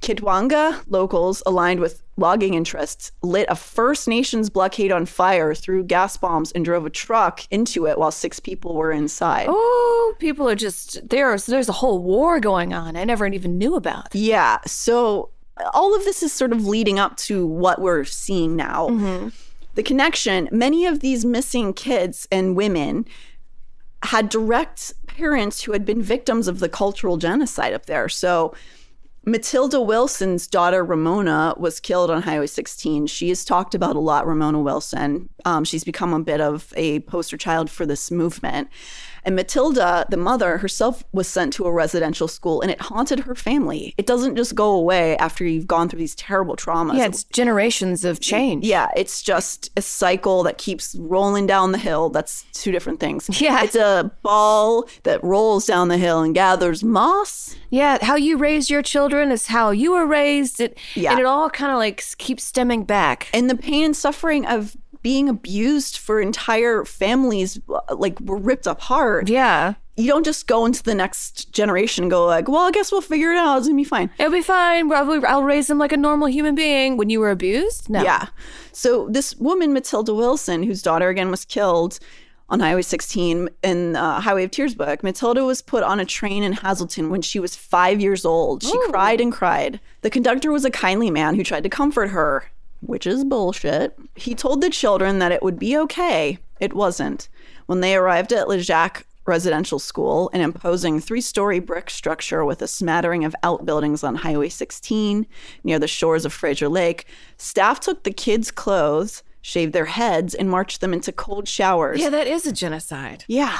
Kitwanga 0.00 0.82
locals 0.88 1.42
aligned 1.46 1.80
with 1.80 2.02
logging 2.16 2.54
interests 2.54 3.12
lit 3.22 3.46
a 3.48 3.56
First 3.56 4.08
Nations 4.08 4.50
blockade 4.50 4.92
on 4.92 5.06
fire, 5.06 5.54
threw 5.54 5.82
gas 5.82 6.16
bombs, 6.16 6.52
and 6.52 6.64
drove 6.64 6.86
a 6.86 6.90
truck 6.90 7.40
into 7.50 7.86
it 7.86 7.98
while 7.98 8.10
six 8.10 8.38
people 8.38 8.74
were 8.74 8.92
inside. 8.92 9.46
Oh, 9.48 10.14
people 10.18 10.48
are 10.48 10.54
just 10.54 11.08
there's 11.08 11.46
there's 11.46 11.68
a 11.68 11.72
whole 11.72 12.02
war 12.02 12.40
going 12.40 12.72
on. 12.72 12.96
I 12.96 13.04
never 13.04 13.26
even 13.26 13.58
knew 13.58 13.74
about. 13.74 14.14
Yeah. 14.14 14.58
So 14.66 15.30
all 15.72 15.96
of 15.96 16.04
this 16.04 16.22
is 16.22 16.32
sort 16.32 16.52
of 16.52 16.66
leading 16.66 16.98
up 16.98 17.16
to 17.16 17.46
what 17.46 17.80
we're 17.80 18.04
seeing 18.04 18.56
now. 18.56 18.88
Mm-hmm. 18.88 19.28
the 19.74 19.82
connection 19.82 20.48
many 20.52 20.86
of 20.86 21.00
these 21.00 21.24
missing 21.24 21.72
kids 21.72 22.28
and 22.30 22.56
women 22.56 23.06
had 24.02 24.28
direct 24.28 24.92
parents 25.06 25.62
who 25.62 25.72
had 25.72 25.84
been 25.84 26.02
victims 26.02 26.46
of 26.46 26.60
the 26.60 26.68
cultural 26.68 27.16
genocide 27.16 27.72
up 27.72 27.86
there. 27.86 28.08
So 28.08 28.54
Matilda 29.28 29.80
Wilson's 29.80 30.46
daughter 30.46 30.84
Ramona 30.84 31.52
was 31.56 31.80
killed 31.80 32.12
on 32.12 32.22
Highway 32.22 32.46
16. 32.46 33.08
She 33.08 33.28
is 33.28 33.44
talked 33.44 33.74
about 33.74 33.96
a 33.96 33.98
lot, 33.98 34.24
Ramona 34.24 34.60
Wilson. 34.60 35.28
Um, 35.44 35.64
she's 35.64 35.82
become 35.82 36.14
a 36.14 36.20
bit 36.20 36.40
of 36.40 36.72
a 36.76 37.00
poster 37.00 37.36
child 37.36 37.68
for 37.68 37.84
this 37.84 38.12
movement. 38.12 38.68
And 39.26 39.34
Matilda, 39.36 40.06
the 40.08 40.16
mother 40.16 40.58
herself, 40.58 41.04
was 41.12 41.26
sent 41.26 41.52
to 41.54 41.66
a 41.66 41.72
residential 41.72 42.28
school 42.28 42.60
and 42.62 42.70
it 42.70 42.80
haunted 42.80 43.20
her 43.20 43.34
family. 43.34 43.92
It 43.98 44.06
doesn't 44.06 44.36
just 44.36 44.54
go 44.54 44.70
away 44.70 45.16
after 45.18 45.44
you've 45.44 45.66
gone 45.66 45.88
through 45.88 45.98
these 45.98 46.14
terrible 46.14 46.56
traumas. 46.56 46.96
Yeah, 46.96 47.06
it's 47.06 47.24
generations 47.24 48.04
of 48.04 48.20
change. 48.20 48.64
Yeah, 48.64 48.88
it's 48.96 49.22
just 49.22 49.70
a 49.76 49.82
cycle 49.82 50.44
that 50.44 50.58
keeps 50.58 50.94
rolling 50.94 51.46
down 51.46 51.72
the 51.72 51.78
hill. 51.78 52.08
That's 52.08 52.44
two 52.52 52.70
different 52.72 53.00
things. 53.00 53.28
Yeah. 53.40 53.64
It's 53.64 53.74
a 53.74 54.10
ball 54.22 54.88
that 55.02 55.22
rolls 55.22 55.66
down 55.66 55.88
the 55.88 55.98
hill 55.98 56.22
and 56.22 56.34
gathers 56.34 56.84
moss. 56.84 57.56
Yeah, 57.70 57.98
how 58.00 58.14
you 58.14 58.36
raise 58.38 58.70
your 58.70 58.82
children 58.82 59.32
is 59.32 59.48
how 59.48 59.70
you 59.70 59.92
were 59.92 60.06
raised. 60.06 60.60
It, 60.60 60.78
Yeah. 60.94 61.10
And 61.10 61.20
it 61.20 61.26
all 61.26 61.50
kind 61.50 61.72
of 61.72 61.78
like 61.78 62.02
keeps 62.18 62.44
stemming 62.44 62.84
back. 62.84 63.28
And 63.34 63.50
the 63.50 63.56
pain 63.56 63.84
and 63.84 63.96
suffering 63.96 64.46
of 64.46 64.76
being 65.06 65.28
abused 65.28 65.98
for 65.98 66.20
entire 66.20 66.84
families, 66.84 67.60
uh, 67.68 67.94
like, 67.94 68.18
were 68.18 68.36
ripped 68.36 68.66
apart. 68.66 69.28
Yeah. 69.28 69.74
You 69.96 70.08
don't 70.08 70.24
just 70.24 70.48
go 70.48 70.66
into 70.66 70.82
the 70.82 70.96
next 70.96 71.52
generation 71.52 72.02
and 72.02 72.10
go, 72.10 72.26
like, 72.26 72.48
well, 72.48 72.62
I 72.62 72.72
guess 72.72 72.90
we'll 72.90 73.02
figure 73.02 73.30
it 73.30 73.38
out. 73.38 73.58
It's 73.58 73.68
to 73.68 73.76
be 73.76 73.84
fine. 73.84 74.10
It'll 74.18 74.32
be 74.32 74.42
fine. 74.42 74.92
I'll, 74.92 75.24
I'll 75.24 75.44
raise 75.44 75.68
them 75.68 75.78
like 75.78 75.92
a 75.92 75.96
normal 75.96 76.26
human 76.26 76.56
being. 76.56 76.96
When 76.96 77.08
you 77.08 77.20
were 77.20 77.30
abused? 77.30 77.88
No. 77.88 78.02
Yeah. 78.02 78.26
So 78.72 79.08
this 79.08 79.36
woman, 79.36 79.72
Matilda 79.72 80.12
Wilson, 80.12 80.64
whose 80.64 80.82
daughter 80.82 81.08
again 81.08 81.30
was 81.30 81.44
killed 81.44 82.00
on 82.48 82.58
Highway 82.58 82.82
16 82.82 83.48
in 83.62 83.94
uh, 83.94 84.20
Highway 84.20 84.42
of 84.42 84.50
Tears 84.50 84.74
book, 84.74 85.04
Matilda 85.04 85.44
was 85.44 85.62
put 85.62 85.84
on 85.84 86.00
a 86.00 86.04
train 86.04 86.42
in 86.42 86.52
Hazelton 86.52 87.10
when 87.10 87.22
she 87.22 87.38
was 87.38 87.54
five 87.54 88.00
years 88.00 88.24
old. 88.24 88.64
She 88.64 88.76
cried 88.88 89.20
and 89.20 89.32
cried. 89.32 89.78
The 90.00 90.10
conductor 90.10 90.50
was 90.50 90.64
a 90.64 90.70
kindly 90.72 91.12
man 91.12 91.36
who 91.36 91.44
tried 91.44 91.62
to 91.62 91.68
comfort 91.68 92.08
her, 92.08 92.50
which 92.80 93.06
is 93.06 93.24
bullshit. 93.24 93.98
He 94.14 94.34
told 94.34 94.60
the 94.60 94.70
children 94.70 95.18
that 95.18 95.32
it 95.32 95.42
would 95.42 95.58
be 95.58 95.76
okay. 95.78 96.38
It 96.60 96.72
wasn't. 96.72 97.28
When 97.66 97.80
they 97.80 97.96
arrived 97.96 98.32
at 98.32 98.46
Lejac 98.46 99.02
Residential 99.26 99.78
School, 99.78 100.30
an 100.32 100.40
imposing 100.40 101.00
three 101.00 101.20
story 101.20 101.58
brick 101.58 101.90
structure 101.90 102.44
with 102.44 102.62
a 102.62 102.68
smattering 102.68 103.24
of 103.24 103.34
outbuildings 103.42 104.04
on 104.04 104.14
Highway 104.14 104.48
16 104.48 105.26
near 105.64 105.78
the 105.78 105.88
shores 105.88 106.24
of 106.24 106.32
Fraser 106.32 106.68
Lake, 106.68 107.06
staff 107.36 107.80
took 107.80 108.04
the 108.04 108.12
kids' 108.12 108.50
clothes, 108.50 109.22
shaved 109.42 109.72
their 109.72 109.86
heads, 109.86 110.34
and 110.34 110.48
marched 110.48 110.80
them 110.80 110.92
into 110.92 111.12
cold 111.12 111.48
showers. 111.48 112.00
Yeah, 112.00 112.10
that 112.10 112.28
is 112.28 112.46
a 112.46 112.52
genocide. 112.52 113.24
Yeah. 113.26 113.58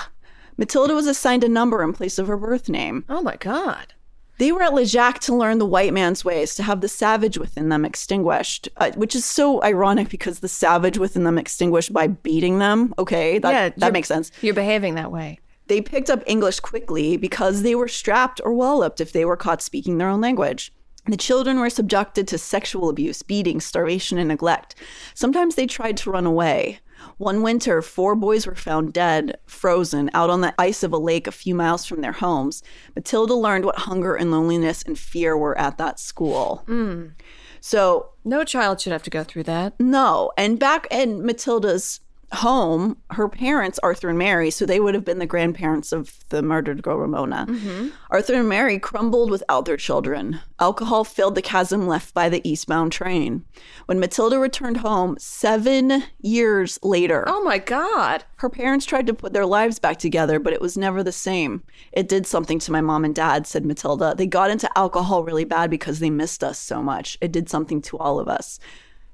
Matilda 0.57 0.95
was 0.95 1.07
assigned 1.07 1.45
a 1.45 1.49
number 1.49 1.83
in 1.83 1.93
place 1.93 2.19
of 2.19 2.29
her 2.29 2.37
birth 2.37 2.69
name. 2.69 3.05
Oh 3.09 3.21
my 3.21 3.37
God. 3.37 3.93
They 4.39 4.53
were 4.53 4.62
at 4.62 4.72
Lejac 4.72 5.18
to 5.20 5.34
learn 5.34 5.59
the 5.59 5.66
white 5.66 5.95
man's 5.95 6.24
ways, 6.24 6.55
to 6.57 6.62
have 6.62 6.80
the 6.80 6.89
savage 6.89 7.39
within 7.39 7.70
them 7.70 7.84
extinguished, 7.84 8.68
uh, 8.76 8.91
which 8.93 9.14
is 9.14 9.24
so 9.24 9.62
ironic 9.62 10.09
because 10.11 10.41
the 10.41 10.49
savage 10.49 10.99
within 10.99 11.24
them 11.24 11.39
extinguished 11.39 11.93
by 11.93 12.09
beating 12.09 12.59
them. 12.59 12.95
Okay, 12.99 13.39
that, 13.39 13.51
yeah, 13.51 13.68
that 13.78 13.93
makes 13.93 14.09
sense. 14.09 14.30
You're 14.43 14.55
behaving 14.55 14.95
that 14.97 15.11
way. 15.11 15.41
They 15.68 15.80
picked 15.80 16.11
up 16.11 16.22
English 16.26 16.61
quickly 16.61 17.16
because 17.16 17.62
they 17.62 17.74
were 17.74 17.89
strapped 17.89 18.41
or 18.45 18.53
walloped 18.53 19.01
if 19.01 19.12
they 19.12 19.24
were 19.24 19.37
caught 19.37 19.62
speaking 19.62 19.99
their 19.99 20.09
own 20.09 20.20
language. 20.20 20.72
The 21.07 21.16
children 21.16 21.61
were 21.61 21.70
subjected 21.70 22.28
to 22.28 22.39
sexual 22.39 22.89
abuse, 22.89 23.22
beating, 23.22 23.61
starvation, 23.61 24.18
and 24.18 24.28
neglect. 24.28 24.74
Sometimes 25.14 25.55
they 25.55 25.66
tried 25.66 25.97
to 25.99 26.11
run 26.11 26.26
away. 26.26 26.80
One 27.18 27.42
winter, 27.42 27.82
four 27.82 28.14
boys 28.14 28.47
were 28.47 28.55
found 28.55 28.92
dead, 28.92 29.38
frozen, 29.47 30.11
out 30.14 30.30
on 30.30 30.40
the 30.40 30.55
ice 30.59 30.82
of 30.82 30.92
a 30.92 30.99
lake 30.99 31.26
a 31.26 31.32
few 31.32 31.55
miles 31.55 31.84
from 31.86 32.01
their 32.01 32.12
homes. 32.12 32.62
Matilda 32.94 33.34
learned 33.34 33.64
what 33.64 33.78
hunger 33.80 34.14
and 34.14 34.30
loneliness 34.30 34.82
and 34.82 34.99
fear 34.99 35.36
were 35.36 35.59
at 35.59 35.78
that 35.78 35.99
school. 35.99 36.64
Mm. 36.66 37.12
So 37.61 38.11
No 38.24 38.44
child 38.44 38.80
should 38.80 38.92
have 38.92 39.03
to 39.05 39.11
go 39.11 39.24
through 39.24 39.44
that. 39.44 39.78
no. 39.80 40.30
And 40.36 40.59
back 40.59 40.86
in 40.90 41.24
Matilda's 41.24 42.01
home, 42.33 42.97
her 43.11 43.29
parents, 43.29 43.79
Arthur 43.83 44.09
and 44.09 44.18
Mary, 44.18 44.51
so 44.51 44.66
they 44.66 44.81
would 44.81 44.95
have 44.95 45.05
been 45.05 45.18
the 45.20 45.27
grandparents 45.27 45.93
of 45.93 46.18
the 46.31 46.43
murdered 46.43 46.83
girl 46.83 46.99
Ramona. 46.99 47.47
Mm-hmm. 47.49 47.89
Arthur 48.11 48.35
and 48.35 48.49
Mary 48.49 48.79
crumbled 48.79 49.31
without 49.31 49.64
their 49.64 49.77
children. 49.77 50.41
Alcohol 50.59 51.05
filled 51.05 51.35
the 51.37 51.43
chasm 51.43 51.87
left 51.87 52.12
by 52.14 52.29
the 52.29 52.47
eastbound 52.49 52.91
train. 52.93 53.45
When 53.87 54.01
Matilda 54.01 54.39
returned 54.39 54.79
home 54.79 55.16
seven 55.18 56.03
years 56.20 56.79
later, 56.83 57.24
Oh 57.27 57.43
my 57.45 57.59
God. 57.59 58.24
her 58.37 58.51
parents 58.51 58.87
tried 58.87 59.07
to 59.07 59.14
put 59.14 59.33
their 59.33 59.47
lives 59.47 59.79
back 59.79 59.99
together, 59.99 60.39
but 60.41 60.53
it 60.53 60.61
was 60.61 60.77
never 60.77 61.03
the 61.03 61.12
same. 61.12 61.62
It 61.93 62.09
did 62.09 62.27
something 62.27 62.59
to 62.61 62.72
my 62.72 62.81
mom 62.81 63.05
and 63.05 63.14
dad, 63.14 63.47
said 63.47 63.64
Matilda. 63.64 64.14
They 64.16 64.27
got 64.27 64.51
into 64.51 64.68
alcohol 64.77 65.22
really 65.24 65.45
bad 65.45 65.70
because 65.70 66.01
they 66.01 66.11
missed 66.11 66.43
us 66.43 66.59
so 66.59 66.83
much. 66.83 67.16
It 67.20 67.33
did 67.33 67.49
something 67.49 67.81
to 67.83 67.99
all 67.99 68.18
of 68.18 68.29
us. 68.29 68.59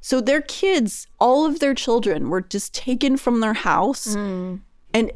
So 0.03 0.21
their 0.21 0.43
kids, 0.43 1.07
all 1.19 1.47
of 1.47 1.61
their 1.61 1.75
children, 1.75 2.29
were 2.29 2.43
just 2.43 2.75
taken 2.75 3.17
from 3.17 3.41
their 3.41 3.55
house 3.55 4.15
and 4.93 5.13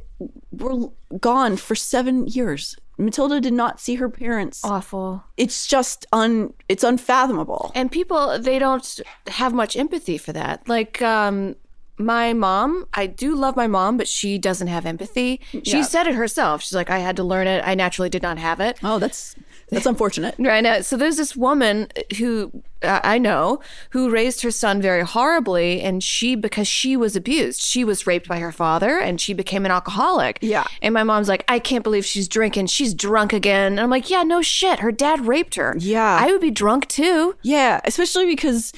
were 0.51 0.89
gone 1.20 1.57
for 1.57 1.74
seven 1.74 2.26
years. 2.26 2.76
Matilda 2.97 3.41
did 3.41 3.53
not 3.53 3.78
see 3.78 3.97
her 3.97 4.09
parents. 4.09 4.62
Awful. 4.64 5.22
It's 5.37 5.66
just 5.66 6.07
un 6.12 6.55
it's 6.68 6.82
unfathomable. 6.82 7.72
And 7.74 7.93
people, 7.93 8.39
they 8.39 8.59
don't 8.59 9.01
have 9.26 9.53
much 9.53 9.76
empathy 9.76 10.16
for 10.16 10.32
that. 10.32 10.66
Like, 10.66 11.03
um, 11.03 11.57
my 11.99 12.32
mom, 12.32 12.87
I 12.95 13.07
do 13.07 13.34
love 13.34 13.57
my 13.57 13.66
mom, 13.66 13.97
but 13.97 14.07
she 14.09 14.39
doesn't 14.39 14.68
have 14.68 14.87
empathy. 14.87 15.41
She 15.64 15.82
said 15.82 16.07
it 16.07 16.14
herself. 16.14 16.62
She's 16.62 16.74
like, 16.74 16.91
I 16.91 16.99
had 16.99 17.16
to 17.16 17.24
learn 17.24 17.47
it. 17.47 17.62
I 17.66 17.74
naturally 17.74 18.09
did 18.11 18.22
not 18.22 18.39
have 18.39 18.61
it. 18.61 18.78
Oh, 18.82 18.99
that's 18.99 19.34
that's 19.70 19.86
unfortunate. 19.86 20.34
Right 20.38 20.62
now, 20.62 20.80
so 20.80 20.96
there's 20.96 21.16
this 21.16 21.34
woman 21.36 21.88
who 22.18 22.52
uh, 22.82 23.00
I 23.02 23.18
know 23.18 23.60
who 23.90 24.10
raised 24.10 24.42
her 24.42 24.50
son 24.50 24.80
very 24.80 25.02
horribly, 25.02 25.80
and 25.82 26.02
she 26.04 26.34
because 26.36 26.68
she 26.68 26.96
was 26.96 27.16
abused, 27.16 27.60
she 27.62 27.84
was 27.84 28.06
raped 28.06 28.28
by 28.28 28.38
her 28.38 28.52
father, 28.52 28.98
and 28.98 29.20
she 29.20 29.34
became 29.34 29.64
an 29.64 29.72
alcoholic. 29.72 30.38
Yeah. 30.40 30.64
and 30.82 30.94
my 30.94 31.02
mom's 31.02 31.28
like, 31.28 31.44
I 31.48 31.58
can't 31.58 31.82
believe 31.82 32.04
she's 32.04 32.28
drinking. 32.28 32.66
She's 32.66 32.94
drunk 32.94 33.32
again. 33.32 33.72
And 33.72 33.80
I'm 33.80 33.90
like, 33.90 34.08
Yeah, 34.10 34.22
no 34.22 34.40
shit. 34.42 34.78
Her 34.80 34.92
dad 34.92 35.26
raped 35.26 35.56
her. 35.56 35.74
Yeah. 35.78 36.18
I 36.20 36.30
would 36.30 36.40
be 36.40 36.50
drunk 36.50 36.86
too. 36.88 37.34
Yeah, 37.42 37.80
especially 37.84 38.26
because 38.26 38.72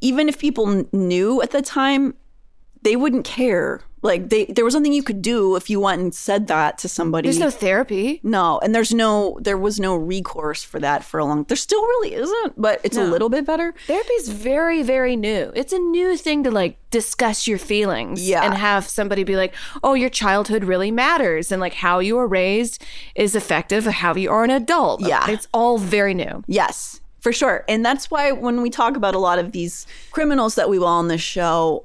even 0.00 0.28
if 0.28 0.38
people 0.38 0.86
knew 0.92 1.40
at 1.42 1.50
the 1.50 1.62
time, 1.62 2.14
they 2.82 2.96
wouldn't 2.96 3.24
care. 3.24 3.80
Like 4.02 4.30
they, 4.30 4.46
there 4.46 4.64
was 4.64 4.74
nothing 4.74 4.92
you 4.94 5.02
could 5.02 5.20
do 5.20 5.56
if 5.56 5.68
you 5.68 5.78
went 5.80 6.00
and 6.00 6.14
said 6.14 6.46
that 6.46 6.78
to 6.78 6.88
somebody. 6.88 7.26
There's 7.26 7.38
no 7.38 7.50
therapy. 7.50 8.20
no, 8.22 8.58
and 8.62 8.74
there's 8.74 8.94
no, 8.94 9.38
there 9.42 9.58
was 9.58 9.78
no 9.78 9.94
recourse 9.94 10.62
for 10.64 10.78
that 10.80 11.04
for 11.04 11.20
a 11.20 11.24
long. 11.24 11.44
There 11.44 11.56
still 11.56 11.82
really 11.82 12.14
isn't, 12.14 12.60
but 12.60 12.80
it's 12.82 12.96
a 12.96 13.04
little 13.04 13.28
bit 13.28 13.44
better. 13.44 13.74
Therapy's 13.86 14.28
very, 14.30 14.82
very 14.82 15.16
new. 15.16 15.52
It's 15.54 15.72
a 15.74 15.78
new 15.78 16.16
thing 16.16 16.44
to 16.44 16.50
like 16.50 16.78
discuss 16.90 17.46
your 17.46 17.58
feelings 17.58 18.26
Yeah. 18.26 18.42
and 18.42 18.54
have 18.54 18.86
somebody 18.88 19.22
be 19.22 19.36
like, 19.36 19.54
oh, 19.82 19.94
your 19.94 20.10
childhood 20.10 20.64
really 20.64 20.90
matters. 20.90 21.52
And 21.52 21.60
like 21.60 21.74
how 21.74 21.98
you 21.98 22.16
were 22.16 22.26
raised 22.26 22.82
is 23.14 23.36
effective 23.36 23.86
of 23.86 23.92
how 23.94 24.14
you 24.14 24.30
are 24.30 24.44
an 24.44 24.50
adult. 24.50 25.02
Yeah. 25.02 25.28
It's 25.30 25.46
all 25.52 25.76
very 25.78 26.14
new. 26.14 26.42
Yes, 26.46 27.00
for 27.20 27.32
sure. 27.32 27.64
And 27.68 27.84
that's 27.84 28.10
why 28.10 28.32
when 28.32 28.62
we 28.62 28.70
talk 28.70 28.96
about 28.96 29.14
a 29.14 29.18
lot 29.18 29.38
of 29.38 29.52
these 29.52 29.86
criminals 30.10 30.54
that 30.54 30.70
we 30.70 30.78
will 30.78 30.86
on 30.86 31.08
this 31.08 31.20
show, 31.20 31.84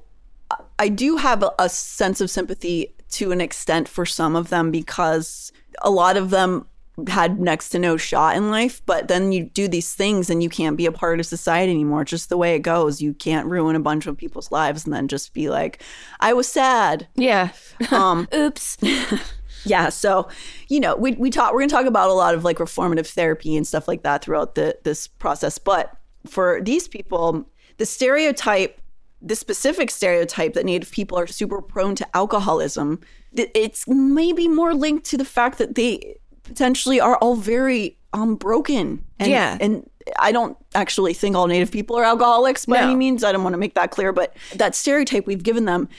I- 0.80 0.89
do 0.89 1.17
have 1.17 1.43
a, 1.43 1.51
a 1.59 1.69
sense 1.69 2.21
of 2.21 2.30
sympathy 2.30 2.95
to 3.11 3.32
an 3.32 3.41
extent 3.41 3.88
for 3.88 4.05
some 4.05 4.36
of 4.36 4.49
them 4.49 4.71
because 4.71 5.51
a 5.82 5.89
lot 5.89 6.17
of 6.17 6.30
them 6.30 6.67
had 7.07 7.39
next 7.39 7.69
to 7.69 7.80
no 7.80 7.97
shot 7.97 8.38
in 8.38 8.49
life, 8.49 8.82
but 8.86 9.07
then 9.09 9.32
you 9.32 9.43
do 9.43 9.67
these 9.67 9.93
things 9.93 10.30
and 10.30 10.41
you 10.41 10.49
can't 10.49 10.78
be 10.78 10.86
a 10.86 10.91
part 10.91 11.19
of 11.19 11.26
society 11.26 11.71
anymore. 11.71 12.05
Just 12.05 12.30
the 12.30 12.38
way 12.38 12.55
it 12.55 12.59
goes. 12.59 13.01
You 13.01 13.13
can't 13.13 13.47
ruin 13.47 13.76
a 13.76 13.82
bunch 13.82 14.07
of 14.07 14.17
people's 14.17 14.51
lives 14.51 14.86
and 14.86 14.93
then 14.93 15.07
just 15.07 15.34
be 15.34 15.49
like, 15.49 15.82
I 16.21 16.34
was 16.34 16.47
sad. 16.47 17.07
Yeah. 17.15 17.49
Um, 17.91 18.28
Oops. 18.34 18.78
yeah, 19.65 19.89
so 19.89 20.30
you 20.69 20.80
know, 20.80 20.95
we 20.95 21.13
we 21.13 21.30
talk 21.30 21.53
we're 21.53 21.59
gonna 21.59 21.69
talk 21.69 21.86
about 21.86 22.09
a 22.09 22.13
lot 22.13 22.34
of 22.34 22.43
like 22.43 22.57
reformative 22.57 23.07
therapy 23.07 23.55
and 23.57 23.67
stuff 23.67 23.88
like 23.88 24.03
that 24.03 24.23
throughout 24.23 24.55
the 24.55 24.78
this 24.84 25.07
process. 25.07 25.57
But 25.57 25.95
for 26.26 26.61
these 26.61 26.88
people, 26.88 27.45
the 27.78 27.86
stereotype, 27.86 28.80
the 29.26 29.36
specific 29.36 29.89
stereotype 29.89 30.53
that 30.53 30.65
Native 30.65 30.91
people 30.91 31.17
are 31.17 31.28
super 31.28 31.61
prone 31.61 31.95
to 31.95 32.07
alcoholism, 32.15 33.01
it's 33.34 33.86
maybe 33.88 34.47
more 34.47 34.73
linked 34.73 35.05
to 35.07 35.17
the 35.17 35.26
fact 35.26 35.57
that 35.57 35.76
they 35.76 36.15
potentially 36.43 36.99
are 37.01 37.17
all 37.17 37.36
very 37.36 37.97
um 38.13 38.36
broken. 38.36 39.03
And, 39.19 39.32
Yeah. 39.32 39.57
and 39.59 39.89
I 40.19 40.32
don't 40.32 40.55
actually 40.76 41.13
think 41.15 41.36
all 41.36 41.47
Native 41.47 41.71
people 41.71 41.97
are 41.97 42.03
alcoholics 42.03 42.65
by 42.65 42.78
No. 42.80 42.88
any 42.88 42.95
means. 42.95 43.23
I 43.23 43.32
don't 43.32 43.43
want 43.43 43.53
to 43.55 43.57
make 43.57 43.73
that 43.73 43.89
clear, 43.91 44.13
but 44.13 44.36
that 44.55 44.76
stereotype 44.76 45.26
we've 45.26 45.43
given 45.43 45.65
them, 45.65 45.89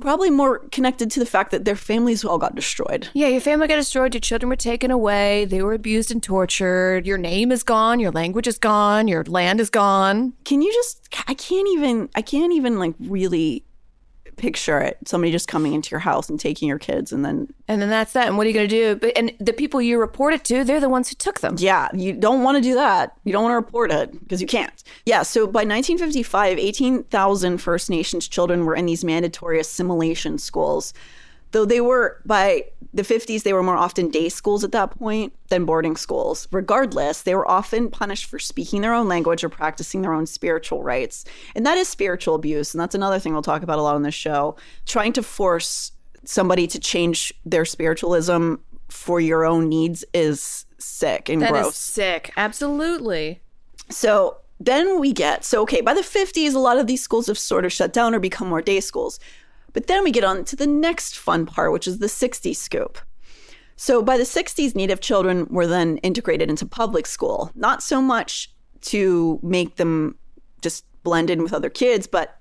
probably 0.00 0.30
more 0.30 0.60
connected 0.70 1.10
to 1.12 1.20
the 1.20 1.26
fact 1.26 1.50
that 1.50 1.64
their 1.64 1.76
families 1.76 2.24
all 2.24 2.38
got 2.38 2.54
destroyed. 2.54 3.08
Yeah, 3.14 3.28
your 3.28 3.40
family 3.40 3.68
got 3.68 3.76
destroyed, 3.76 4.14
your 4.14 4.20
children 4.20 4.48
were 4.48 4.56
taken 4.56 4.90
away, 4.90 5.44
they 5.44 5.62
were 5.62 5.72
abused 5.72 6.10
and 6.10 6.22
tortured, 6.22 7.06
your 7.06 7.18
name 7.18 7.52
is 7.52 7.62
gone, 7.62 8.00
your 8.00 8.12
language 8.12 8.46
is 8.46 8.58
gone, 8.58 9.08
your 9.08 9.24
land 9.24 9.60
is 9.60 9.70
gone. 9.70 10.34
Can 10.44 10.62
you 10.62 10.72
just 10.72 11.08
I 11.26 11.34
can't 11.34 11.68
even 11.68 12.08
I 12.14 12.22
can't 12.22 12.52
even 12.52 12.78
like 12.78 12.94
really 13.00 13.64
picture 14.38 14.78
it 14.80 14.96
somebody 15.06 15.30
just 15.32 15.48
coming 15.48 15.74
into 15.74 15.90
your 15.90 16.00
house 16.00 16.28
and 16.28 16.40
taking 16.40 16.68
your 16.68 16.78
kids 16.78 17.12
and 17.12 17.24
then 17.24 17.52
And 17.66 17.82
then 17.82 17.90
that's 17.90 18.12
that. 18.14 18.28
And 18.28 18.36
what 18.36 18.46
are 18.46 18.50
you 18.50 18.54
going 18.54 18.68
to 18.68 18.74
do? 18.74 18.96
But 18.96 19.16
and 19.18 19.32
the 19.38 19.52
people 19.52 19.82
you 19.82 19.98
report 19.98 20.32
it 20.34 20.44
to, 20.44 20.64
they're 20.64 20.80
the 20.80 20.88
ones 20.88 21.08
who 21.08 21.14
took 21.16 21.40
them. 21.40 21.56
yeah 21.58 21.88
you 21.94 22.12
don't 22.12 22.42
want 22.42 22.56
to 22.56 22.62
do 22.62 22.74
that 22.74 23.16
you 23.24 23.32
don't 23.32 23.42
want 23.42 23.52
to 23.52 23.56
report 23.56 23.90
it 23.90 24.12
because 24.20 24.40
you 24.40 24.46
can't 24.46 24.82
yeah 25.04 25.22
so 25.22 25.46
by 25.46 25.60
1955 25.60 26.58
18,000 26.58 27.58
first 27.58 27.90
nations 27.90 28.28
children 28.28 28.64
were 28.64 28.74
in 28.74 28.86
these 28.86 29.04
mandatory 29.04 29.58
assimilation 29.60 30.38
schools 30.38 30.92
though 31.52 31.64
they 31.64 31.80
were 31.80 32.20
by 32.26 32.64
the 32.94 33.02
50s 33.02 33.42
they 33.42 33.52
were 33.52 33.62
more 33.62 33.76
often 33.76 34.10
day 34.10 34.28
schools 34.28 34.64
at 34.64 34.72
that 34.72 34.90
point 34.98 35.32
than 35.48 35.64
boarding 35.64 35.96
schools. 35.96 36.48
Regardless 36.52 37.22
they 37.22 37.34
were 37.34 37.48
often 37.48 37.90
punished 37.90 38.26
for 38.26 38.38
speaking 38.38 38.80
their 38.80 38.94
own 38.94 39.08
language 39.08 39.44
or 39.44 39.48
practicing 39.48 40.02
their 40.02 40.12
own 40.14 40.26
spiritual 40.26 40.82
rights 40.82 41.24
and 41.54 41.64
that 41.66 41.76
is 41.78 41.86
spiritual 41.88 42.34
abuse 42.34 42.72
and 42.74 42.80
that's 42.80 42.94
another 42.94 43.18
thing 43.18 43.32
we'll 43.32 43.42
talk 43.42 43.62
about 43.62 43.78
a 43.78 43.82
lot 43.82 43.94
on 43.94 44.02
this 44.02 44.14
show. 44.14 44.56
Trying 44.86 45.12
to 45.14 45.22
force 45.22 45.92
somebody 46.24 46.66
to 46.66 46.78
change 46.78 47.32
their 47.44 47.64
spiritualism 47.64 48.54
for 48.88 49.20
your 49.20 49.44
own 49.44 49.68
needs 49.68 50.04
is 50.14 50.64
sick 50.78 51.28
and 51.28 51.42
That 51.42 51.54
is 51.54 51.60
gross. 51.62 51.76
sick. 51.76 52.32
Absolutely. 52.36 53.40
so 53.90 54.38
then 54.60 54.98
we 54.98 55.12
get 55.12 55.44
so 55.44 55.62
okay 55.62 55.80
by 55.80 55.94
the 55.94 56.00
50s 56.00 56.54
a 56.54 56.58
lot 56.58 56.78
of 56.78 56.86
these 56.86 57.00
schools 57.02 57.26
have 57.28 57.38
sort 57.38 57.64
of 57.64 57.72
shut 57.72 57.92
down 57.92 58.14
or 58.14 58.18
become 58.18 58.48
more 58.48 58.60
day 58.62 58.80
schools 58.80 59.20
but 59.72 59.86
then 59.86 60.02
we 60.04 60.10
get 60.10 60.24
on 60.24 60.44
to 60.44 60.56
the 60.56 60.66
next 60.66 61.16
fun 61.18 61.46
part 61.46 61.72
which 61.72 61.86
is 61.86 61.98
the 61.98 62.06
60s 62.06 62.56
scoop 62.56 62.98
so 63.76 64.02
by 64.02 64.16
the 64.16 64.24
60s 64.24 64.74
native 64.74 65.00
children 65.00 65.46
were 65.50 65.66
then 65.66 65.98
integrated 65.98 66.48
into 66.50 66.66
public 66.66 67.06
school 67.06 67.50
not 67.54 67.82
so 67.82 68.00
much 68.02 68.52
to 68.80 69.38
make 69.42 69.76
them 69.76 70.16
just 70.62 70.84
blend 71.02 71.30
in 71.30 71.42
with 71.42 71.52
other 71.52 71.70
kids 71.70 72.06
but 72.06 72.34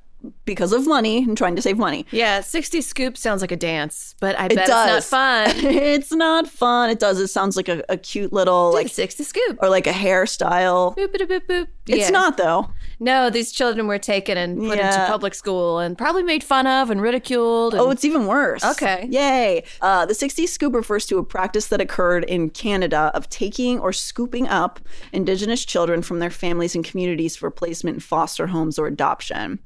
because 0.45 0.73
of 0.73 0.87
money 0.87 1.19
and 1.23 1.37
trying 1.37 1.55
to 1.55 1.61
save 1.61 1.77
money 1.77 2.03
Yeah, 2.11 2.41
60 2.41 2.81
scoop 2.81 3.15
sounds 3.15 3.41
like 3.41 3.51
a 3.51 3.55
dance, 3.55 4.15
but 4.19 4.37
I 4.37 4.47
bet 4.47 4.57
it's 4.67 4.67
not 4.69 5.03
fun. 5.03 5.51
it's 5.57 6.11
not 6.11 6.47
fun 6.47 6.89
it 6.89 6.99
does 6.99 7.19
it 7.19 7.27
sounds 7.27 7.55
like 7.55 7.69
a, 7.69 7.83
a 7.87 7.97
cute 7.97 8.33
little 8.33 8.73
like 8.73 8.85
like 8.85 8.91
60 8.93 9.23
scoop. 9.23 9.59
or 9.61 9.69
like 9.69 9.85
a 9.85 9.91
hairstyle 9.91 10.97
Boop, 10.97 11.13
boop, 11.15 11.27
boop, 11.27 11.41
boop. 11.45 11.67
it's 11.87 12.05
Yeah. 12.05 12.09
not 12.09 12.35
though 12.37 12.67
No, 12.99 13.29
these 13.29 13.51
children 13.51 13.85
were 13.87 13.99
taken 13.99 14.37
and 14.37 14.57
put 14.59 14.79
into 14.79 15.05
public 15.07 15.35
school 15.35 15.77
and 15.79 15.95
probably 15.97 16.23
made 16.23 16.43
fun 16.43 16.65
of 16.65 16.89
and 16.89 16.99
ridiculed. 17.01 17.73
And, 17.75 17.81
Oh, 17.81 17.91
it's 17.91 18.03
even 18.03 18.25
worse. 18.25 18.63
Okay. 18.63 19.07
Yay. 19.11 19.63
Uh, 19.81 20.05
the 20.05 20.13
60s 20.15 20.47
scoop 20.49 20.73
refers 20.73 21.05
to 21.07 21.17
a 21.19 21.23
practice 21.23 21.67
that 21.67 21.79
occurred 21.79 22.23
in 22.23 22.49
Canada 22.49 23.11
of 23.13 23.29
taking 23.29 23.79
or 23.79 23.93
scooping 23.93 24.47
up 24.47 24.79
Indigenous 25.13 25.63
children 25.63 26.01
from 26.01 26.19
their 26.19 26.31
families 26.31 26.73
and 26.75 26.83
communities 26.83 27.35
for 27.35 27.51
placement 27.51 27.95
in 27.95 27.99
foster 27.99 28.47
homes 28.47 28.79
or 28.79 28.87
adoption. 28.87 29.59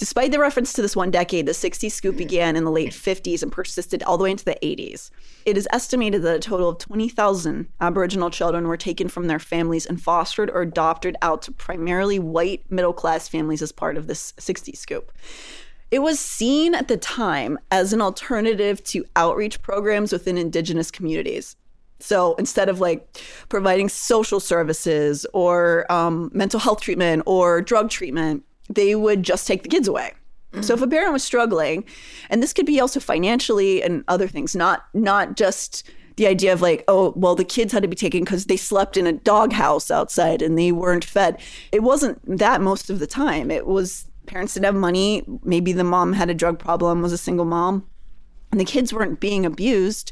Despite 0.00 0.32
the 0.32 0.38
reference 0.38 0.72
to 0.72 0.80
this 0.80 0.96
one 0.96 1.10
decade, 1.10 1.44
the 1.44 1.52
60s 1.52 1.92
scoop 1.92 2.16
began 2.16 2.56
in 2.56 2.64
the 2.64 2.70
late 2.70 2.92
50s 2.92 3.42
and 3.42 3.52
persisted 3.52 4.02
all 4.02 4.16
the 4.16 4.24
way 4.24 4.30
into 4.30 4.46
the 4.46 4.56
80s. 4.62 5.10
It 5.44 5.58
is 5.58 5.68
estimated 5.72 6.22
that 6.22 6.36
a 6.36 6.40
total 6.40 6.70
of 6.70 6.78
20,000 6.78 7.68
Aboriginal 7.82 8.30
children 8.30 8.66
were 8.66 8.78
taken 8.78 9.08
from 9.08 9.26
their 9.26 9.38
families 9.38 9.84
and 9.84 10.00
fostered 10.00 10.48
or 10.48 10.62
adopted 10.62 11.16
out 11.20 11.42
to 11.42 11.52
primarily 11.52 12.18
white 12.18 12.64
middle 12.70 12.94
class 12.94 13.28
families 13.28 13.60
as 13.60 13.72
part 13.72 13.98
of 13.98 14.06
this 14.06 14.32
60s 14.38 14.78
scoop. 14.78 15.12
It 15.90 15.98
was 15.98 16.18
seen 16.18 16.74
at 16.74 16.88
the 16.88 16.96
time 16.96 17.58
as 17.70 17.92
an 17.92 18.00
alternative 18.00 18.82
to 18.84 19.04
outreach 19.16 19.60
programs 19.60 20.12
within 20.12 20.38
Indigenous 20.38 20.90
communities. 20.90 21.56
So 21.98 22.36
instead 22.36 22.70
of 22.70 22.80
like 22.80 23.22
providing 23.50 23.90
social 23.90 24.40
services 24.40 25.26
or 25.34 25.84
um, 25.92 26.30
mental 26.32 26.58
health 26.58 26.80
treatment 26.80 27.24
or 27.26 27.60
drug 27.60 27.90
treatment, 27.90 28.44
they 28.70 28.94
would 28.94 29.22
just 29.22 29.46
take 29.46 29.62
the 29.62 29.68
kids 29.68 29.88
away. 29.88 30.12
So 30.62 30.74
if 30.74 30.82
a 30.82 30.86
parent 30.88 31.12
was 31.12 31.22
struggling, 31.22 31.84
and 32.28 32.42
this 32.42 32.52
could 32.52 32.66
be 32.66 32.80
also 32.80 32.98
financially 32.98 33.82
and 33.82 34.02
other 34.08 34.26
things, 34.26 34.56
not 34.56 34.86
not 34.94 35.36
just 35.36 35.88
the 36.16 36.26
idea 36.26 36.52
of 36.52 36.60
like, 36.60 36.82
oh, 36.88 37.12
well, 37.16 37.36
the 37.36 37.44
kids 37.44 37.72
had 37.72 37.82
to 37.82 37.88
be 37.88 37.94
taken 37.94 38.24
because 38.24 38.46
they 38.46 38.56
slept 38.56 38.96
in 38.96 39.06
a 39.06 39.12
doghouse 39.12 39.92
outside 39.92 40.42
and 40.42 40.58
they 40.58 40.72
weren't 40.72 41.04
fed. 41.04 41.40
It 41.70 41.84
wasn't 41.84 42.20
that 42.38 42.60
most 42.60 42.90
of 42.90 42.98
the 42.98 43.06
time. 43.06 43.50
It 43.50 43.66
was 43.66 44.06
parents 44.26 44.54
didn't 44.54 44.66
have 44.66 44.74
money. 44.74 45.24
Maybe 45.44 45.72
the 45.72 45.84
mom 45.84 46.12
had 46.14 46.30
a 46.30 46.34
drug 46.34 46.58
problem, 46.58 47.00
was 47.00 47.12
a 47.12 47.18
single 47.18 47.46
mom, 47.46 47.86
and 48.50 48.60
the 48.60 48.64
kids 48.64 48.92
weren't 48.92 49.20
being 49.20 49.46
abused, 49.46 50.10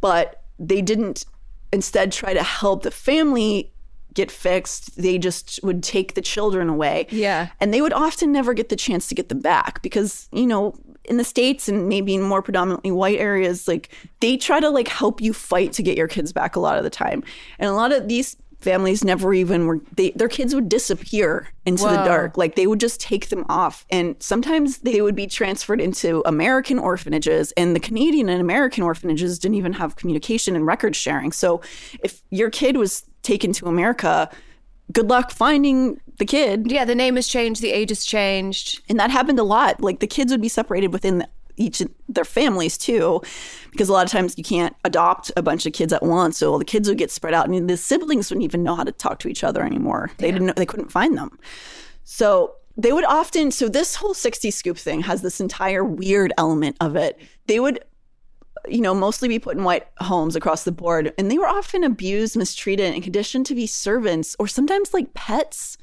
but 0.00 0.44
they 0.58 0.82
didn't 0.82 1.24
instead 1.72 2.12
try 2.12 2.32
to 2.32 2.42
help 2.44 2.84
the 2.84 2.92
family 2.92 3.73
get 4.14 4.30
fixed. 4.30 4.96
They 5.00 5.18
just 5.18 5.60
would 5.62 5.82
take 5.82 6.14
the 6.14 6.22
children 6.22 6.68
away. 6.68 7.06
Yeah. 7.10 7.48
And 7.60 7.74
they 7.74 7.80
would 7.80 7.92
often 7.92 8.32
never 8.32 8.54
get 8.54 8.68
the 8.68 8.76
chance 8.76 9.08
to 9.08 9.14
get 9.14 9.28
them 9.28 9.40
back 9.40 9.82
because, 9.82 10.28
you 10.32 10.46
know, 10.46 10.74
in 11.04 11.18
the 11.18 11.24
States 11.24 11.68
and 11.68 11.88
maybe 11.88 12.14
in 12.14 12.22
more 12.22 12.42
predominantly 12.42 12.90
white 12.90 13.18
areas, 13.18 13.68
like 13.68 13.90
they 14.20 14.36
try 14.36 14.60
to 14.60 14.70
like 14.70 14.88
help 14.88 15.20
you 15.20 15.32
fight 15.32 15.72
to 15.74 15.82
get 15.82 15.96
your 15.96 16.08
kids 16.08 16.32
back 16.32 16.56
a 16.56 16.60
lot 16.60 16.78
of 16.78 16.84
the 16.84 16.90
time. 16.90 17.22
And 17.58 17.68
a 17.68 17.74
lot 17.74 17.92
of 17.92 18.08
these 18.08 18.36
families 18.64 19.04
never 19.04 19.32
even 19.32 19.66
were 19.66 19.80
they 19.94 20.10
their 20.12 20.28
kids 20.28 20.54
would 20.54 20.68
disappear 20.68 21.48
into 21.66 21.84
the 21.84 21.96
dark. 22.04 22.36
Like 22.36 22.56
they 22.56 22.66
would 22.66 22.80
just 22.80 23.00
take 23.00 23.28
them 23.28 23.44
off. 23.48 23.86
And 23.90 24.16
sometimes 24.18 24.78
they 24.78 25.00
would 25.00 25.14
be 25.14 25.26
transferred 25.26 25.80
into 25.80 26.22
american 26.26 26.78
orphanages 26.78 27.52
and 27.52 27.76
the 27.76 27.80
canadian 27.80 28.28
and 28.28 28.40
american 28.40 28.82
orphanages 28.82 29.38
didn't 29.38 29.56
even 29.56 29.74
have 29.74 29.96
communication 29.96 30.56
and 30.56 30.66
record 30.66 30.96
sharing. 30.96 31.30
So 31.30 31.60
if 32.02 32.22
your 32.30 32.50
kid 32.50 32.76
was 32.76 33.04
taken 33.22 33.52
to 33.52 33.66
america 33.66 34.30
good 34.92 35.08
luck 35.08 35.30
finding 35.30 36.00
the 36.18 36.26
kid. 36.26 36.70
Yeah, 36.70 36.84
the 36.84 36.94
name 36.94 37.16
has 37.16 37.26
changed, 37.26 37.60
the 37.60 37.72
age 37.72 37.90
has 37.90 38.04
changed. 38.04 38.80
and 38.88 38.98
that 39.00 39.10
happened 39.10 39.38
a 39.38 39.44
lot. 39.44 39.80
Like 39.80 40.00
the 40.00 40.06
kids 40.06 40.30
would 40.30 40.40
be 40.40 40.48
separated 40.48 40.92
within 40.92 41.18
the, 41.18 41.28
each 41.56 41.80
of 41.80 41.90
their 42.08 42.24
families 42.24 42.76
too 42.76 43.20
because 43.70 43.88
a 43.88 43.92
lot 43.92 44.04
of 44.04 44.12
times 44.12 44.36
you 44.36 44.44
can't 44.44 44.74
adopt 44.84 45.30
a 45.36 45.42
bunch 45.42 45.66
of 45.66 45.72
kids 45.72 45.92
at 45.92 46.02
once. 46.02 46.38
So 46.38 46.58
the 46.58 46.64
kids 46.64 46.88
would 46.88 46.98
get 46.98 47.10
spread 47.10 47.34
out 47.34 47.48
and 47.48 47.68
the 47.68 47.76
siblings 47.76 48.30
wouldn't 48.30 48.44
even 48.44 48.62
know 48.62 48.74
how 48.74 48.84
to 48.84 48.92
talk 48.92 49.18
to 49.20 49.28
each 49.28 49.44
other 49.44 49.64
anymore. 49.64 50.10
They 50.18 50.30
didn't 50.30 50.46
know 50.46 50.52
they 50.56 50.66
couldn't 50.66 50.92
find 50.92 51.16
them. 51.16 51.38
So 52.04 52.54
they 52.76 52.92
would 52.92 53.04
often 53.04 53.50
so 53.50 53.68
this 53.68 53.96
whole 53.96 54.14
60 54.14 54.50
scoop 54.50 54.76
thing 54.76 55.00
has 55.02 55.22
this 55.22 55.40
entire 55.40 55.84
weird 55.84 56.32
element 56.38 56.76
of 56.80 56.96
it. 56.96 57.18
They 57.46 57.60
would 57.60 57.84
you 58.66 58.80
know 58.80 58.94
mostly 58.94 59.28
be 59.28 59.38
put 59.38 59.56
in 59.56 59.64
white 59.64 59.86
homes 59.98 60.36
across 60.36 60.64
the 60.64 60.72
board 60.72 61.12
and 61.18 61.30
they 61.30 61.38
were 61.38 61.46
often 61.46 61.84
abused 61.84 62.36
mistreated 62.36 62.94
and 62.94 63.02
conditioned 63.02 63.46
to 63.46 63.54
be 63.54 63.66
servants 63.66 64.34
or 64.38 64.46
sometimes 64.48 64.94
like 64.94 65.14
pets. 65.14 65.76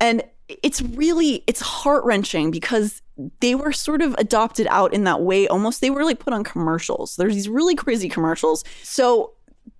And 0.00 0.22
it's 0.48 0.80
really 0.80 1.44
it's 1.46 1.60
heart-wrenching 1.60 2.50
because 2.50 3.02
they 3.40 3.54
were 3.54 3.72
sort 3.72 4.02
of 4.02 4.14
adopted 4.18 4.66
out 4.70 4.94
in 4.94 5.04
that 5.04 5.22
way. 5.22 5.48
Almost 5.48 5.80
they 5.80 5.90
were 5.90 6.04
like 6.04 6.18
put 6.18 6.32
on 6.32 6.44
commercials. 6.44 7.16
There's 7.16 7.34
these 7.34 7.48
really 7.48 7.74
crazy 7.74 8.08
commercials. 8.08 8.64
So 8.82 9.32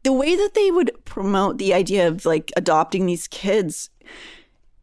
the 0.03 0.13
way 0.13 0.37
that 0.37 0.55
they 0.55 0.71
would 0.71 0.93
promote 1.05 1.59
the 1.59 1.75
idea 1.75 2.09
of 2.09 2.25
like 2.25 2.53
adopting 2.57 3.07
these 3.07 3.29
kids 3.29 3.91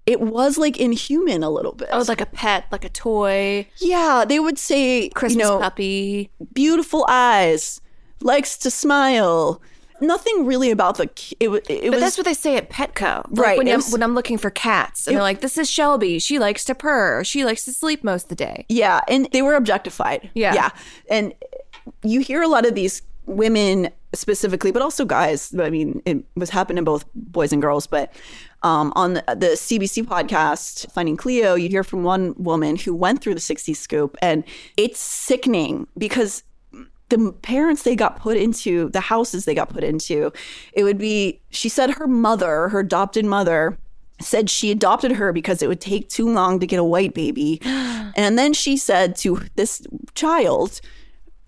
it 0.06 0.22
was 0.22 0.58
like 0.60 0.78
inhuman 0.78 1.42
a 1.42 1.50
little 1.50 1.72
bit. 1.72 1.90
Oh, 1.92 2.06
like 2.08 2.22
a 2.22 2.28
pet, 2.28 2.66
like 2.72 2.86
a 2.86 2.90
toy, 2.90 3.68
yeah 3.78 4.24
they 4.28 4.40
would 4.40 4.60
say 4.60 5.10
Christmas 5.10 5.44
you 5.44 5.50
know 5.50 5.60
puppy. 5.60 6.30
beautiful 6.54 7.06
eyes 7.10 7.82
likes 8.22 8.58
to 8.60 8.72
smile 8.72 9.62
nothing 10.02 10.46
really 10.46 10.72
about 10.72 10.98
the 10.98 11.04
it, 11.40 11.50
it 11.50 11.68
But 11.68 11.92
was 11.92 12.00
that's 12.00 12.18
what 12.18 12.26
they 12.26 12.34
say 12.34 12.58
at 12.58 12.70
Petco. 12.70 13.26
Like 13.30 13.46
Right, 13.46 13.58
When, 13.58 13.68
it 13.68 13.74
I'm, 13.74 13.82
when 13.92 14.04
I'm 14.04 14.16
looking 14.16 14.38
for 14.38 14.50
cats, 14.50 15.08
and 15.08 15.16
they're 15.16 15.24
like, 15.24 15.42
this 15.42 15.58
is 15.58 15.70
Shelby. 15.70 16.20
She 16.20 16.40
likes 16.40 16.66
to 16.66 16.76
purr. 16.76 17.24
She 17.24 17.46
likes 17.46 17.66
to 17.66 17.74
sleep 17.74 18.04
most 18.04 18.24
of 18.24 18.30
the 18.30 18.36
day. 18.36 18.66
Yeah, 18.70 19.02
and 19.08 19.28
they 19.32 19.42
were 19.42 19.56
objectified. 19.56 20.30
Yeah. 20.34 20.54
Yeah. 20.54 20.70
And 21.10 21.34
you 22.04 22.22
hear 22.22 22.42
a 22.42 22.48
lot 22.48 22.66
of 22.66 22.76
these 22.76 23.02
women 23.26 23.90
specifically, 24.14 24.72
but 24.72 24.82
also 24.82 25.06
guys. 25.06 25.54
I 25.58 25.70
mean, 25.70 26.02
it 26.06 26.24
was 26.36 26.50
happening 26.50 26.84
both 26.84 27.06
boys 27.16 27.52
and 27.52 27.62
girls, 27.62 27.88
but 27.88 28.14
um, 28.64 28.94
on 28.96 29.16
the, 29.16 29.24
the 29.28 29.48
CBC 29.56 30.04
podcast, 30.06 30.92
Finding 30.92 31.18
Cleo, 31.18 31.56
you 31.56 31.70
hear 31.70 31.84
from 31.84 32.04
one 32.04 32.34
woman 32.38 32.76
who 32.76 32.96
went 32.96 33.22
through 33.22 33.36
the 33.36 33.40
60s 33.40 33.76
scoop, 33.76 34.18
and 34.22 34.44
it's 34.78 35.00
sickening 35.00 35.88
because 35.98 36.44
the 37.10 37.32
parents 37.42 37.84
they 37.84 37.96
got 37.96 38.18
put 38.18 38.38
into, 38.38 38.90
the 38.90 39.00
houses 39.00 39.46
they 39.46 39.56
got 39.56 39.70
put 39.70 39.84
into, 39.84 40.32
it 40.74 40.84
would 40.84 40.98
be, 40.98 41.42
she 41.50 41.70
said 41.70 41.92
her 41.92 42.08
mother, 42.08 42.70
her 42.70 42.80
adopted 42.80 43.26
mother, 43.26 43.78
said 44.22 44.50
she 44.50 44.72
adopted 44.72 45.14
her 45.14 45.34
because 45.34 45.62
it 45.62 45.68
would 45.68 45.82
take 45.82 46.10
too 46.10 46.32
long 46.32 46.60
to 46.60 46.68
get 46.68 46.80
a 46.80 46.84
white 46.84 47.14
baby. 47.14 47.60
and 47.66 48.38
then 48.38 48.54
she 48.54 48.78
said 48.78 49.16
to 49.18 49.42
this 49.56 49.86
child, 50.16 50.82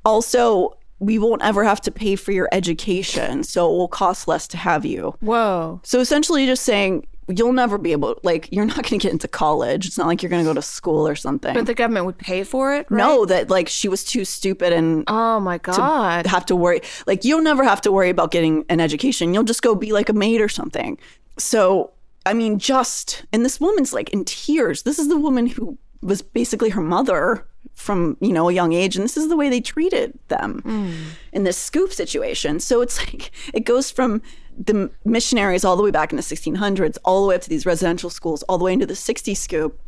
also, 0.06 0.78
we 1.00 1.20
won't 1.20 1.44
ever 1.44 1.64
have 1.64 1.82
to 1.82 1.92
pay 1.92 2.16
for 2.16 2.32
your 2.32 2.50
education, 2.52 3.44
so 3.44 3.72
it 3.72 3.78
will 3.78 3.88
cost 3.88 4.28
less 4.28 4.48
to 4.48 4.58
have 4.58 4.86
you. 4.86 5.16
Whoa. 5.20 5.80
So 5.84 6.00
essentially, 6.00 6.46
just 6.46 6.64
saying, 6.64 7.06
you'll 7.28 7.52
never 7.54 7.78
be 7.78 7.92
able 7.92 8.20
like 8.24 8.48
you're 8.52 8.66
not 8.66 8.76
going 8.78 8.86
to 8.86 8.98
get 9.00 9.12
into 9.12 9.28
college. 9.28 9.86
It's 9.86 9.98
not 9.98 10.08
like 10.08 10.22
you're 10.24 10.30
going 10.30 10.44
to 10.44 10.50
go 10.50 10.54
to 10.54 10.62
school 10.62 11.08
or 11.08 11.16
something. 11.16 11.54
But 11.54 11.66
the 11.66 11.74
government 11.74 12.06
would 12.06 12.18
pay 12.18 12.44
for 12.44 12.74
it. 12.76 12.88
Right? 12.90 12.98
No, 12.98 13.26
that 13.26 13.50
like 13.50 13.68
she 13.68 13.88
was 13.90 14.04
too 14.04 14.24
stupid 14.26 14.74
and 14.74 15.04
Oh 15.08 15.40
my 15.40 15.58
god. 15.58 16.26
have 16.26 16.46
to 16.48 16.56
worry. 16.56 16.82
Like 17.06 17.26
you'll 17.26 17.42
never 17.42 17.64
have 17.64 17.82
to 17.82 17.92
worry 17.92 18.10
about 18.10 18.32
getting 18.32 18.66
an 18.70 18.80
education. 18.80 19.34
You'll 19.34 19.44
just 19.44 19.62
go 19.62 19.76
be 19.76 19.92
like 19.92 20.10
a 20.10 20.14
maid 20.14 20.42
or 20.42 20.50
something. 20.50 20.98
So 21.38 21.92
I 22.26 22.34
mean, 22.34 22.60
just 22.60 23.26
and 23.32 23.46
this 23.46 23.60
woman's 23.60 23.94
like 23.94 24.10
in 24.10 24.26
tears. 24.26 24.84
This 24.84 25.00
is 25.00 25.08
the 25.08 25.18
woman 25.18 25.48
who 25.48 25.78
was 26.02 26.22
basically 26.22 26.70
her 26.70 26.82
mother 26.82 27.46
from 27.74 28.18
you 28.20 28.34
know 28.34 28.50
a 28.50 28.54
young 28.54 28.74
age, 28.74 28.96
and 28.96 29.04
this 29.04 29.18
is 29.18 29.30
the 29.30 29.38
way 29.38 29.50
they 29.50 29.62
treated 29.62 30.18
them 30.28 30.62
mm. 30.66 30.94
in 31.32 31.44
this 31.44 31.58
scoop 31.58 31.94
situation. 31.94 32.60
So 32.60 32.82
it's 32.82 32.98
like 33.08 33.32
it 33.54 33.66
goes 33.66 33.92
from 33.92 34.22
the 34.58 34.90
missionaries 35.06 35.64
all 35.64 35.76
the 35.76 35.84
way 35.84 35.92
back 35.92 36.12
in 36.12 36.16
the 36.16 36.24
1600s, 36.24 36.98
all 37.06 37.22
the 37.22 37.30
way 37.30 37.36
up 37.36 37.42
to 37.42 37.50
these 37.50 37.66
residential 37.66 38.10
schools, 38.10 38.42
all 38.44 38.58
the 38.58 38.66
way 38.66 38.74
into 38.74 38.88
the 38.88 38.96
60s 38.96 39.38
scoop, 39.38 39.80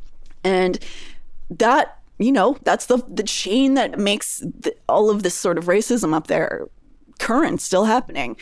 and 0.43 0.80
that 1.49 1.99
you 2.20 2.32
know 2.32 2.57
that's 2.64 2.86
the 2.86 2.97
the 3.07 3.24
chain 3.24 3.74
that 3.74 3.97
makes 3.97 4.39
the, 4.39 4.76
all 4.88 5.10
of 5.10 5.24
this 5.24 5.34
sort 5.34 5.57
of 5.57 5.66
racism 5.66 6.14
up 6.14 6.28
there 6.28 6.68
current 7.18 7.60
still 7.60 7.86
happening 7.86 8.38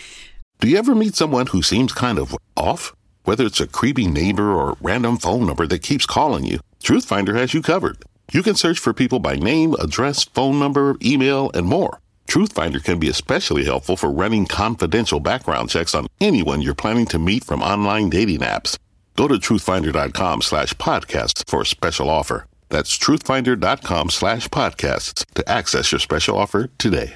Do 0.59 0.68
you 0.68 0.78
ever 0.78 0.93
meet 0.93 1.15
someone 1.15 1.47
who 1.47 1.61
seems 1.61 1.93
kind 1.93 2.20
of 2.20 2.36
off? 2.55 2.93
Whether 3.24 3.45
it's 3.45 3.59
a 3.59 3.68
creepy 3.68 4.07
neighbor 4.07 4.51
or 4.51 4.78
random 4.82 5.18
phone 5.18 5.45
number 5.45 5.68
that 5.68 5.84
keeps 5.84 6.05
calling 6.05 6.45
you, 6.45 6.59
Truthfinder 6.84 7.36
has 7.36 7.53
you 7.53 7.61
covered. 7.61 8.03
You 8.32 8.43
can 8.43 8.55
search 8.55 8.80
for 8.80 8.93
people 8.93 9.19
by 9.19 9.36
name, 9.36 9.73
address, 9.75 10.23
phone 10.25 10.59
number, 10.59 10.95
email, 11.03 11.51
and 11.53 11.65
more. 11.65 11.99
Truthfinder 12.28 12.84
can 12.84 12.99
be 12.99 13.09
especially 13.09 13.63
helpful 13.63 13.95
for 13.95 14.11
running 14.11 14.45
confidential 14.45 15.19
background 15.19 15.69
checks 15.69 15.95
on 15.95 16.07
anyone 16.19 16.61
you're 16.61 16.75
planning 16.75 17.05
to 17.07 17.19
meet 17.19 17.43
from 17.43 17.61
online 17.61 18.09
dating 18.09 18.39
apps. 18.39 18.78
Go 19.15 19.28
to 19.28 19.36
truthfinder.com 19.36 20.41
slash 20.41 20.73
podcasts 20.75 21.47
for 21.49 21.61
a 21.61 21.65
special 21.65 22.09
offer. 22.09 22.45
That's 22.69 22.97
truthfinder.com 22.97 24.09
slash 24.09 24.47
podcasts 24.49 25.25
to 25.36 25.49
access 25.49 25.91
your 25.91 25.99
special 25.99 26.38
offer 26.38 26.69
today. 26.78 27.15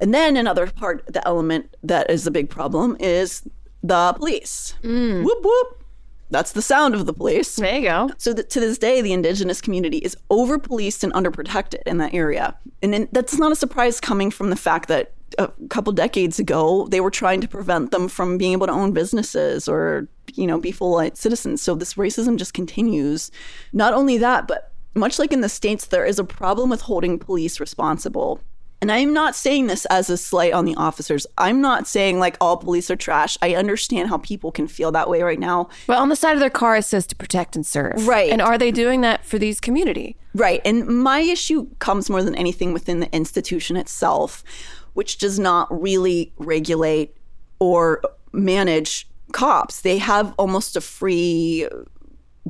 And 0.00 0.12
then 0.12 0.36
another 0.36 0.66
part, 0.66 1.06
the 1.06 1.26
element 1.26 1.76
that 1.82 2.10
is 2.10 2.26
a 2.26 2.30
big 2.30 2.50
problem 2.50 2.96
is 2.98 3.42
the 3.82 4.14
police. 4.16 4.74
Mm. 4.82 5.24
Whoop 5.24 5.38
whoop. 5.42 5.84
That's 6.30 6.52
the 6.52 6.62
sound 6.62 6.94
of 6.94 7.06
the 7.06 7.12
police. 7.12 7.56
there 7.56 7.76
you 7.76 7.82
go. 7.82 8.10
So 8.18 8.32
that 8.32 8.50
to 8.50 8.60
this 8.60 8.78
day, 8.78 9.00
the 9.00 9.12
indigenous 9.12 9.60
community 9.60 9.98
is 9.98 10.16
over 10.30 10.58
policed 10.58 11.04
and 11.04 11.12
underprotected 11.12 11.82
in 11.86 11.98
that 11.98 12.14
area. 12.14 12.56
And 12.82 12.92
then 12.92 13.08
that's 13.12 13.38
not 13.38 13.52
a 13.52 13.56
surprise 13.56 14.00
coming 14.00 14.30
from 14.30 14.50
the 14.50 14.56
fact 14.56 14.88
that 14.88 15.12
a 15.38 15.48
couple 15.68 15.92
decades 15.92 16.38
ago, 16.38 16.86
they 16.88 17.00
were 17.00 17.10
trying 17.10 17.40
to 17.40 17.48
prevent 17.48 17.90
them 17.90 18.08
from 18.08 18.38
being 18.38 18.52
able 18.52 18.66
to 18.66 18.72
own 18.72 18.92
businesses 18.92 19.68
or, 19.68 20.08
you 20.34 20.46
know, 20.46 20.58
be 20.58 20.72
full 20.72 20.98
citizens. 21.14 21.62
So 21.62 21.74
this 21.74 21.94
racism 21.94 22.36
just 22.36 22.54
continues. 22.54 23.30
Not 23.72 23.94
only 23.94 24.18
that, 24.18 24.48
but 24.48 24.72
much 24.94 25.18
like 25.18 25.32
in 25.32 25.40
the 25.40 25.48
States, 25.48 25.86
there 25.86 26.04
is 26.04 26.18
a 26.18 26.24
problem 26.24 26.70
with 26.70 26.82
holding 26.82 27.18
police 27.18 27.60
responsible. 27.60 28.40
And 28.84 28.92
I'm 28.92 29.14
not 29.14 29.34
saying 29.34 29.68
this 29.68 29.86
as 29.86 30.10
a 30.10 30.18
slight 30.18 30.52
on 30.52 30.66
the 30.66 30.74
officers. 30.74 31.26
I'm 31.38 31.62
not 31.62 31.88
saying 31.88 32.18
like 32.18 32.36
all 32.38 32.58
police 32.58 32.90
are 32.90 32.96
trash. 32.96 33.38
I 33.40 33.54
understand 33.54 34.10
how 34.10 34.18
people 34.18 34.52
can 34.52 34.68
feel 34.68 34.92
that 34.92 35.08
way 35.08 35.22
right 35.22 35.38
now. 35.38 35.70
But 35.86 35.96
on 35.96 36.10
the 36.10 36.16
side 36.16 36.34
of 36.34 36.40
their 36.40 36.50
car, 36.50 36.76
it 36.76 36.82
says 36.82 37.06
to 37.06 37.16
protect 37.16 37.56
and 37.56 37.64
serve. 37.64 38.06
Right. 38.06 38.30
And 38.30 38.42
are 38.42 38.58
they 38.58 38.70
doing 38.70 39.00
that 39.00 39.24
for 39.24 39.38
these 39.38 39.58
community? 39.58 40.18
Right. 40.34 40.60
And 40.66 40.86
my 40.86 41.20
issue 41.20 41.68
comes 41.78 42.10
more 42.10 42.22
than 42.22 42.34
anything 42.34 42.74
within 42.74 43.00
the 43.00 43.10
institution 43.16 43.78
itself, 43.78 44.44
which 44.92 45.16
does 45.16 45.38
not 45.38 45.66
really 45.80 46.34
regulate 46.36 47.16
or 47.60 48.02
manage 48.32 49.08
cops. 49.32 49.80
They 49.80 49.96
have 49.96 50.34
almost 50.36 50.76
a 50.76 50.82
free 50.82 51.66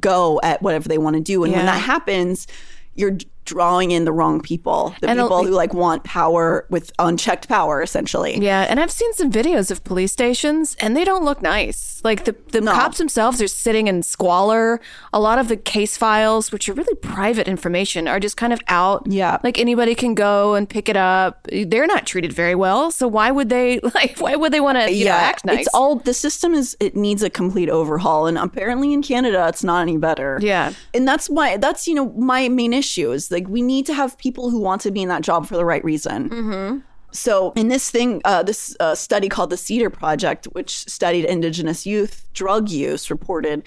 go 0.00 0.40
at 0.42 0.62
whatever 0.62 0.88
they 0.88 0.98
want 0.98 1.14
to 1.14 1.22
do. 1.22 1.44
And 1.44 1.52
when 1.52 1.66
that 1.66 1.80
happens, 1.80 2.48
you're 2.96 3.18
drawing 3.44 3.90
in 3.90 4.04
the 4.04 4.12
wrong 4.12 4.40
people, 4.40 4.94
the 5.00 5.08
And 5.08 5.18
people 5.20 5.44
who 5.44 5.50
like 5.50 5.74
want 5.74 6.04
power 6.04 6.66
with 6.70 6.92
unchecked 6.98 7.48
power, 7.48 7.82
essentially. 7.82 8.38
Yeah, 8.38 8.62
and 8.68 8.80
I've 8.80 8.90
seen 8.90 9.12
some 9.14 9.30
videos 9.30 9.70
of 9.70 9.84
police 9.84 10.12
stations, 10.12 10.76
and 10.80 10.96
they 10.96 11.04
don't 11.04 11.24
look 11.24 11.42
nice. 11.42 12.00
Like 12.04 12.24
the 12.24 12.34
the 12.52 12.60
No. 12.60 12.72
cops 12.72 12.98
themselves 12.98 13.40
are 13.42 13.48
sitting 13.48 13.86
in 13.88 14.02
squalor. 14.02 14.80
A 15.12 15.20
lot 15.20 15.38
of 15.38 15.48
the 15.48 15.56
case 15.56 15.96
files, 15.96 16.52
which 16.52 16.68
are 16.68 16.72
really 16.74 16.94
private 16.96 17.48
information, 17.48 18.08
are 18.08 18.20
just 18.20 18.36
kind 18.36 18.52
of 18.52 18.60
out. 18.68 19.02
Yeah. 19.06 19.38
like 19.42 19.58
anybody 19.58 19.94
can 19.94 20.14
go 20.14 20.54
and 20.54 20.68
pick 20.68 20.88
it 20.88 20.96
up. 20.96 21.46
They're 21.52 21.86
not 21.86 22.06
treated 22.06 22.32
very 22.32 22.54
well, 22.54 22.90
so 22.90 23.06
why 23.08 23.30
would 23.30 23.48
they 23.48 23.80
like? 23.94 24.18
Why 24.18 24.36
would 24.36 24.52
they 24.52 24.60
want 24.60 24.78
to 24.78 24.92
yeah. 24.92 25.10
know, 25.12 25.16
act 25.18 25.44
nice? 25.44 25.58
It's 25.60 25.68
all 25.74 25.96
the 25.96 26.14
system 26.14 26.54
is 26.54 26.76
it 26.80 26.96
needs 26.96 27.22
a 27.22 27.30
complete 27.30 27.68
overhaul, 27.68 28.26
and 28.26 28.38
apparently 28.38 28.92
in 28.92 29.02
Canada 29.02 29.46
it's 29.48 29.64
not 29.64 29.82
any 29.82 29.96
better. 29.96 30.38
Yeah. 30.40 30.72
and 30.94 31.06
that's 31.06 31.28
why 31.28 31.56
that's 31.56 31.86
you 31.88 31.94
know 31.94 32.10
my 32.12 32.48
main 32.48 32.72
issue 32.72 33.12
is 33.12 33.28
like 33.34 33.46
we 33.48 33.60
need 33.60 33.84
to 33.86 33.92
have 33.92 34.16
people 34.16 34.48
who 34.48 34.58
want 34.58 34.80
to 34.82 34.90
be 34.90 35.02
in 35.02 35.08
that 35.10 35.20
job 35.20 35.46
for 35.46 35.56
the 35.58 35.64
right 35.66 35.84
reason. 35.84 36.30
Mm-hmm. 36.30 36.78
So 37.10 37.52
in 37.54 37.68
this 37.68 37.90
thing, 37.90 38.22
uh, 38.24 38.42
this 38.42 38.74
uh, 38.80 38.94
study 38.94 39.28
called 39.28 39.50
the 39.50 39.56
Cedar 39.56 39.90
Project, 39.90 40.46
which 40.46 40.88
studied 40.88 41.24
Indigenous 41.26 41.84
youth 41.86 42.26
drug 42.32 42.70
use, 42.70 43.10
reported 43.10 43.62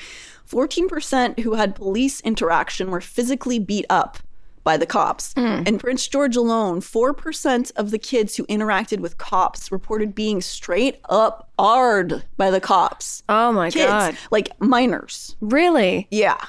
14% 0.49 1.39
who 1.39 1.53
had 1.53 1.75
police 1.75 2.19
interaction 2.21 2.91
were 2.91 2.99
physically 3.01 3.59
beat 3.59 3.85
up 3.89 4.17
by 4.63 4.75
the 4.75 4.85
cops. 4.85 5.33
In 5.37 5.77
Prince 5.77 6.05
George 6.09 6.35
alone, 6.35 6.81
4% 6.81 7.71
of 7.77 7.91
the 7.91 7.97
kids 7.97 8.35
who 8.35 8.45
interacted 8.47 8.99
with 8.99 9.17
cops 9.17 9.71
reported 9.71 10.13
being 10.13 10.41
straight 10.41 10.99
up 11.07 11.49
hard 11.57 12.25
by 12.35 12.51
the 12.51 12.59
cops. 12.59 13.23
oh 13.29 13.53
my 13.53 13.71
Kids, 13.71 13.85
god, 13.85 14.17
like 14.29 14.49
minors. 14.59 15.37
really? 15.39 16.07
Yeah. 16.11 16.43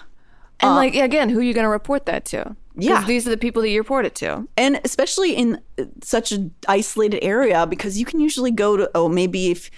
And 0.58 0.74
like 0.74 0.96
again, 0.96 1.28
who 1.28 1.38
are 1.38 1.42
you 1.44 1.54
going 1.54 1.62
to 1.62 1.70
report 1.70 2.06
that 2.06 2.24
to? 2.26 2.56
Yeah. 2.78 3.04
these 3.06 3.26
are 3.26 3.30
the 3.30 3.36
people 3.36 3.62
that 3.62 3.68
you 3.70 3.78
report 3.80 4.06
it 4.06 4.14
to. 4.16 4.46
and 4.56 4.80
especially 4.84 5.32
in 5.34 5.60
such 6.02 6.32
an 6.32 6.54
isolated 6.68 7.22
area 7.24 7.66
because 7.66 7.98
you 7.98 8.04
can 8.04 8.20
usually 8.20 8.50
go 8.50 8.76
to 8.76 8.90
oh 8.94 9.08
maybe 9.08 9.50
if 9.50 9.70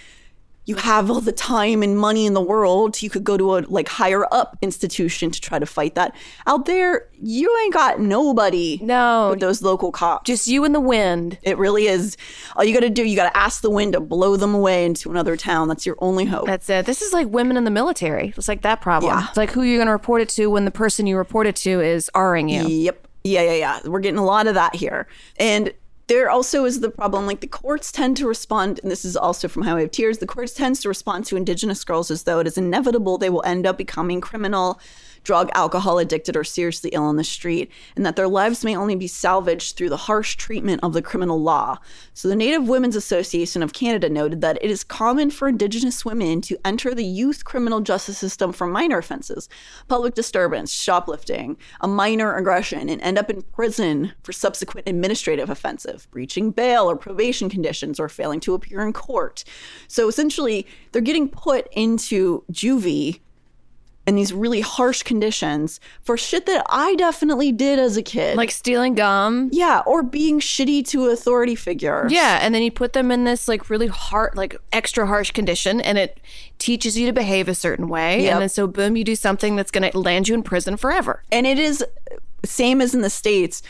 you 0.66 0.76
have 0.76 1.11
all 1.11 1.20
the 1.20 1.32
time 1.32 1.82
and 1.82 1.98
money 1.98 2.26
in 2.26 2.34
the 2.34 2.40
world 2.40 3.02
you 3.02 3.11
could 3.11 3.24
go 3.24 3.36
to 3.36 3.56
a 3.56 3.58
like 3.68 3.88
higher 3.88 4.24
up 4.32 4.56
institution 4.62 5.30
to 5.30 5.40
try 5.40 5.58
to 5.58 5.66
fight 5.66 5.94
that 5.96 6.14
out 6.46 6.66
there 6.66 7.08
you 7.20 7.54
ain't 7.64 7.74
got 7.74 7.98
nobody 8.00 8.78
No. 8.82 9.34
those 9.34 9.62
local 9.62 9.90
cops 9.90 10.26
Just 10.26 10.46
you 10.46 10.64
and 10.64 10.74
the 10.74 10.80
wind. 10.80 11.38
it 11.42 11.58
really 11.58 11.86
is 11.86 12.16
all 12.56 12.62
you 12.64 12.72
got 12.74 12.80
to 12.80 12.90
do 12.90 13.04
you 13.04 13.16
got 13.16 13.30
to 13.32 13.36
ask 13.36 13.62
the 13.62 13.70
wind 13.70 13.94
to 13.94 14.00
blow 14.00 14.36
them 14.36 14.54
away 14.54 14.84
into 14.84 15.11
another 15.11 15.36
town 15.36 15.66
that's 15.68 15.84
your 15.86 15.96
only 15.98 16.24
hope 16.26 16.46
That's 16.46 16.68
it. 16.68 16.86
This 16.86 17.02
is 17.02 17.12
like 17.12 17.28
women 17.28 17.56
in 17.56 17.64
the 17.64 17.70
military. 17.70 18.32
It's 18.36 18.48
like 18.48 18.62
that 18.62 18.80
problem. 18.80 19.12
Yeah. 19.12 19.26
It's 19.28 19.36
like 19.36 19.50
who 19.50 19.62
you're 19.62 19.78
going 19.78 19.86
to 19.86 19.92
report 19.92 20.20
it 20.22 20.28
to 20.30 20.46
when 20.48 20.64
the 20.64 20.70
person 20.70 21.06
you 21.06 21.16
report 21.16 21.46
it 21.46 21.56
to 21.56 21.80
is 21.80 22.11
R-ing 22.14 22.48
you. 22.48 22.62
Yep. 22.66 23.06
Yeah, 23.24 23.42
yeah, 23.42 23.52
yeah. 23.54 23.80
We're 23.84 24.00
getting 24.00 24.18
a 24.18 24.24
lot 24.24 24.46
of 24.46 24.54
that 24.54 24.74
here. 24.74 25.06
And 25.38 25.72
there 26.11 26.28
also 26.28 26.64
is 26.64 26.80
the 26.80 26.90
problem 26.90 27.24
like 27.24 27.38
the 27.38 27.46
courts 27.46 27.92
tend 27.92 28.16
to 28.16 28.26
respond 28.26 28.80
and 28.82 28.90
this 28.90 29.04
is 29.04 29.16
also 29.16 29.46
from 29.46 29.62
highway 29.62 29.84
of 29.84 29.92
tears 29.92 30.18
the 30.18 30.26
courts 30.26 30.52
tends 30.52 30.80
to 30.80 30.88
respond 30.88 31.24
to 31.24 31.36
indigenous 31.36 31.84
girls 31.84 32.11
as 32.11 32.24
though 32.24 32.40
it 32.40 32.48
is 32.48 32.58
inevitable 32.58 33.16
they 33.16 33.30
will 33.30 33.44
end 33.44 33.64
up 33.64 33.78
becoming 33.78 34.20
criminal 34.20 34.80
drug 35.25 35.51
alcohol 35.55 35.99
addicted 35.99 36.37
or 36.37 36.45
seriously 36.45 36.91
ill 36.93 37.05
on 37.05 37.16
the 37.16 37.25
street 37.25 37.71
and 37.97 38.05
that 38.05 38.16
their 38.16 38.29
lives 38.29 38.64
may 38.64 38.77
only 38.77 38.97
be 38.97 39.07
salvaged 39.07 39.77
through 39.77 39.89
the 39.89 39.97
harsh 39.97 40.37
treatment 40.37 40.81
of 40.83 40.93
the 40.93 41.03
criminal 41.03 41.41
law. 41.41 41.79
So 42.14 42.29
the 42.29 42.37
native 42.37 42.68
women's 42.68 42.97
association 42.97 43.62
of 43.62 43.73
canada 43.73 44.09
noted 44.09 44.41
that 44.41 44.59
it 44.62 44.71
is 44.71 44.85
common 44.85 45.31
for 45.31 45.49
indigenous 45.49 46.05
women 46.05 46.41
to 46.43 46.59
enter 46.64 46.95
the 46.95 47.05
youth 47.05 47.45
criminal 47.45 47.81
justice 47.81 48.18
system 48.18 48.53
for 48.53 48.66
minor 48.66 48.99
offenses 48.99 49.49
public 49.89 50.14
disturbance 50.14 50.73
shoplifting 50.73 51.57
a 51.81 51.89
minor 51.89 52.35
aggression 52.37 52.89
and 52.89 53.01
end 53.03 53.18
up 53.18 53.31
in 53.31 53.43
prison 53.43 54.12
for 54.23 54.33
subsequent 54.33 54.89
administrative 54.89 55.51
offensive 55.51 56.09
breaching 56.11 56.51
bail 56.51 56.91
or 56.91 56.97
probation 56.97 57.49
conditions 57.49 58.01
or 58.01 58.09
failing 58.09 58.41
to 58.41 58.55
appear 58.55 58.83
in 58.83 58.93
court. 58.93 59.45
So 59.89 60.09
essentially 60.09 60.66
they're 60.93 61.03
getting 61.03 61.29
put 61.29 61.68
into 61.73 62.45
juvie 62.53 63.21
in 64.11 64.16
these 64.16 64.32
really 64.32 64.61
harsh 64.61 65.04
conditions 65.04 65.78
for 66.02 66.16
shit 66.16 66.44
that 66.46 66.66
I 66.68 66.96
definitely 66.96 67.52
did 67.52 67.78
as 67.78 67.96
a 67.96 68.02
kid. 68.02 68.36
Like 68.36 68.50
stealing 68.50 68.96
gum. 68.96 69.50
yeah, 69.52 69.82
or 69.86 70.02
being 70.02 70.40
shitty 70.40 70.84
to 70.88 71.11
authority 71.11 71.54
figures. 71.54 72.11
Yeah, 72.11 72.40
and 72.42 72.52
then 72.52 72.62
you 72.62 72.72
put 72.72 72.92
them 72.92 73.12
in 73.12 73.22
this 73.22 73.46
like 73.46 73.70
really 73.70 73.86
hard, 73.86 74.36
like 74.36 74.56
extra 74.72 75.06
harsh 75.06 75.30
condition, 75.30 75.80
and 75.80 75.96
it 75.96 76.18
teaches 76.58 76.98
you 76.98 77.06
to 77.06 77.12
behave 77.12 77.48
a 77.48 77.54
certain 77.54 77.86
way. 77.86 78.24
Yep. 78.24 78.32
And 78.32 78.42
then 78.42 78.48
so 78.48 78.66
boom, 78.66 78.96
you 78.96 79.04
do 79.04 79.14
something 79.14 79.54
that's 79.54 79.70
going 79.70 79.88
to 79.88 79.96
land 79.96 80.26
you 80.26 80.34
in 80.34 80.42
prison 80.42 80.76
forever. 80.76 81.22
And 81.30 81.46
it 81.46 81.61
is 81.61 81.84
same 82.44 82.80
as 82.80 82.92
in 82.92 83.02
the 83.02 83.11
states. 83.11 83.62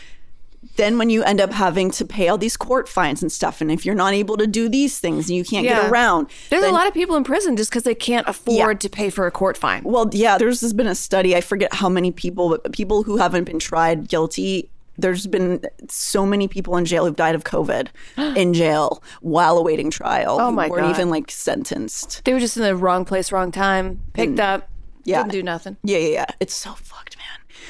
Then 0.77 0.99
when 0.99 1.09
you 1.09 1.23
end 1.23 1.41
up 1.41 1.53
having 1.53 1.91
to 1.93 2.05
pay 2.05 2.29
all 2.29 2.37
these 2.37 2.57
court 2.57 2.89
fines 2.89 3.23
and 3.23 3.33
stuff, 3.33 3.61
and 3.61 3.71
if 3.71 3.87
you're 3.87 3.95
not 3.95 4.13
able 4.13 4.37
to 4.37 4.47
do 4.47 4.69
these 4.69 4.99
things, 4.99 5.29
and 5.29 5.37
you 5.37 5.45
can't 5.45 5.65
Yeah. 5.65 5.83
get 5.83 5.91
around. 5.91 6.29
There's 6.51 6.65
a 6.65 6.71
lot 6.71 6.87
of 6.87 6.95
people 6.95 7.17
in 7.17 7.25
prison 7.25 7.57
just 7.57 7.71
because 7.71 7.85
they 7.85 7.95
can't 7.95 8.29
afford 8.29 8.81
to 8.81 8.89
pay 8.89 9.11
for 9.11 9.27
a 9.27 9.31
court 9.31 9.57
fine. 9.57 9.83
Well, 9.85 10.09
yeah, 10.13 10.39
there's 10.39 10.73
been 10.73 10.87
a 10.87 10.95
study. 10.95 11.35
I 11.35 11.41
forget 11.41 11.75
how 11.75 11.89
many 11.89 12.11
people, 12.11 12.51
but 12.51 12.73
people 12.73 13.03
who 13.03 13.17
haven't 13.17 13.45
been 13.45 13.59
tried 13.59 14.09
guilty. 14.09 14.71
There's 14.99 15.27
been 15.27 15.63
so 15.89 16.27
many 16.27 16.47
people 16.47 16.77
in 16.77 16.85
jail 16.85 17.07
who've 17.07 17.17
died 17.17 17.35
of 17.35 17.45
COVID 17.45 17.89
in 18.37 18.53
jail 18.53 19.03
while 19.23 19.57
awaiting 19.57 19.91
trial. 19.91 20.39
Oh 20.39 20.51
my 20.51 20.69
weren't 20.69 20.83
God. 20.83 20.91
even 20.91 21.09
like 21.09 21.31
sentenced. 21.31 22.23
They 22.25 22.35
were 22.35 22.41
just 22.41 22.59
in 22.59 22.63
the 22.65 22.77
wrong 22.77 23.07
place, 23.07 23.33
wrong 23.33 23.51
time, 23.51 24.03
picked 24.13 24.37
mm. 24.37 24.41
up, 24.41 24.69
yeah. 25.05 25.23
didn't 25.23 25.33
do 25.33 25.43
nothing. 25.43 25.79
Yeah, 25.83 25.99
yeah, 25.99 26.09
yeah. 26.09 26.27
It's 26.39 26.55
so 26.55 26.73
fucked, 26.73 27.17
man. 27.17 27.27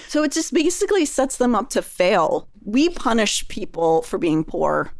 So 0.08 0.24
it 0.24 0.32
just 0.32 0.52
basically 0.52 1.04
sets 1.04 1.36
them 1.36 1.54
up 1.54 1.70
to 1.70 1.82
fail. 1.82 2.48
We 2.64 2.88
punish 2.90 3.46
people 3.48 4.02
for 4.02 4.18
being 4.18 4.44
poor 4.44 4.92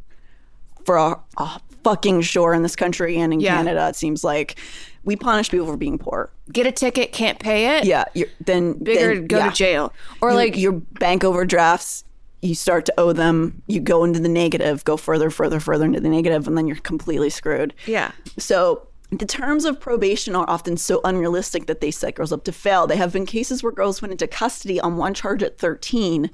for 0.85 0.97
a, 0.97 1.21
a 1.37 1.61
fucking 1.85 2.23
sure 2.23 2.53
in 2.55 2.63
this 2.63 2.77
country 2.77 3.19
and 3.19 3.33
in 3.33 3.41
Yeah. 3.41 3.57
Canada. 3.57 3.89
It 3.89 3.97
seems 3.97 4.25
like 4.25 4.59
we 5.05 5.17
punish 5.17 5.51
people 5.51 5.67
for 5.67 5.77
being 5.77 5.99
poor. 5.99 6.31
Get 6.53 6.67
a 6.67 6.73
ticket, 6.73 7.13
can't 7.13 7.39
pay 7.39 7.79
it. 7.79 7.85
Yeah, 7.85 8.05
you're, 8.15 8.29
then 8.45 8.75
Bigger, 8.75 9.15
then, 9.17 9.27
go 9.27 9.39
yeah. 9.39 9.51
to 9.51 9.55
jail. 9.55 9.93
Or 10.21 10.31
You- 10.31 10.37
like 10.37 10.57
your 10.57 10.73
bank 10.73 11.23
overdrafts. 11.25 12.05
You 12.43 12.55
start 12.55 12.87
to 12.87 12.95
owe 12.97 13.13
them. 13.13 13.63
You 13.67 13.81
go 13.81 14.03
into 14.05 14.19
the 14.19 14.29
negative. 14.29 14.83
Go 14.85 14.97
further, 14.97 15.29
further, 15.29 15.61
further 15.61 15.85
into 15.85 16.01
the 16.01 16.09
negative, 16.09 16.49
and 16.49 16.57
then 16.57 16.67
you're 16.67 16.77
completely 16.77 17.29
screwed. 17.29 17.75
yeah. 17.87 18.13
So 18.39 18.87
the 19.11 19.27
terms 19.27 19.65
of 19.67 19.79
probation 19.79 20.35
are 20.37 20.49
often 20.49 20.77
so 20.79 21.01
unrealistic 21.05 21.67
that 21.67 21.83
they 21.83 21.91
set 21.91 22.15
girls 22.15 22.33
up 22.33 22.45
to 22.45 22.53
fail. 22.53 22.87
There 22.87 22.97
have 22.97 23.13
been 23.13 23.27
cases 23.27 23.63
where 23.63 23.73
girls 23.73 24.01
went 24.01 24.13
into 24.13 24.27
custody 24.27 24.81
on 24.81 24.97
one 24.97 25.13
charge 25.13 25.43
at 25.43 25.59
13, 25.59 26.31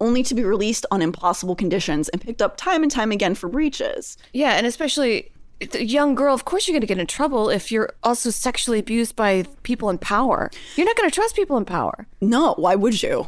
only 0.00 0.22
to 0.22 0.34
be 0.34 0.44
released 0.44 0.86
on 0.90 1.02
impossible 1.02 1.54
conditions 1.54 2.08
and 2.08 2.20
picked 2.20 2.42
up 2.42 2.56
time 2.56 2.82
and 2.82 2.90
time 2.90 3.12
again 3.12 3.34
for 3.34 3.48
breaches. 3.48 4.16
Yeah, 4.32 4.52
and 4.52 4.66
especially 4.66 5.30
a 5.74 5.84
young 5.84 6.14
girl, 6.14 6.34
of 6.34 6.44
course 6.44 6.66
you're 6.66 6.72
going 6.72 6.80
to 6.80 6.86
get 6.86 6.98
in 6.98 7.06
trouble 7.06 7.50
if 7.50 7.70
you're 7.70 7.92
also 8.02 8.30
sexually 8.30 8.78
abused 8.78 9.14
by 9.14 9.44
people 9.62 9.90
in 9.90 9.98
power. 9.98 10.50
You're 10.76 10.86
not 10.86 10.96
going 10.96 11.08
to 11.08 11.14
trust 11.14 11.36
people 11.36 11.56
in 11.56 11.64
power. 11.64 12.06
No, 12.20 12.54
why 12.54 12.74
would 12.74 13.02
you? 13.02 13.26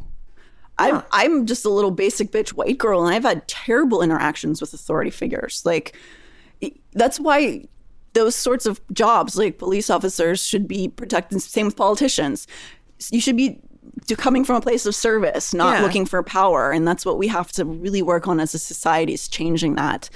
I'm 0.79 1.03
I'm 1.13 1.47
just 1.47 1.65
a 1.65 1.71
little 1.71 1.91
basic 1.91 2.31
bitch 2.33 2.51
white 2.51 2.79
girl, 2.79 3.05
and 3.05 3.15
I've 3.15 3.25
had 3.25 3.47
terrible 3.47 4.03
interactions 4.03 4.61
with 4.61 4.73
authority 4.73 5.11
figures. 5.11 5.63
Like 5.67 5.97
that's 6.95 7.21
why 7.21 7.67
those 8.15 8.35
sorts 8.35 8.67
of 8.67 8.81
jobs, 8.93 9.37
like 9.37 9.59
police 9.59 9.91
officers, 9.91 10.45
should 10.45 10.67
be 10.67 10.89
protected. 10.89 11.43
Same 11.43 11.67
with 11.67 11.77
politicians. 11.77 12.47
You 13.11 13.21
should 13.21 13.37
be 13.37 13.61
to 14.07 14.17
coming 14.17 14.45
from 14.45 14.57
a 14.57 14.61
place 14.61 14.87
of 14.87 14.95
service, 14.95 15.53
not 15.55 15.79
Yeah. 15.79 15.83
looking 15.83 16.07
for 16.07 16.23
power, 16.23 16.71
and 16.71 16.87
that's 16.87 17.05
what 17.07 17.19
we 17.19 17.29
have 17.29 17.53
to 17.53 17.65
really 17.65 18.03
work 18.03 18.27
on 18.29 18.41
as 18.41 18.55
a 18.55 18.59
society 18.59 19.13
is 19.15 19.29
changing 19.29 19.75
that. 19.75 20.09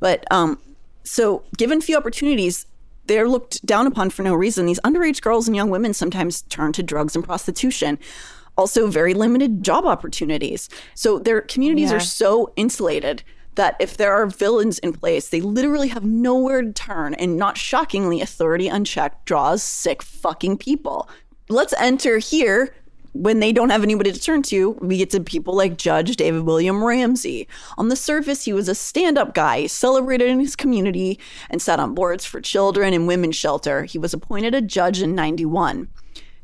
But 0.00 0.24
um, 0.30 0.58
so 1.04 1.42
given 1.56 1.80
few 1.80 1.96
opportunities. 1.96 2.66
They're 3.06 3.28
looked 3.28 3.66
down 3.66 3.88
upon 3.88 4.10
for 4.10 4.22
no 4.22 4.32
reason. 4.32 4.64
These 4.64 4.78
underage 4.84 5.22
girls 5.22 5.48
and 5.48 5.56
young 5.56 5.70
women 5.70 5.92
sometimes 5.92 6.42
turn 6.42 6.72
to 6.74 6.84
drugs 6.84 7.16
and 7.16 7.24
prostitution 7.24 7.98
also 8.56 8.86
very 8.86 9.12
limited 9.12 9.64
job 9.64 9.84
opportunities. 9.84 10.68
So 10.94 11.18
their 11.18 11.40
communities 11.40 11.90
Yeah. 11.90 11.96
are 11.96 12.00
so 12.00 12.52
insulated 12.54 13.24
that 13.56 13.74
if 13.80 13.96
there 13.96 14.12
are 14.12 14.26
villains 14.26 14.78
in 14.78 14.92
place, 14.92 15.28
they 15.30 15.40
literally 15.40 15.88
have 15.88 16.04
nowhere 16.04 16.62
to 16.62 16.72
turn. 16.72 17.14
And 17.14 17.36
not 17.36 17.56
shockingly, 17.58 18.20
authority 18.20 18.68
unchecked 18.68 19.26
draws 19.26 19.64
sick 19.64 20.00
fucking 20.00 20.58
people. 20.58 21.08
Let's 21.48 21.74
enter 21.80 22.18
here. 22.18 22.72
When 23.12 23.40
they 23.40 23.52
don't 23.52 23.70
have 23.70 23.82
anybody 23.82 24.10
to 24.10 24.20
turn 24.20 24.42
to, 24.44 24.70
we 24.80 24.98
get 24.98 25.10
to 25.10 25.20
people 25.20 25.54
like 25.54 25.76
Judge 25.76 26.16
David 26.16 26.42
William 26.42 26.82
Ramsay. 26.82 27.46
On 27.76 27.88
the 27.88 27.96
surface, 27.96 28.44
he 28.44 28.52
was 28.52 28.68
a 28.68 28.74
stand 28.74 29.18
up 29.18 29.34
guy, 29.34 29.66
celebrated 29.66 30.28
in 30.28 30.40
his 30.40 30.56
community, 30.56 31.18
and 31.50 31.60
sat 31.60 31.78
on 31.78 31.94
boards 31.94 32.24
for 32.24 32.40
children 32.40 32.94
and 32.94 33.06
women's 33.06 33.36
shelter. 33.36 33.84
He 33.84 33.98
was 33.98 34.14
appointed 34.14 34.54
a 34.54 34.62
judge 34.62 35.02
in 35.02 35.14
91. 35.14 35.88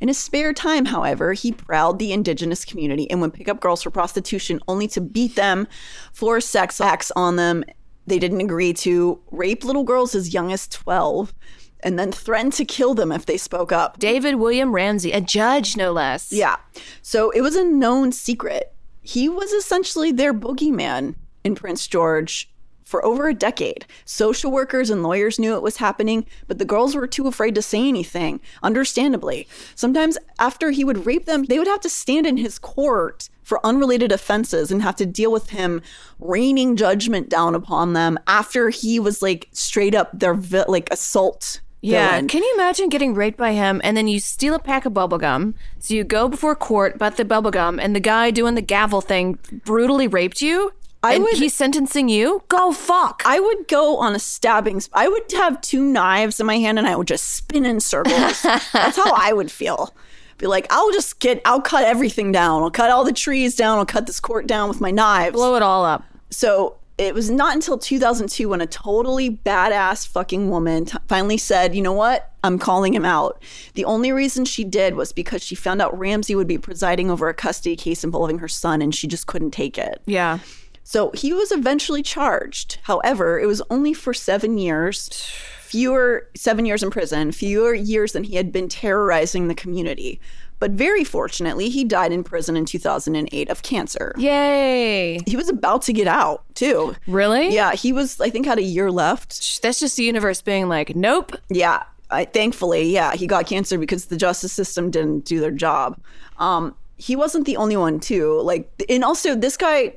In 0.00 0.08
his 0.08 0.18
spare 0.18 0.52
time, 0.52 0.84
however, 0.84 1.32
he 1.32 1.52
prowled 1.52 1.98
the 1.98 2.12
indigenous 2.12 2.64
community 2.64 3.10
and 3.10 3.20
would 3.20 3.34
pick 3.34 3.48
up 3.48 3.60
girls 3.60 3.82
for 3.82 3.90
prostitution 3.90 4.60
only 4.68 4.86
to 4.88 5.00
beat 5.00 5.36
them, 5.36 5.66
force 6.12 6.46
sex 6.46 6.80
acts 6.80 7.10
on 7.16 7.36
them 7.36 7.64
they 8.08 8.18
didn't 8.18 8.40
agree 8.40 8.72
to, 8.72 9.20
rape 9.30 9.64
little 9.64 9.84
girls 9.84 10.14
as 10.14 10.32
young 10.32 10.50
as 10.50 10.66
12, 10.68 11.34
and 11.80 11.98
then 11.98 12.12
threatened 12.12 12.52
to 12.54 12.64
kill 12.64 12.94
them 12.94 13.12
if 13.12 13.26
they 13.26 13.36
spoke 13.36 13.72
up. 13.72 13.98
David 13.98 14.36
William 14.36 14.72
Ramsay, 14.72 15.12
a 15.12 15.20
judge, 15.20 15.76
no 15.76 15.92
less. 15.92 16.32
Yeah. 16.32 16.56
So 17.02 17.30
it 17.30 17.40
was 17.40 17.56
a 17.56 17.64
known 17.64 18.12
secret. 18.12 18.74
He 19.02 19.28
was 19.28 19.52
essentially 19.52 20.12
their 20.12 20.34
boogeyman 20.34 21.14
in 21.44 21.54
Prince 21.54 21.86
George 21.86 22.50
for 22.88 23.04
over 23.04 23.28
a 23.28 23.34
decade. 23.34 23.84
Social 24.06 24.50
workers 24.50 24.88
and 24.88 25.02
lawyers 25.02 25.38
knew 25.38 25.54
it 25.54 25.62
was 25.62 25.76
happening, 25.76 26.24
but 26.46 26.58
the 26.58 26.64
girls 26.64 26.94
were 26.94 27.06
too 27.06 27.26
afraid 27.26 27.54
to 27.54 27.60
say 27.60 27.86
anything, 27.86 28.40
understandably. 28.62 29.46
Sometimes 29.74 30.16
after 30.38 30.70
he 30.70 30.84
would 30.84 31.04
rape 31.04 31.26
them, 31.26 31.44
they 31.44 31.58
would 31.58 31.68
have 31.68 31.82
to 31.82 31.90
stand 31.90 32.26
in 32.26 32.38
his 32.38 32.58
court 32.58 33.28
for 33.42 33.64
unrelated 33.64 34.10
offenses 34.10 34.72
and 34.72 34.82
have 34.82 34.96
to 34.96 35.06
deal 35.06 35.30
with 35.30 35.50
him 35.50 35.82
raining 36.18 36.76
judgment 36.76 37.28
down 37.28 37.54
upon 37.54 37.92
them 37.92 38.18
after 38.26 38.70
he 38.70 38.98
was 38.98 39.20
like 39.20 39.48
straight 39.52 39.94
up 39.94 40.10
their 40.18 40.34
vi- 40.34 40.64
like 40.66 40.90
assault 40.90 41.60
Yeah. 41.80 42.10
villain. 42.10 42.28
Can 42.28 42.42
you 42.42 42.52
imagine 42.54 42.88
getting 42.88 43.14
raped 43.14 43.38
by 43.38 43.52
him 43.52 43.80
and 43.84 43.96
then 43.96 44.08
you 44.08 44.18
steal 44.20 44.54
a 44.54 44.58
pack 44.58 44.84
of 44.84 44.92
bubblegum? 44.94 45.54
So 45.78 45.94
you 45.94 46.04
go 46.04 46.28
before 46.28 46.54
court 46.56 46.96
about 46.96 47.16
the 47.16 47.24
bubblegum 47.24 47.78
and 47.80 47.94
the 47.94 48.00
guy 48.00 48.30
doing 48.30 48.54
the 48.54 48.62
gavel 48.62 49.00
thing 49.00 49.38
brutally 49.64 50.08
raped 50.08 50.42
you? 50.42 50.72
I 51.02 51.14
and 51.14 51.22
would- 51.24 51.34
he's 51.38 51.54
sentencing 51.54 52.08
you? 52.08 52.42
Go 52.48 52.72
fuck. 52.72 53.22
I 53.24 53.38
would 53.38 53.68
go 53.68 53.98
on 53.98 54.16
a 54.16 54.18
stabbing. 54.18 54.80
Sp- 54.82 54.90
I 54.94 55.06
would 55.06 55.30
have 55.32 55.60
two 55.60 55.84
knives 55.84 56.40
in 56.40 56.46
my 56.46 56.58
hand 56.58 56.78
and 56.78 56.88
I 56.88 56.96
would 56.96 57.06
just 57.06 57.28
spin 57.36 57.64
in 57.64 57.78
circles. 57.78 58.42
That's 58.72 58.96
how 58.96 59.12
I 59.14 59.32
would 59.32 59.50
feel. 59.52 59.94
Be 60.38 60.46
like, 60.48 60.66
I'll 60.70 60.90
just 60.92 61.20
get, 61.20 61.40
I'll 61.44 61.60
cut 61.60 61.84
everything 61.84 62.32
down. 62.32 62.62
I'll 62.62 62.70
cut 62.70 62.90
all 62.90 63.04
the 63.04 63.12
trees 63.12 63.54
down. 63.54 63.78
I'll 63.78 63.86
cut 63.86 64.06
this 64.06 64.18
court 64.20 64.46
down 64.48 64.68
with 64.68 64.80
my 64.80 64.90
knives. 64.90 65.34
Blow 65.34 65.54
it 65.54 65.62
all 65.62 65.84
up. 65.84 66.02
So 66.30 66.77
it 66.98 67.14
was 67.14 67.30
not 67.30 67.54
until 67.54 67.78
2002 67.78 68.48
when 68.48 68.60
a 68.60 68.66
totally 68.66 69.30
badass 69.30 70.06
fucking 70.06 70.50
woman 70.50 70.84
t- 70.84 70.98
finally 71.06 71.36
said, 71.38 71.74
you 71.74 71.80
know 71.80 71.92
what? 71.92 72.32
I'm 72.42 72.58
calling 72.58 72.92
him 72.92 73.04
out. 73.04 73.40
The 73.74 73.84
only 73.84 74.10
reason 74.10 74.44
she 74.44 74.64
did 74.64 74.96
was 74.96 75.12
because 75.12 75.42
she 75.42 75.54
found 75.54 75.80
out 75.80 75.96
Ramsay 75.96 76.34
would 76.34 76.48
be 76.48 76.58
presiding 76.58 77.08
over 77.08 77.28
a 77.28 77.34
custody 77.34 77.76
case 77.76 78.02
involving 78.02 78.38
her 78.38 78.48
son 78.48 78.82
and 78.82 78.92
she 78.92 79.06
just 79.06 79.28
couldn't 79.28 79.52
take 79.52 79.78
it. 79.78 80.02
Yeah. 80.06 80.40
So 80.82 81.12
he 81.12 81.32
was 81.32 81.52
eventually 81.52 82.02
charged. 82.02 82.78
However, 82.82 83.38
it 83.38 83.46
was 83.46 83.62
only 83.70 83.94
for 83.94 84.12
seven 84.12 84.58
years, 84.58 85.30
fewer, 85.60 86.28
seven 86.34 86.66
years 86.66 86.82
in 86.82 86.90
prison, 86.90 87.30
fewer 87.30 87.74
years 87.74 88.12
than 88.12 88.24
he 88.24 88.36
had 88.36 88.50
been 88.50 88.68
terrorizing 88.68 89.46
the 89.48 89.54
community. 89.54 90.20
But 90.60 90.72
very 90.72 91.04
fortunately, 91.04 91.68
he 91.68 91.84
died 91.84 92.12
in 92.12 92.24
prison 92.24 92.56
in 92.56 92.64
2008 92.64 93.48
of 93.48 93.62
cancer. 93.62 94.12
Yay. 94.18 95.20
He 95.26 95.36
was 95.36 95.48
about 95.48 95.82
to 95.82 95.92
get 95.92 96.08
out, 96.08 96.44
too. 96.54 96.96
Really? 97.06 97.54
Yeah, 97.54 97.72
he 97.72 97.92
was, 97.92 98.20
I 98.20 98.30
think, 98.30 98.46
had 98.46 98.58
a 98.58 98.62
year 98.62 98.90
left. 98.90 99.62
That's 99.62 99.78
just 99.78 99.96
the 99.96 100.04
universe 100.04 100.42
being 100.42 100.68
like, 100.68 100.96
nope. 100.96 101.32
Yeah, 101.48 101.84
I, 102.10 102.24
thankfully, 102.24 102.90
yeah, 102.90 103.14
he 103.14 103.26
got 103.26 103.46
cancer 103.46 103.78
because 103.78 104.06
the 104.06 104.16
justice 104.16 104.52
system 104.52 104.90
didn't 104.90 105.24
do 105.24 105.40
their 105.40 105.52
job. 105.52 106.00
Um, 106.38 106.74
he 106.96 107.14
wasn't 107.14 107.46
the 107.46 107.56
only 107.56 107.76
one, 107.76 108.00
too. 108.00 108.40
Like, 108.40 108.70
and 108.88 109.04
also 109.04 109.36
this 109.36 109.56
guy, 109.56 109.96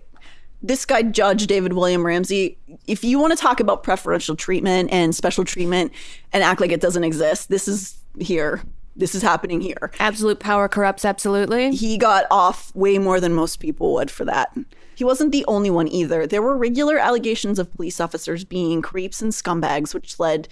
this 0.61 0.85
guy, 0.85 1.01
Judge 1.01 1.47
David 1.47 1.73
William 1.73 2.05
Ramsay. 2.05 2.57
If 2.85 3.03
you 3.03 3.17
want 3.17 3.31
to 3.35 3.37
talk 3.37 3.59
about 3.59 3.81
preferential 3.81 4.35
treatment 4.35 4.91
and 4.91 5.15
special 5.15 5.43
treatment 5.43 5.91
and 6.33 6.43
act 6.43 6.61
like 6.61 6.71
it 6.71 6.81
doesn't 6.81 7.03
exist, 7.03 7.49
this 7.49 7.67
is 7.67 7.97
here. 8.19 8.61
This 8.95 9.15
is 9.15 9.21
happening 9.21 9.61
here. 9.61 9.91
Absolute 9.99 10.39
power 10.39 10.67
corrupts 10.67 11.05
absolutely. 11.05 11.71
He 11.75 11.97
got 11.97 12.25
off 12.29 12.75
way 12.75 12.97
more 12.97 13.19
than 13.19 13.33
most 13.33 13.59
people 13.59 13.93
would 13.93 14.11
for 14.11 14.25
that. 14.25 14.55
He 14.95 15.03
wasn't 15.03 15.31
the 15.31 15.45
only 15.45 15.69
one 15.69 15.87
either. 15.87 16.27
There 16.27 16.41
were 16.41 16.57
regular 16.57 16.97
allegations 16.97 17.57
of 17.57 17.73
police 17.73 17.99
officers 17.99 18.43
being 18.43 18.81
creeps 18.81 19.21
and 19.21 19.31
scumbags, 19.31 19.93
which 19.93 20.19
led 20.19 20.47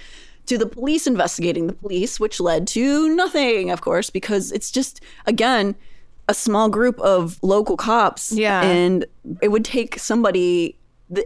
to 0.45 0.57
the 0.57 0.65
police 0.65 1.05
investigating 1.05 1.67
the 1.67 1.73
police, 1.73 2.19
which 2.19 2.39
led 2.39 2.65
to 2.69 3.13
nothing, 3.15 3.69
of 3.69 3.81
course, 3.81 4.09
because 4.09 4.51
it's 4.51 4.71
just, 4.71 5.01
again, 5.27 5.75
a 6.27 6.33
small 6.33 6.69
group 6.69 6.99
of 7.01 7.37
local 7.43 7.77
cops. 7.77 8.31
Yeah. 8.31 8.63
And 8.63 9.05
it 9.41 9.49
would 9.49 9.65
take 9.65 9.99
somebody. 9.99 10.77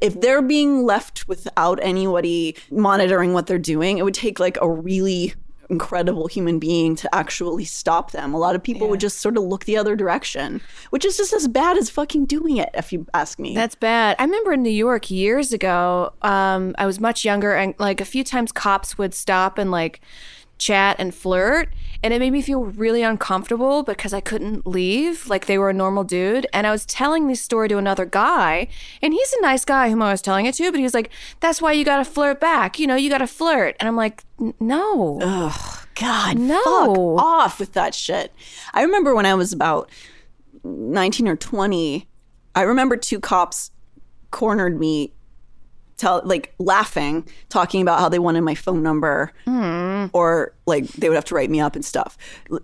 If 0.02 0.20
they're 0.20 0.42
being 0.42 0.84
left 0.84 1.28
without 1.28 1.80
anybody 1.82 2.56
monitoring 2.72 3.34
what 3.34 3.48
they're 3.48 3.60
doing, 3.60 3.98
it 3.98 4.04
would 4.04 4.14
take 4.14 4.40
like 4.40 4.58
a 4.62 4.70
really 4.70 5.34
incredible 5.74 6.28
human 6.28 6.60
being 6.60 6.96
to 6.96 7.14
actually 7.16 7.66
stop 7.66 8.12
them. 8.12 8.34
A 8.34 8.38
lot 8.38 8.56
of 8.56 8.62
people 8.62 8.88
would 8.90 9.00
just 9.00 9.20
sort 9.20 9.38
of 9.38 9.44
look 9.44 9.66
the 9.66 9.76
other 9.76 9.96
direction, 9.96 10.62
which 10.92 11.04
is 11.04 11.18
just 11.18 11.34
as 11.34 11.48
bad 11.48 11.78
as 11.78 11.90
fucking 11.90 12.26
doing 12.26 12.58
it, 12.58 12.70
if 12.76 12.94
you 12.94 13.08
ask 13.16 13.40
me. 13.40 13.56
That's 13.56 13.74
bad. 13.76 14.16
I 14.20 14.24
remember 14.24 14.54
in 14.54 14.62
New 14.62 14.70
York 14.70 15.10
years 15.10 15.52
ago, 15.52 16.14
um, 16.22 16.76
I 16.78 16.86
was 16.86 17.00
much 17.00 17.26
younger, 17.26 17.54
and 17.56 17.74
like 17.80 18.00
a 18.00 18.06
few 18.06 18.24
times 18.24 18.52
cops 18.52 18.98
would 19.00 19.16
stop 19.16 19.58
and 19.58 19.72
like 19.72 20.00
chat 20.64 20.96
and 21.00 21.14
flirt. 21.14 21.70
And 22.02 22.14
it 22.14 22.20
made 22.20 22.32
me 22.32 22.42
feel 22.42 22.66
really 22.66 23.02
uncomfortable 23.02 23.82
because 23.84 24.14
I 24.14 24.20
couldn't 24.20 24.68
leave 24.68 25.28
like 25.30 25.46
they 25.46 25.58
were 25.58 25.70
a 25.70 25.74
normal 25.74 26.04
dude. 26.04 26.46
And 26.52 26.68
I 26.68 26.72
was 26.72 26.86
telling 26.86 27.28
this 27.28 27.42
story 27.42 27.70
to 27.70 27.78
another 27.78 28.06
guy, 28.06 28.68
and 29.02 29.14
he's 29.14 29.34
a 29.40 29.42
nice 29.42 29.64
guy 29.64 29.90
whom 29.90 30.02
I 30.02 30.12
was 30.12 30.22
telling 30.22 30.46
it 30.46 30.56
to, 30.56 30.70
but 30.70 30.78
he 30.80 30.84
was 30.84 30.94
like, 30.94 31.10
That's 31.40 31.62
why 31.62 31.72
you 31.72 31.86
gotta 31.86 32.04
flirt 32.04 32.42
back. 32.42 32.78
You 32.78 32.88
know, 32.88 32.96
you 32.96 33.10
gotta 33.10 33.28
flirt. 33.28 33.78
And 33.80 33.88
I'm 33.88 33.96
like, 33.96 34.24
"N- 34.40 34.54
No. 34.60 35.20
God, 35.96 36.38
No. 36.40 36.62
fuck 36.64 37.24
off 37.24 37.60
with 37.60 37.72
that 37.74 37.94
shit. 37.96 38.34
I 38.74 38.82
remember 38.84 39.16
when 39.16 39.26
I 39.26 39.36
was 39.36 39.54
about 39.54 39.90
19 40.64 41.28
or 41.28 41.36
20, 41.38 42.08
I 42.56 42.62
remember 42.64 42.98
two 42.98 43.20
cops 43.20 43.72
cornered 44.32 44.80
me 44.80 45.14
tell 45.98 46.22
like 46.26 46.54
laughing 46.60 47.28
talking 47.50 47.82
about 47.82 48.00
how 48.00 48.10
they 48.10 48.20
wanted 48.20 48.42
my 48.42 48.56
phone 48.56 48.82
number 48.84 49.32
hmm. 49.46 50.06
or 50.14 50.54
like 50.66 50.88
they 50.94 51.10
would 51.10 51.16
have 51.16 51.26
to 51.26 51.36
write 51.36 51.50
me 51.50 51.60
up 51.60 51.76
and 51.76 51.86
stuff 51.86 52.18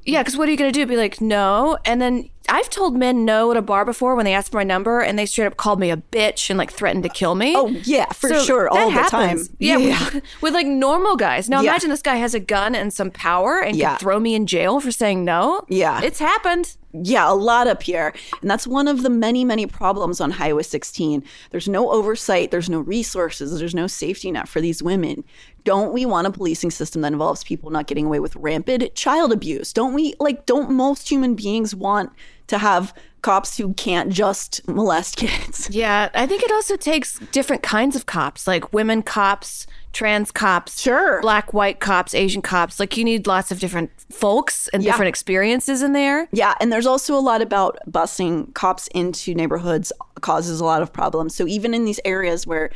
Yeah, 0.06 0.22
because 0.22 0.38
what 0.38 0.48
are 0.48 0.52
you 0.52 0.58
going 0.58 0.72
to 0.72 0.80
do? 0.80 0.86
Be 0.86 0.98
like, 0.98 1.22
no. 1.22 1.78
And 1.86 2.02
then 2.02 2.30
I've 2.52 2.70
told 2.70 2.96
men 2.98 3.26
no 3.26 3.52
at 3.52 3.58
a 3.58 3.62
bar 3.62 3.86
before 3.86 4.16
when 4.16 4.26
they 4.26 4.34
asked 4.34 4.52
for 4.52 4.58
my 4.58 4.64
number 4.64 5.00
and 5.02 5.18
they 5.18 5.26
straight 5.26 5.46
up 5.48 5.58
called 5.58 5.80
me 5.80 5.90
a 5.92 5.98
bitch 5.98 6.50
and 6.50 6.58
like 6.58 6.72
threatened 6.72 7.04
to 7.04 7.10
kill 7.10 7.36
me. 7.36 7.54
oh 7.56 7.68
yeah 7.84 8.06
for 8.14 8.30
So 8.30 8.44
sure 8.44 8.70
all 8.70 8.88
the 8.90 8.94
happens. 8.94 9.48
time 9.48 9.56
Yeah, 9.60 9.78
With, 9.78 10.24
with 10.42 10.54
like 10.54 10.68
normal 10.68 11.16
guys. 11.16 11.50
Now 11.50 11.62
Yeah. 11.62 11.72
imagine 11.72 11.90
this 11.90 12.02
guy 12.02 12.16
has 12.16 12.34
a 12.34 12.40
gun 12.40 12.76
and 12.76 12.92
some 12.94 13.12
power 13.12 13.60
and 13.62 13.76
Yeah. 13.76 13.92
could 13.92 14.00
throw 14.02 14.20
me 14.20 14.36
in 14.36 14.46
jail 14.48 14.80
for 14.80 14.92
saying 14.92 15.24
no. 15.26 15.62
Yeah. 15.70 16.02
It's 16.02 16.20
happened. 16.20 16.76
Yeah, 16.92 17.32
a 17.32 17.36
lot 17.36 17.68
up 17.68 17.84
here. 17.84 18.14
And 18.42 18.50
that's 18.50 18.66
one 18.66 18.88
of 18.88 19.04
the 19.04 19.12
many, 19.12 19.46
many 19.46 19.68
problems 19.68 20.20
on 20.20 20.32
Highway 20.32 20.64
16. 20.64 21.24
There's 21.52 21.68
no 21.70 21.92
oversight, 21.92 22.50
there's 22.50 22.68
no 22.70 22.80
resources, 22.80 23.60
there's 23.60 23.76
no 23.76 23.86
safety 23.86 24.32
net 24.32 24.48
for 24.48 24.60
these 24.60 24.82
women. 24.82 25.24
Don't 25.64 25.94
we 25.94 26.06
want 26.06 26.28
a 26.28 26.32
policing 26.32 26.72
system 26.72 27.02
that 27.02 27.12
involves 27.14 27.44
people 27.44 27.70
not 27.70 27.88
getting 27.88 28.06
away 28.06 28.20
with 28.20 28.36
rampant 28.36 28.96
child 28.96 29.32
abuse? 29.32 29.74
Don't 29.74 29.94
we, 29.94 30.14
like, 30.20 30.46
don't 30.46 30.72
most 30.72 31.10
human 31.10 31.36
beings 31.36 31.76
want 31.76 32.12
to 32.48 32.58
have 32.58 32.94
cops 33.22 33.58
who 33.58 33.74
can't 33.74 34.12
just 34.12 34.66
molest 34.68 35.18
kids? 35.18 35.70
Yeah, 35.70 36.10
I 36.14 36.26
think 36.26 36.42
it 36.44 36.52
also 36.52 36.76
takes 36.78 37.20
different 37.32 37.62
kinds 37.64 37.96
of 37.96 38.06
cops, 38.06 38.48
like 38.48 38.72
women 38.74 39.04
cops, 39.04 39.68
trans 39.92 40.32
cops, 40.32 40.80
Sure. 40.82 41.20
black, 41.22 41.54
white 41.54 41.80
cops, 41.80 42.14
Asian 42.14 42.42
cops. 42.42 42.80
Like 42.80 42.96
you 42.96 43.04
need 43.04 43.28
lots 43.28 43.52
of 43.52 43.60
different 43.60 43.90
folks 44.12 44.68
and 44.70 44.84
Yeah. 44.84 44.92
different 44.92 45.10
experiences 45.10 45.82
in 45.82 45.94
there. 45.94 46.28
Yeah, 46.32 46.54
and 46.62 46.72
there's 46.72 46.86
also 46.86 47.16
a 47.16 47.20
lot 47.20 47.42
about 47.42 47.78
busing 47.90 48.54
cops 48.54 48.88
into 48.96 49.34
neighborhoods 49.34 49.92
causes 50.22 50.60
a 50.60 50.66
lot 50.66 50.82
of 50.82 50.92
problems. 50.94 51.36
So 51.36 51.48
even 51.48 51.74
in 51.74 51.86
these 51.86 52.00
areas 52.06 52.46
where 52.48 52.70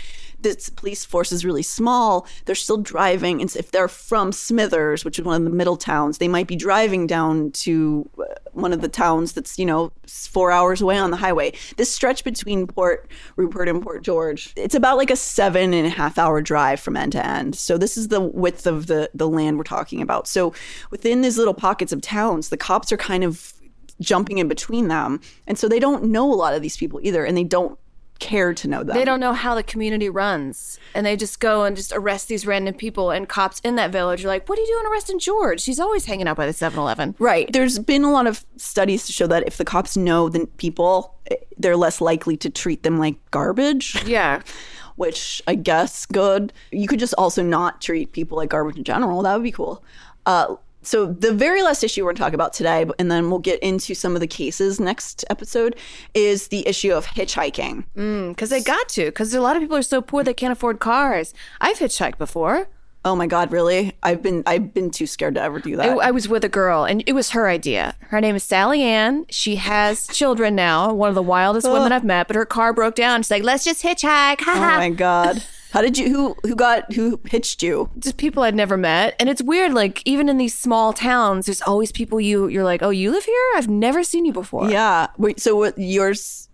this 0.43 0.69
police 0.69 1.03
force 1.03 1.31
is 1.31 1.43
really 1.43 1.63
small, 1.63 2.27
they're 2.45 2.55
still 2.55 2.77
driving. 2.77 3.41
And 3.41 3.53
if 3.55 3.71
they're 3.71 3.87
from 3.87 4.31
Smithers, 4.31 5.03
which 5.03 5.19
is 5.19 5.25
one 5.25 5.41
of 5.41 5.43
the 5.43 5.55
middle 5.55 5.77
towns, 5.77 6.17
they 6.17 6.27
might 6.27 6.47
be 6.47 6.55
driving 6.55 7.07
down 7.07 7.51
to 7.51 8.09
uh, 8.19 8.25
one 8.51 8.73
of 8.73 8.81
the 8.81 8.87
towns 8.87 9.33
that's 9.33 9.57
you 9.57 9.65
know 9.65 9.91
four 10.07 10.51
hours 10.51 10.81
away 10.81 10.97
on 10.97 11.11
the 11.11 11.17
highway. 11.17 11.53
This 11.77 11.93
stretch 11.93 12.23
between 12.23 12.67
Port 12.67 13.09
Rupert 13.35 13.67
and 13.67 13.81
Port 13.81 14.03
George, 14.03 14.53
it's 14.55 14.75
about 14.75 14.97
like 14.97 15.09
a 15.09 15.15
seven 15.15 15.73
and 15.73 15.87
a 15.87 15.89
half 15.89 16.17
hour 16.17 16.41
drive 16.41 16.79
from 16.79 16.95
end 16.95 17.13
to 17.13 17.25
end. 17.25 17.55
So 17.55 17.77
this 17.77 17.97
is 17.97 18.09
the 18.09 18.21
width 18.21 18.67
of 18.67 18.87
the 18.87 19.09
the 19.13 19.27
land 19.27 19.57
we're 19.57 19.63
talking 19.63 20.01
about. 20.01 20.27
So 20.27 20.53
within 20.91 21.21
these 21.21 21.37
little 21.37 21.53
pockets 21.53 21.91
of 21.91 22.01
towns, 22.01 22.49
the 22.49 22.57
cops 22.57 22.91
are 22.91 22.97
kind 22.97 23.23
of 23.23 23.53
jumping 24.01 24.37
in 24.37 24.47
between 24.47 24.87
them. 24.87 25.21
And 25.47 25.57
so 25.57 25.67
they 25.67 25.79
don't 25.79 26.05
know 26.05 26.31
a 26.31 26.35
lot 26.35 26.53
of 26.53 26.61
these 26.61 26.77
people 26.77 26.99
either, 27.03 27.25
and 27.25 27.37
they 27.37 27.43
don't 27.43 27.77
care 28.23 28.53
to 28.53 28.67
know 28.67 28.83
them. 28.83 28.95
They 28.95 29.03
don't 29.05 29.19
know 29.19 29.33
how 29.33 29.53
the 29.53 29.63
community 29.63 30.09
runs. 30.09 30.79
And 30.95 31.05
they 31.05 31.15
just 31.17 31.39
go 31.39 31.65
and 31.65 31.75
just 31.75 31.91
arrest 31.91 32.27
these 32.29 32.47
random 32.47 32.73
people. 32.73 33.11
And 33.11 33.27
cops 33.27 33.59
in 33.59 33.75
that 33.75 33.91
village 33.91 34.23
are 34.23 34.29
like, 34.29 34.47
What 34.47 34.57
are 34.57 34.61
you 34.61 34.67
doing 34.67 34.91
arresting 34.91 35.19
George? 35.19 35.59
She's 35.61 35.79
always 35.79 36.05
hanging 36.05 36.27
out 36.27 36.37
by 36.37 36.45
the 36.45 36.53
7 36.53 36.79
Eleven. 36.79 37.15
Right. 37.19 37.51
There's 37.51 37.77
been 37.79 38.03
a 38.03 38.11
lot 38.11 38.25
of 38.27 38.45
studies 38.57 39.05
to 39.07 39.11
show 39.11 39.27
that 39.27 39.45
if 39.45 39.57
the 39.57 39.65
cops 39.65 39.97
know 39.97 40.29
the 40.29 40.47
people, 40.57 41.15
eh, 41.29 41.35
they're 41.57 41.77
less 41.77 41.99
likely 42.01 42.37
to 42.37 42.49
treat 42.49 42.83
them 42.83 42.97
like 42.97 43.15
garbage, 43.31 44.01
Yeah. 44.05 44.41
which 44.95 45.41
I 45.47 45.55
guess 45.55 46.05
good. 46.05 46.53
You 46.71 46.87
could 46.87 46.99
just 46.99 47.13
also 47.17 47.43
not 47.43 47.81
treat 47.81 48.11
people 48.13 48.37
like 48.37 48.49
garbage 48.49 48.77
in 48.77 48.83
general. 48.83 49.21
That 49.23 49.33
would 49.35 49.43
be 49.43 49.51
cool. 49.51 49.83
Uh, 50.25 50.55
so 50.83 51.05
the 51.07 51.33
very 51.33 51.63
last 51.63 51.83
issue 51.83 52.03
we're 52.03 52.09
going 52.09 52.15
to 52.17 52.21
talk 52.21 52.33
about 52.33 52.53
today, 52.53 52.85
and 52.99 53.11
then 53.11 53.29
we'll 53.29 53.39
get 53.39 53.59
into 53.61 53.93
some 53.95 54.15
of 54.15 54.21
the 54.21 54.27
cases 54.27 54.79
next 54.79 55.25
episode, 55.29 55.75
is 56.13 56.49
the 56.49 56.67
issue 56.67 56.93
of 56.93 57.05
hitchhiking. 57.05 57.85
Mm, 57.97 58.29
because 58.29 58.49
they 58.49 58.61
got 58.61 58.89
to. 58.89 59.05
Because 59.05 59.33
a 59.33 59.41
lot 59.41 59.55
of 59.55 59.61
people 59.61 59.77
are 59.77 59.81
so 59.81 60.01
poor 60.01 60.23
they 60.23 60.33
can't 60.33 60.51
afford 60.51 60.79
cars. 60.79 61.33
I've 61.61 61.79
hitchhiked 61.79 62.17
before. 62.17 62.67
Oh 63.05 63.17
my 63.17 63.27
God, 63.27 63.51
really? 63.51 63.91
I've 64.01 64.21
been 64.21 64.43
I've 64.45 64.73
been 64.73 64.89
too 64.89 65.05
scared 65.07 65.35
to 65.35 65.41
ever 65.41 65.59
do 65.59 65.75
that. 65.75 65.89
I, 65.89 66.07
I 66.07 66.11
was 66.11 66.29
with 66.29 66.45
a 66.45 66.49
girl, 66.49 66.85
and 66.85 67.03
it 67.05 67.11
was 67.11 67.31
her 67.31 67.49
idea. 67.49 67.95
Her 67.99 68.21
name 68.21 68.35
is 68.35 68.43
Sally 68.43 68.81
Ann. 68.81 69.25
She 69.29 69.57
has 69.57 70.07
children 70.13 70.55
now, 70.55 70.93
one 70.93 71.09
of 71.09 71.15
the 71.15 71.21
wildest 71.21 71.69
women 71.69 71.91
I've 71.91 72.05
met, 72.05 72.27
but 72.27 72.37
her 72.37 72.45
car 72.45 72.71
broke 72.71 72.95
down. 72.95 73.21
She's 73.21 73.31
like, 73.31 73.43
let's 73.43 73.65
just 73.65 73.83
hitchhike. 73.83 74.41
Oh 74.53 74.59
my 74.59 74.89
God. 74.89 75.43
How 75.73 75.81
did 75.81 75.97
you? 75.97 76.07
Who 76.09 76.35
who 76.43 76.55
got 76.55 76.93
who 76.93 77.19
hitched 77.25 77.63
you? 77.63 77.89
Just 77.97 78.17
people 78.17 78.43
I'd 78.43 78.53
never 78.53 78.77
met. 78.77 79.15
And 79.19 79.27
it's 79.27 79.41
weird, 79.41 79.73
like, 79.73 80.03
even 80.05 80.29
in 80.29 80.37
these 80.37 80.55
small 80.55 80.93
towns, 80.93 81.47
there's 81.47 81.63
always 81.63 81.91
people 81.91 82.21
you, 82.21 82.47
you're 82.47 82.63
like, 82.63 82.83
oh, 82.83 82.91
you 82.91 83.09
live 83.09 83.25
here? 83.25 83.51
I've 83.55 83.67
never 83.67 84.03
seen 84.03 84.23
you 84.23 84.33
before. 84.33 84.69
Yeah. 84.69 85.07
Wait. 85.17 85.39
So 85.39 85.55
what? 85.55 85.75
Yours 85.79 86.47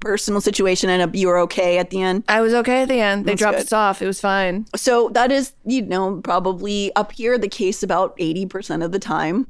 personal 0.00 0.40
situation 0.40 0.88
ended 0.88 1.08
up 1.08 1.14
you 1.14 1.28
were 1.28 1.38
okay 1.38 1.78
at 1.78 1.90
the 1.90 2.02
end. 2.02 2.24
I 2.28 2.40
was 2.42 2.52
okay 2.52 2.82
at 2.82 2.88
the 2.88 3.00
end. 3.00 3.24
They 3.24 3.32
That's 3.32 3.38
dropped 3.40 3.56
good. 3.58 3.66
us 3.66 3.72
off. 3.72 4.02
It 4.02 4.06
was 4.06 4.20
fine. 4.20 4.66
So 4.76 5.08
that 5.10 5.32
is 5.32 5.54
you 5.64 5.82
know 5.82 6.20
probably 6.22 6.94
up 6.96 7.12
here 7.12 7.38
the 7.38 7.48
case 7.48 7.82
about 7.82 8.14
eighty 8.18 8.44
percent 8.44 8.82
of 8.82 8.92
the 8.92 8.98
time. 8.98 9.46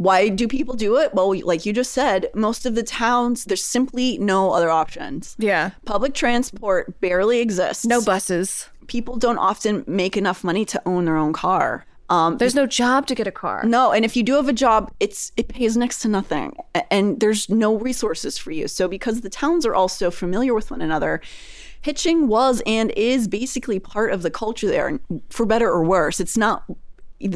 Why 0.00 0.30
do 0.30 0.48
people 0.48 0.76
do 0.76 0.96
it? 0.96 1.12
Well, 1.12 1.38
like 1.44 1.66
you 1.66 1.74
just 1.74 1.92
said, 1.92 2.30
most 2.34 2.64
of 2.64 2.74
the 2.74 2.82
towns 2.82 3.44
there's 3.44 3.62
simply 3.62 4.16
no 4.16 4.52
other 4.52 4.70
options. 4.70 5.36
Yeah. 5.38 5.72
Public 5.84 6.14
transport 6.14 6.98
barely 7.02 7.40
exists. 7.40 7.84
No 7.84 8.00
buses. 8.00 8.70
people 8.86 9.16
don't 9.16 9.36
often 9.36 9.84
make 9.86 10.16
enough 10.16 10.42
money 10.42 10.64
to 10.64 10.80
own 10.86 11.04
their 11.04 11.18
own 11.18 11.34
car. 11.34 11.84
Um, 12.08 12.38
There's 12.38 12.54
no 12.54 12.66
job 12.66 13.06
to 13.08 13.14
get 13.14 13.26
a 13.26 13.30
car. 13.30 13.62
No, 13.64 13.92
and 13.92 14.04
if 14.04 14.16
you 14.16 14.22
do 14.22 14.34
have 14.36 14.48
a 14.48 14.54
job, 14.54 14.90
it's 15.00 15.32
it 15.36 15.48
pays 15.48 15.76
next 15.76 16.00
to 16.00 16.08
nothing, 16.08 16.56
and 16.90 17.20
there's 17.20 17.48
no 17.50 17.76
resources 17.76 18.38
for 18.38 18.50
you. 18.52 18.68
So 18.68 18.88
because 18.88 19.20
the 19.20 19.30
towns 19.30 19.66
are 19.66 19.74
all 19.74 19.86
so 19.88 20.10
familiar 20.10 20.52
with 20.54 20.70
one 20.70 20.80
another, 20.80 21.20
hitching 21.82 22.26
was 22.26 22.62
and 22.66 22.90
is 22.96 23.28
basically 23.28 23.78
part 23.78 24.12
of 24.12 24.22
the 24.22 24.30
culture 24.30 24.66
there, 24.66 24.98
for 25.28 25.46
better 25.46 25.68
or 25.68 25.84
worse. 25.84 26.18
It's 26.20 26.36
not 26.38 26.64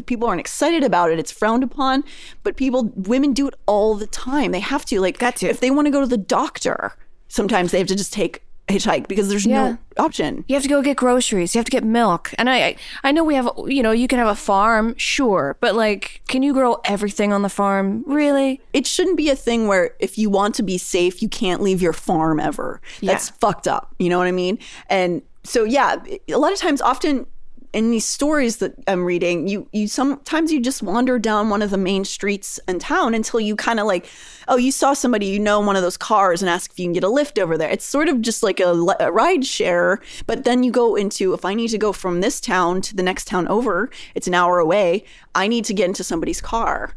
people 0.06 0.28
aren't 0.28 0.40
excited 0.40 0.82
about 0.84 1.10
it; 1.10 1.18
it's 1.18 1.32
frowned 1.32 1.62
upon. 1.62 2.04
But 2.42 2.56
people, 2.56 2.92
women 2.96 3.32
do 3.32 3.48
it 3.48 3.54
all 3.66 3.94
the 3.94 4.06
time. 4.06 4.52
They 4.52 4.60
have 4.60 4.84
to 4.86 5.00
like 5.00 5.18
Got 5.18 5.36
to. 5.36 5.48
if 5.48 5.60
they 5.60 5.70
want 5.70 5.86
to 5.86 5.90
go 5.90 6.00
to 6.00 6.06
the 6.06 6.16
doctor. 6.16 6.92
Sometimes 7.28 7.72
they 7.72 7.78
have 7.78 7.88
to 7.88 7.96
just 7.96 8.12
take 8.12 8.42
a 8.68 8.74
hitchhike 8.74 9.08
because 9.08 9.28
there's 9.28 9.44
Yeah. 9.44 9.70
no 9.96 10.04
option. 10.04 10.44
You 10.46 10.54
have 10.54 10.62
to 10.62 10.68
go 10.68 10.80
get 10.82 10.96
groceries. 10.96 11.54
You 11.54 11.58
have 11.58 11.64
to 11.66 11.70
get 11.70 11.84
milk. 11.84 12.32
And 12.38 12.48
I, 12.48 12.58
I, 12.64 12.76
I 13.02 13.12
know 13.12 13.24
we 13.24 13.34
have, 13.34 13.50
you 13.66 13.82
know, 13.82 13.90
you 13.90 14.06
can 14.08 14.18
have 14.18 14.28
a 14.28 14.34
farm, 14.34 14.94
sure, 14.96 15.56
but 15.60 15.74
like, 15.74 16.22
can 16.28 16.42
you 16.42 16.52
grow 16.54 16.80
everything 16.84 17.32
on 17.32 17.42
the 17.42 17.48
farm? 17.48 18.04
Really? 18.06 18.60
it 18.72 18.86
shouldn't 18.86 19.16
be 19.16 19.28
a 19.30 19.36
thing 19.36 19.66
where 19.66 19.94
if 19.98 20.16
you 20.16 20.30
want 20.30 20.54
to 20.56 20.62
be 20.62 20.78
safe, 20.78 21.20
you 21.22 21.28
can't 21.28 21.60
leave 21.60 21.82
your 21.82 21.92
farm 21.92 22.38
ever. 22.40 22.80
That's 23.02 23.28
fucked 23.30 23.66
up. 23.68 23.94
You 23.98 24.08
know 24.08 24.18
what 24.18 24.28
I 24.28 24.32
mean? 24.32 24.58
And 24.88 25.20
so, 25.42 25.64
yeah, 25.64 25.96
a 26.28 26.36
lot 26.38 26.52
of 26.52 26.58
times, 26.58 26.80
often 26.80 27.26
in 27.74 27.90
these 27.90 28.06
stories 28.06 28.58
that 28.58 28.72
I'm 28.86 29.04
reading, 29.04 29.48
you 29.48 29.68
you 29.72 29.88
sometimes 29.88 30.52
you 30.52 30.60
just 30.60 30.80
wander 30.80 31.18
down 31.18 31.50
one 31.50 31.60
of 31.60 31.70
the 31.70 31.76
main 31.76 32.04
streets 32.04 32.60
in 32.68 32.78
town 32.78 33.14
until 33.14 33.40
you 33.40 33.56
kind 33.56 33.80
of 33.80 33.86
like, 33.86 34.06
oh, 34.46 34.56
you 34.56 34.70
saw 34.70 34.94
somebody 34.94 35.26
you 35.26 35.40
know 35.40 35.60
in 35.60 35.66
one 35.66 35.74
of 35.74 35.82
those 35.82 35.96
cars 35.96 36.40
and 36.40 36.48
ask 36.48 36.70
if 36.70 36.78
you 36.78 36.84
can 36.84 36.92
get 36.92 37.02
a 37.02 37.08
lift 37.08 37.36
over 37.36 37.58
there. 37.58 37.68
It's 37.68 37.84
sort 37.84 38.08
of 38.08 38.22
just 38.22 38.44
like 38.44 38.60
a, 38.60 38.70
a 39.00 39.10
ride 39.10 39.44
share, 39.44 40.00
but 40.26 40.44
then 40.44 40.62
you 40.62 40.70
go 40.70 40.94
into 40.94 41.34
if 41.34 41.44
I 41.44 41.52
need 41.52 41.68
to 41.68 41.78
go 41.78 41.92
from 41.92 42.20
this 42.20 42.40
town 42.40 42.80
to 42.82 42.94
the 42.94 43.02
next 43.02 43.26
town 43.26 43.48
over, 43.48 43.90
it's 44.14 44.28
an 44.28 44.34
hour 44.34 44.60
away. 44.60 45.04
I 45.34 45.48
need 45.48 45.64
to 45.64 45.74
get 45.74 45.86
into 45.86 46.04
somebody's 46.04 46.40
car. 46.40 46.94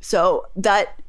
So 0.00 0.46
that 0.54 1.00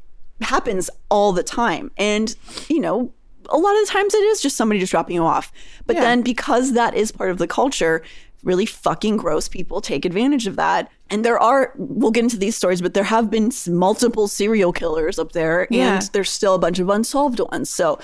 happens 0.41 0.89
all 1.09 1.31
the 1.31 1.43
time. 1.43 1.91
And, 1.95 2.35
you 2.67 2.79
know, 2.79 3.13
a 3.49 3.57
lot 3.57 3.75
of 3.75 3.85
the 3.85 3.91
times 3.91 4.13
it 4.13 4.23
is 4.23 4.41
just 4.41 4.57
somebody 4.57 4.79
just 4.79 4.91
dropping 4.91 5.15
you 5.15 5.23
off. 5.23 5.51
But 5.85 5.97
then 5.97 6.21
because 6.21 6.73
that 6.73 6.95
is 6.95 7.11
part 7.11 7.31
of 7.31 7.37
the 7.37 7.47
culture, 7.47 8.01
really 8.43 8.65
fucking 8.65 9.17
gross 9.17 9.47
people 9.47 9.81
take 9.81 10.05
advantage 10.05 10.47
of 10.47 10.55
that. 10.55 10.91
And 11.09 11.23
there 11.25 11.39
are, 11.39 11.73
we'll 11.77 12.11
get 12.11 12.23
into 12.23 12.37
these 12.37 12.55
stories, 12.55 12.81
but 12.81 12.93
there 12.93 13.03
have 13.03 13.29
been 13.29 13.51
multiple 13.67 14.27
serial 14.27 14.71
killers 14.73 15.19
up 15.19 15.33
there, 15.33 15.67
Yeah. 15.69 15.95
and 15.95 16.09
there's 16.13 16.29
still 16.29 16.55
a 16.55 16.59
bunch 16.59 16.79
of 16.79 16.89
unsolved 16.89 17.39
ones. 17.51 17.69
So 17.69 17.99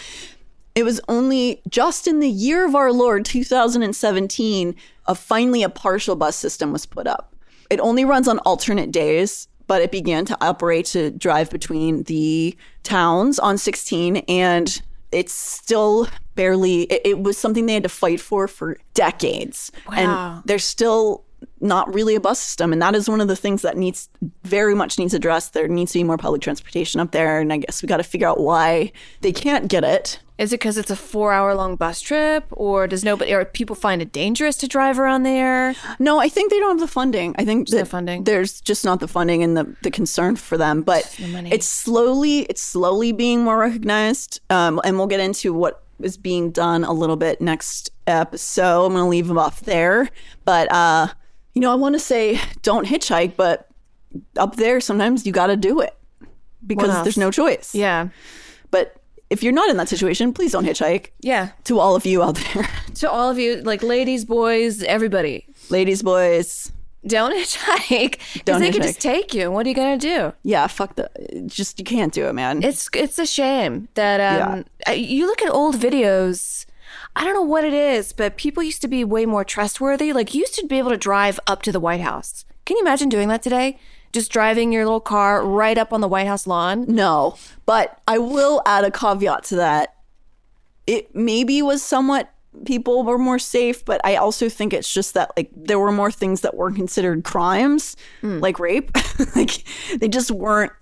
it 0.76 0.84
was 0.84 1.02
only 1.08 1.62
just 1.70 2.08
in 2.08 2.20
the 2.20 2.30
year 2.30 2.66
of 2.66 2.76
our 2.76 2.92
Lord, 2.92 3.26
2017, 3.26 4.76
a 5.08 5.16
finally 5.16 5.64
a 5.64 5.70
partial 5.70 6.16
bus 6.16 6.36
system 6.36 6.72
was 6.72 6.86
put 6.86 7.08
up. 7.08 7.34
It 7.70 7.80
only 7.80 8.06
runs 8.06 8.28
on 8.28 8.40
alternate 8.40 8.92
days, 8.92 9.48
but 9.66 9.82
it 9.82 9.92
began 9.92 10.24
to 10.26 10.38
operate 10.40 10.86
to 10.88 11.12
drive 11.12 11.50
between 11.50 12.04
the 12.04 12.56
towns 12.84 13.40
on 13.40 13.58
16 13.58 14.18
and 14.30 14.82
it's 15.12 15.34
still 15.34 16.08
barely 16.36 16.84
it, 16.84 17.02
it 17.06 17.20
was 17.20 17.38
something 17.38 17.66
they 17.66 17.74
had 17.74 17.84
to 17.84 17.90
fight 17.90 18.20
for 18.20 18.48
for 18.48 18.78
decades. 18.94 19.72
Wow. 19.88 19.96
and 19.96 20.44
there's 20.46 20.64
still 20.64 21.24
not 21.60 21.94
really 21.94 22.16
a 22.16 22.20
bus 22.20 22.40
system. 22.40 22.74
And 22.74 22.82
that 22.82 22.96
is 22.96 23.10
one 23.10 23.22
of 23.22 23.28
the 23.28 23.36
things 23.36 23.62
that 23.62 23.78
needs 23.78 24.10
very 24.44 24.76
much 24.76 24.98
needs 24.98 25.14
addressed. 25.14 25.54
There 25.54 25.68
needs 25.68 25.92
to 25.92 26.00
be 26.00 26.04
more 26.04 26.18
public 26.18 26.42
transportation 26.42 27.00
up 27.00 27.12
there. 27.12 27.40
And 27.40 27.54
i 27.54 27.58
guess 27.58 27.82
we 27.82 27.88
got 27.88 27.98
to 27.98 28.04
figure 28.04 28.28
out 28.28 28.40
why 28.40 28.92
they 29.22 29.32
can't 29.32 29.68
get 29.68 29.84
it 29.84 30.20
Is 30.38 30.54
it 30.54 30.60
because 30.60 30.78
it's 30.78 30.92
a 30.92 30.96
four 30.96 31.34
hour 31.34 31.56
long 31.56 31.76
bus 31.76 32.00
trip, 32.00 32.46
or 32.52 32.88
does 32.88 33.04
nobody, 33.04 33.34
or 33.34 33.44
people 33.44 33.76
find 33.76 34.02
it 34.02 34.12
dangerous 34.12 34.56
to 34.58 34.68
drive 34.68 35.00
around 35.00 35.24
there? 35.24 35.76
No, 35.98 36.20
I 36.20 36.30
think 36.30 36.52
they 36.52 36.60
don't 36.60 36.78
have 36.78 36.80
the 36.80 36.92
funding. 36.92 37.36
I 37.40 37.46
think 37.46 37.70
that 37.70 37.88
funding. 37.88 38.24
There's 38.24 38.62
just 38.62 38.86
not 38.86 39.00
the 39.00 39.08
funding 39.08 39.42
and 39.42 39.58
the, 39.58 39.76
the 39.82 39.90
concern 39.90 40.36
for 40.36 40.58
them. 40.58 40.84
But 40.84 41.20
money. 41.32 41.52
it's 41.52 41.66
slowly 41.66 42.42
it's 42.42 42.62
slowly 42.62 43.12
being 43.12 43.44
more 43.44 43.58
recognized. 43.58 44.42
Um, 44.50 44.80
and 44.84 44.98
we'll 44.98 45.08
get 45.08 45.20
into 45.20 45.54
what 45.54 45.84
is 46.00 46.18
being 46.18 46.52
done 46.52 46.84
a 46.84 46.94
little 46.94 47.16
bit 47.16 47.42
next 47.42 47.90
episode. 48.06 48.86
I'm 48.86 48.94
gonna 48.94 49.10
leave 49.10 49.28
them 49.28 49.40
off 49.40 49.62
there. 49.62 50.10
But 50.46 50.72
uh, 50.72 51.08
you 51.56 51.62
know, 51.62 51.72
I 51.72 51.76
want 51.76 51.96
to 51.96 52.00
say 52.00 52.40
don't 52.62 52.86
hitchhike, 52.86 53.36
but 53.36 53.68
up 54.38 54.56
there 54.56 54.80
sometimes 54.82 55.26
you 55.26 55.32
got 55.32 55.48
to 55.48 55.58
do 55.58 55.80
it 55.82 55.96
because 56.66 57.04
there's 57.04 57.18
no 57.18 57.32
choice. 57.32 57.74
Yeah. 57.74 58.10
But 58.70 58.97
if 59.30 59.44
you're 59.44 59.54
not 59.54 59.70
in 59.70 59.78
that 59.78 59.90
situation, 59.90 60.34
please 60.34 60.52
don't 60.54 60.66
hitchhike. 60.66 61.08
Yeah. 61.22 61.50
To 61.66 61.80
all 61.80 61.96
of 61.96 62.06
you 62.06 62.24
out 62.24 62.36
there, 62.36 62.68
To 62.96 63.10
all 63.12 63.30
of 63.30 63.38
you, 63.38 63.62
like 63.62 63.84
ladies, 63.84 64.26
boys, 64.26 64.84
everybody, 64.84 65.46
ladies, 65.70 66.02
boys, 66.02 66.72
don't 67.06 67.34
hitchhike 67.34 68.20
because 68.34 68.60
they 68.60 68.72
can 68.72 68.82
hitchhike. 68.82 68.86
just 68.86 69.02
take 69.02 69.34
you. 69.34 69.52
What 69.52 69.66
are 69.66 69.70
you 69.70 69.76
gonna 69.76 69.98
do? 69.98 70.34
yeah, 70.44 70.68
fuck 70.68 70.96
the, 70.96 71.10
just 71.48 71.78
you 71.80 71.86
can't 71.86 72.14
do 72.14 72.26
it, 72.28 72.34
man. 72.34 72.64
It's 72.64 72.90
it's 72.94 73.20
a 73.20 73.26
shame 73.26 73.88
that 73.96 74.20
um 74.20 74.66
uh, 74.88 74.92
you 74.92 75.26
look 75.28 75.42
at 75.42 75.50
old 75.52 75.76
videos. 75.76 76.66
I 77.16 77.24
don't 77.24 77.34
know 77.34 77.42
what 77.42 77.64
it 77.64 77.74
is, 77.74 78.14
but 78.14 78.38
people 78.38 78.62
used 78.64 78.82
to 78.82 78.88
be 78.88 79.04
way 79.04 79.26
more 79.26 79.44
trustworthy. 79.44 80.14
Like 80.14 80.34
you 80.34 80.42
used 80.42 80.56
to 80.56 80.68
be 80.68 80.78
able 80.78 80.92
to 80.92 80.98
drive 80.98 81.40
up 81.48 81.62
to 81.64 81.72
the 81.72 81.80
White 81.80 82.02
House. 82.02 82.46
Can 82.66 82.78
you 82.78 82.82
imagine 82.84 83.10
doing 83.10 83.28
that 83.30 83.42
today? 83.42 83.80
Just 84.18 84.32
driving 84.32 84.72
your 84.74 84.84
little 84.84 85.00
car 85.00 85.46
right 85.46 85.78
up 85.78 85.94
on 85.94 86.02
the 86.02 86.08
White 86.08 86.26
House 86.26 86.48
lawn. 86.48 86.86
No, 86.88 87.38
but 87.68 88.02
I 88.08 88.18
will 88.18 88.64
add 88.66 88.84
a 88.84 88.90
caveat 88.90 89.44
to 89.44 89.58
that. 89.58 89.94
It 90.88 91.14
maybe 91.14 91.62
was 91.62 91.84
somewhat 91.84 92.34
people 92.66 93.04
were 93.04 93.20
more 93.20 93.38
safe, 93.38 93.86
but 93.86 94.02
I 94.04 94.16
also 94.16 94.50
think 94.50 94.74
it's 94.74 94.92
just 94.92 95.14
that 95.14 95.34
like 95.38 95.52
there 95.56 95.78
were 95.78 95.92
more 95.92 96.10
things 96.10 96.42
that 96.42 96.56
were 96.56 96.72
considered 96.72 97.26
crimes, 97.26 97.96
mm. 98.24 98.42
like 98.42 98.58
rape. 98.58 98.90
like 99.36 99.64
they 100.00 100.08
just 100.08 100.32
weren't 100.32 100.74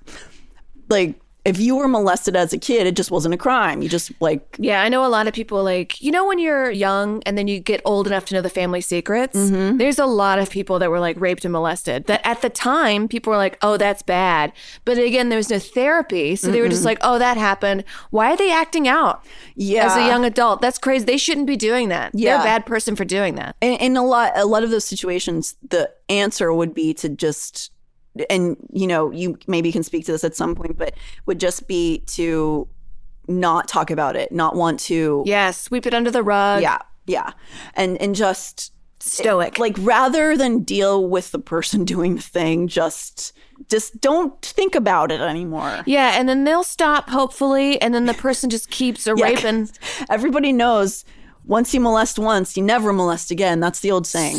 like 0.88 1.20
if 1.46 1.60
you 1.60 1.76
were 1.76 1.88
molested 1.88 2.36
as 2.36 2.54
a 2.54 2.58
kid, 2.58 2.88
it 2.88 2.96
just 2.96 3.12
wasn't 3.12 3.34
a 3.34 3.38
crime. 3.38 3.82
You 3.84 3.88
just 3.90 4.12
like 4.20 4.58
Yeah, 4.60 4.82
I 4.82 4.90
know 4.90 5.06
a 5.06 5.08
lot 5.08 5.28
of 5.28 5.34
people 5.36 5.64
like, 5.64 6.02
you 6.02 6.12
know, 6.12 6.26
when 6.28 6.40
you're 6.40 6.72
young 6.72 7.22
and 7.24 7.38
then 7.38 7.48
you 7.48 7.60
get 7.60 7.82
old 7.86 8.08
enough 8.08 8.26
to 8.26 8.34
know 8.34 8.42
the 8.42 8.50
family 8.50 8.82
secrets, 8.82 9.38
Mm-hmm. 9.38 9.78
there's 9.78 10.00
a 10.00 10.06
lot 10.08 10.40
of 10.40 10.50
people 10.50 10.80
that 10.80 10.90
were 10.90 11.00
like 11.00 11.20
raped 11.20 11.46
and 11.46 11.52
molested 11.52 12.06
that 12.08 12.22
at 12.26 12.42
the 12.42 12.50
time 12.50 13.08
people 13.08 13.30
were 13.32 13.38
like, 13.38 13.58
oh, 13.62 13.78
that's 13.78 14.02
bad. 14.02 14.52
But 14.86 14.98
again, 14.98 15.30
there 15.30 15.38
was 15.38 15.50
no 15.52 15.60
therapy. 15.60 16.36
So 16.36 16.50
they 16.52 16.62
were 16.62 16.70
just 16.70 16.84
like, 16.86 16.98
oh, 17.02 17.20
that 17.20 17.38
happened. 17.38 17.84
Why 18.10 18.32
are 18.34 18.38
they 18.38 18.52
acting 18.52 18.88
out 18.88 19.24
yeah. 19.56 19.86
as 19.86 19.96
a 19.96 20.08
young 20.08 20.26
adult? 20.26 20.62
That's 20.62 20.78
crazy. 20.80 21.06
They 21.06 21.18
shouldn't 21.18 21.48
be 21.48 21.56
doing 21.58 21.90
that. 21.90 22.12
They're 22.14 22.22
Yeah. 22.24 22.42
a 22.42 22.44
bad 22.44 22.66
person 22.66 22.96
for 22.96 23.06
doing 23.06 23.36
that. 23.36 23.56
in, 23.62 23.74
in 23.74 23.98
a 23.98 24.04
lot 24.04 24.32
a 24.36 24.46
lot 24.46 24.64
of 24.64 24.72
those 24.72 24.86
situations 24.86 25.56
the 25.70 25.92
answer 26.10 26.52
would 26.54 26.74
be 26.74 26.94
to 26.96 27.10
just 27.10 27.72
and 28.30 28.56
you 28.72 28.88
know 28.88 29.12
you 29.12 29.38
maybe 29.48 29.72
can 29.72 29.84
speak 29.84 30.06
to 30.06 30.12
this 30.12 30.24
at 30.24 30.36
some 30.36 30.56
point 30.56 30.78
but 30.78 30.94
would 31.26 31.40
just 31.40 31.68
be 31.68 32.00
to 32.08 32.68
not 33.28 33.68
talk 33.68 33.90
about 33.92 34.16
it 34.16 34.32
not 34.32 34.56
want 34.56 34.80
to 34.80 35.24
Yeah, 35.26 35.52
sweep 35.52 35.86
it 35.86 35.94
under 35.94 36.12
the 36.12 36.24
rug. 36.24 36.62
yeah 36.62 36.80
yeah 37.08 37.32
and 37.76 38.00
and 38.02 38.16
just 38.16 38.72
Stoic. 39.02 39.60
Eh, 39.60 39.62
like 39.62 39.76
rather 39.80 40.36
than 40.38 40.64
deal 40.64 41.08
with 41.08 41.32
the 41.32 41.38
person 41.40 41.84
doing 41.94 42.16
the 42.16 42.22
thing 42.22 42.68
just 42.68 43.34
just 43.70 44.00
don't 44.02 44.42
think 44.42 44.74
about 44.76 45.12
it 45.12 45.22
anymore 45.22 45.82
yeah, 45.86 46.20
and 46.20 46.28
then 46.28 46.44
they'll 46.44 46.64
stop, 46.64 47.10
hopefully, 47.10 47.80
and 47.82 47.94
then 47.94 48.06
the 48.06 48.14
person 48.14 48.50
just 48.50 48.70
keeps 48.70 49.08
a 49.08 49.14
Yeah, 49.16 49.26
raping. 49.26 49.70
everybody 50.10 50.52
knows 50.52 51.06
once 51.46 51.74
you 51.74 51.80
molest 51.80 52.18
once 52.20 52.58
you 52.58 52.64
never 52.64 52.92
molest 52.92 53.32
again 53.32 53.60
that's 53.60 53.80
the 53.82 53.92
old 53.92 54.08
saying 54.08 54.38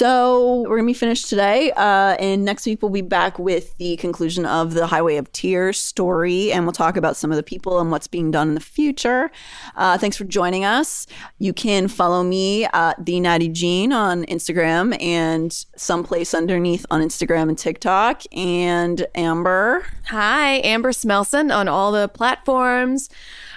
so 0.00 0.62
we're 0.66 0.78
gonna 0.78 0.86
be 0.86 0.94
finished 0.94 1.28
today 1.28 1.70
uh, 1.72 2.16
and 2.18 2.42
next 2.42 2.64
week 2.64 2.80
we'll 2.80 2.90
be 2.90 3.02
back 3.02 3.38
with 3.38 3.76
the 3.76 3.98
conclusion 3.98 4.46
of 4.46 4.72
the 4.72 4.86
highway 4.86 5.16
of 5.16 5.30
tears 5.32 5.78
story 5.78 6.50
and 6.50 6.64
we'll 6.64 6.72
talk 6.72 6.96
about 6.96 7.18
some 7.18 7.30
of 7.30 7.36
the 7.36 7.42
people 7.42 7.78
and 7.80 7.90
what's 7.90 8.06
being 8.06 8.30
done 8.30 8.48
in 8.48 8.54
the 8.54 8.62
future. 8.62 9.30
Uh, 9.76 9.98
thanks 9.98 10.16
for 10.16 10.24
joining 10.24 10.64
us. 10.64 11.06
You 11.38 11.52
can 11.52 11.86
follow 11.86 12.22
me 12.22 12.64
at 12.72 12.94
the 13.04 13.20
natty 13.20 13.48
jean 13.48 13.92
on 13.92 14.24
instagram 14.24 14.98
and 15.02 15.52
someplace 15.76 16.32
underneath 16.32 16.86
on 16.90 17.02
instagram 17.02 17.50
and 17.50 17.58
tiktok 17.58 18.22
and 18.34 19.06
amber. 19.14 19.84
Hi, 20.06 20.62
Amber 20.64 20.92
Smelson 20.92 21.54
on 21.54 21.68
all 21.68 21.92
the 21.92 22.08
platforms. 22.08 23.10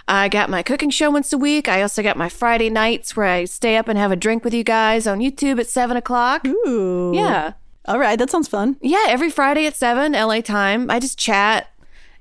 I 0.08 0.28
got 0.30 0.50
my 0.50 0.64
cooking 0.64 0.90
show 0.90 1.10
once 1.10 1.32
a 1.32 1.38
week. 1.38 1.68
I 1.70 1.82
also 1.82 2.04
got 2.04 2.18
my 2.18 2.28
Friday 2.30 2.70
nights 2.70 3.16
where 3.16 3.26
I 3.26 3.46
stay 3.46 3.78
up 3.78 3.88
and 3.88 3.98
have 3.98 4.12
a 4.12 4.16
drink 4.18 4.44
with 4.44 4.54
you 4.54 4.64
guys 4.64 5.08
on 5.08 5.20
YouTube 5.20 5.60
at 5.60 5.68
seven 5.68 5.96
o'clock. 5.98 6.46
Ooh. 6.46 7.12
Yeah. 7.16 7.54
all 7.86 8.00
right 8.00 8.18
that 8.20 8.30
sounds 8.30 8.48
fun 8.48 8.78
Yeah, 8.82 9.06
every 9.08 9.30
Friday 9.30 9.66
at 9.66 9.76
seven, 9.76 10.12
LA 10.14 10.42
time. 10.42 10.90
I 10.92 11.00
just 11.00 11.18
chat 11.18 11.70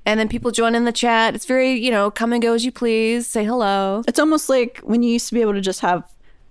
and 0.06 0.18
then 0.18 0.28
people 0.28 0.50
join 0.50 0.74
in 0.74 0.84
the 0.84 0.92
chat. 0.92 1.34
It's 1.34 1.44
very, 1.46 1.72
you 1.74 1.90
know, 1.90 2.10
come 2.10 2.32
and 2.32 2.42
go 2.42 2.54
as 2.54 2.64
you 2.64 2.72
please. 2.72 3.26
Say 3.26 3.44
hello. 3.44 4.02
It's 4.08 4.18
almost 4.18 4.48
like 4.48 4.80
when 4.84 5.02
you 5.02 5.10
used 5.12 5.28
to 5.28 5.34
be 5.34 5.40
able 5.40 5.54
to 5.54 5.60
just 5.60 5.80
have 5.80 6.04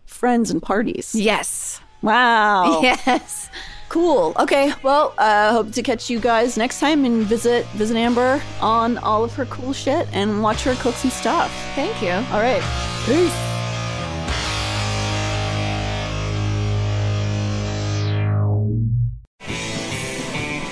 friends 0.05 0.51
and 0.51 0.61
parties. 0.61 1.15
Yes. 1.15 1.79
Wow. 2.01 2.81
Yes. 2.83 3.49
Cool. 3.91 4.31
Okay. 4.39 4.71
Well, 4.83 5.13
uh, 5.17 5.51
hope 5.51 5.73
to 5.73 5.83
catch 5.83 6.09
you 6.09 6.21
guys 6.21 6.55
next 6.55 6.79
time 6.79 7.03
and 7.03 7.23
visit 7.23 7.65
visit 7.73 7.97
Amber 7.97 8.41
on 8.61 8.97
all 8.99 9.25
of 9.25 9.33
her 9.33 9.45
cool 9.47 9.73
shit 9.73 10.07
and 10.13 10.41
watch 10.41 10.63
her 10.63 10.75
cook 10.75 10.95
some 10.95 11.11
stuff. 11.11 11.51
Thank 11.75 12.01
you. 12.01 12.11
All 12.11 12.39
right. 12.39 12.61
Peace. 13.05 13.35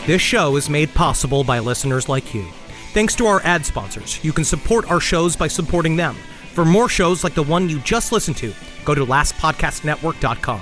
This 0.08 0.22
show 0.22 0.56
is 0.56 0.70
made 0.70 0.94
possible 0.94 1.44
by 1.44 1.60
listeners 1.60 2.08
like 2.08 2.34
you. 2.34 2.46
Thanks 2.94 3.16
to 3.16 3.28
our 3.28 3.42
ad 3.44 3.66
sponsors, 3.66 4.24
you 4.24 4.32
can 4.32 4.46
support 4.46 4.90
our 4.90 5.02
shows 5.02 5.36
by 5.36 5.50
supporting 5.50 5.98
them. 5.98 6.16
For 6.54 6.64
more 6.64 6.88
shows 6.88 7.26
like 7.26 7.34
the 7.34 7.44
one 7.44 7.68
you 7.68 7.80
just 7.80 8.14
listened 8.14 8.38
to, 8.38 8.54
go 8.86 8.96
to 8.96 9.06
lastpodcastnetwork.com. 9.06 10.62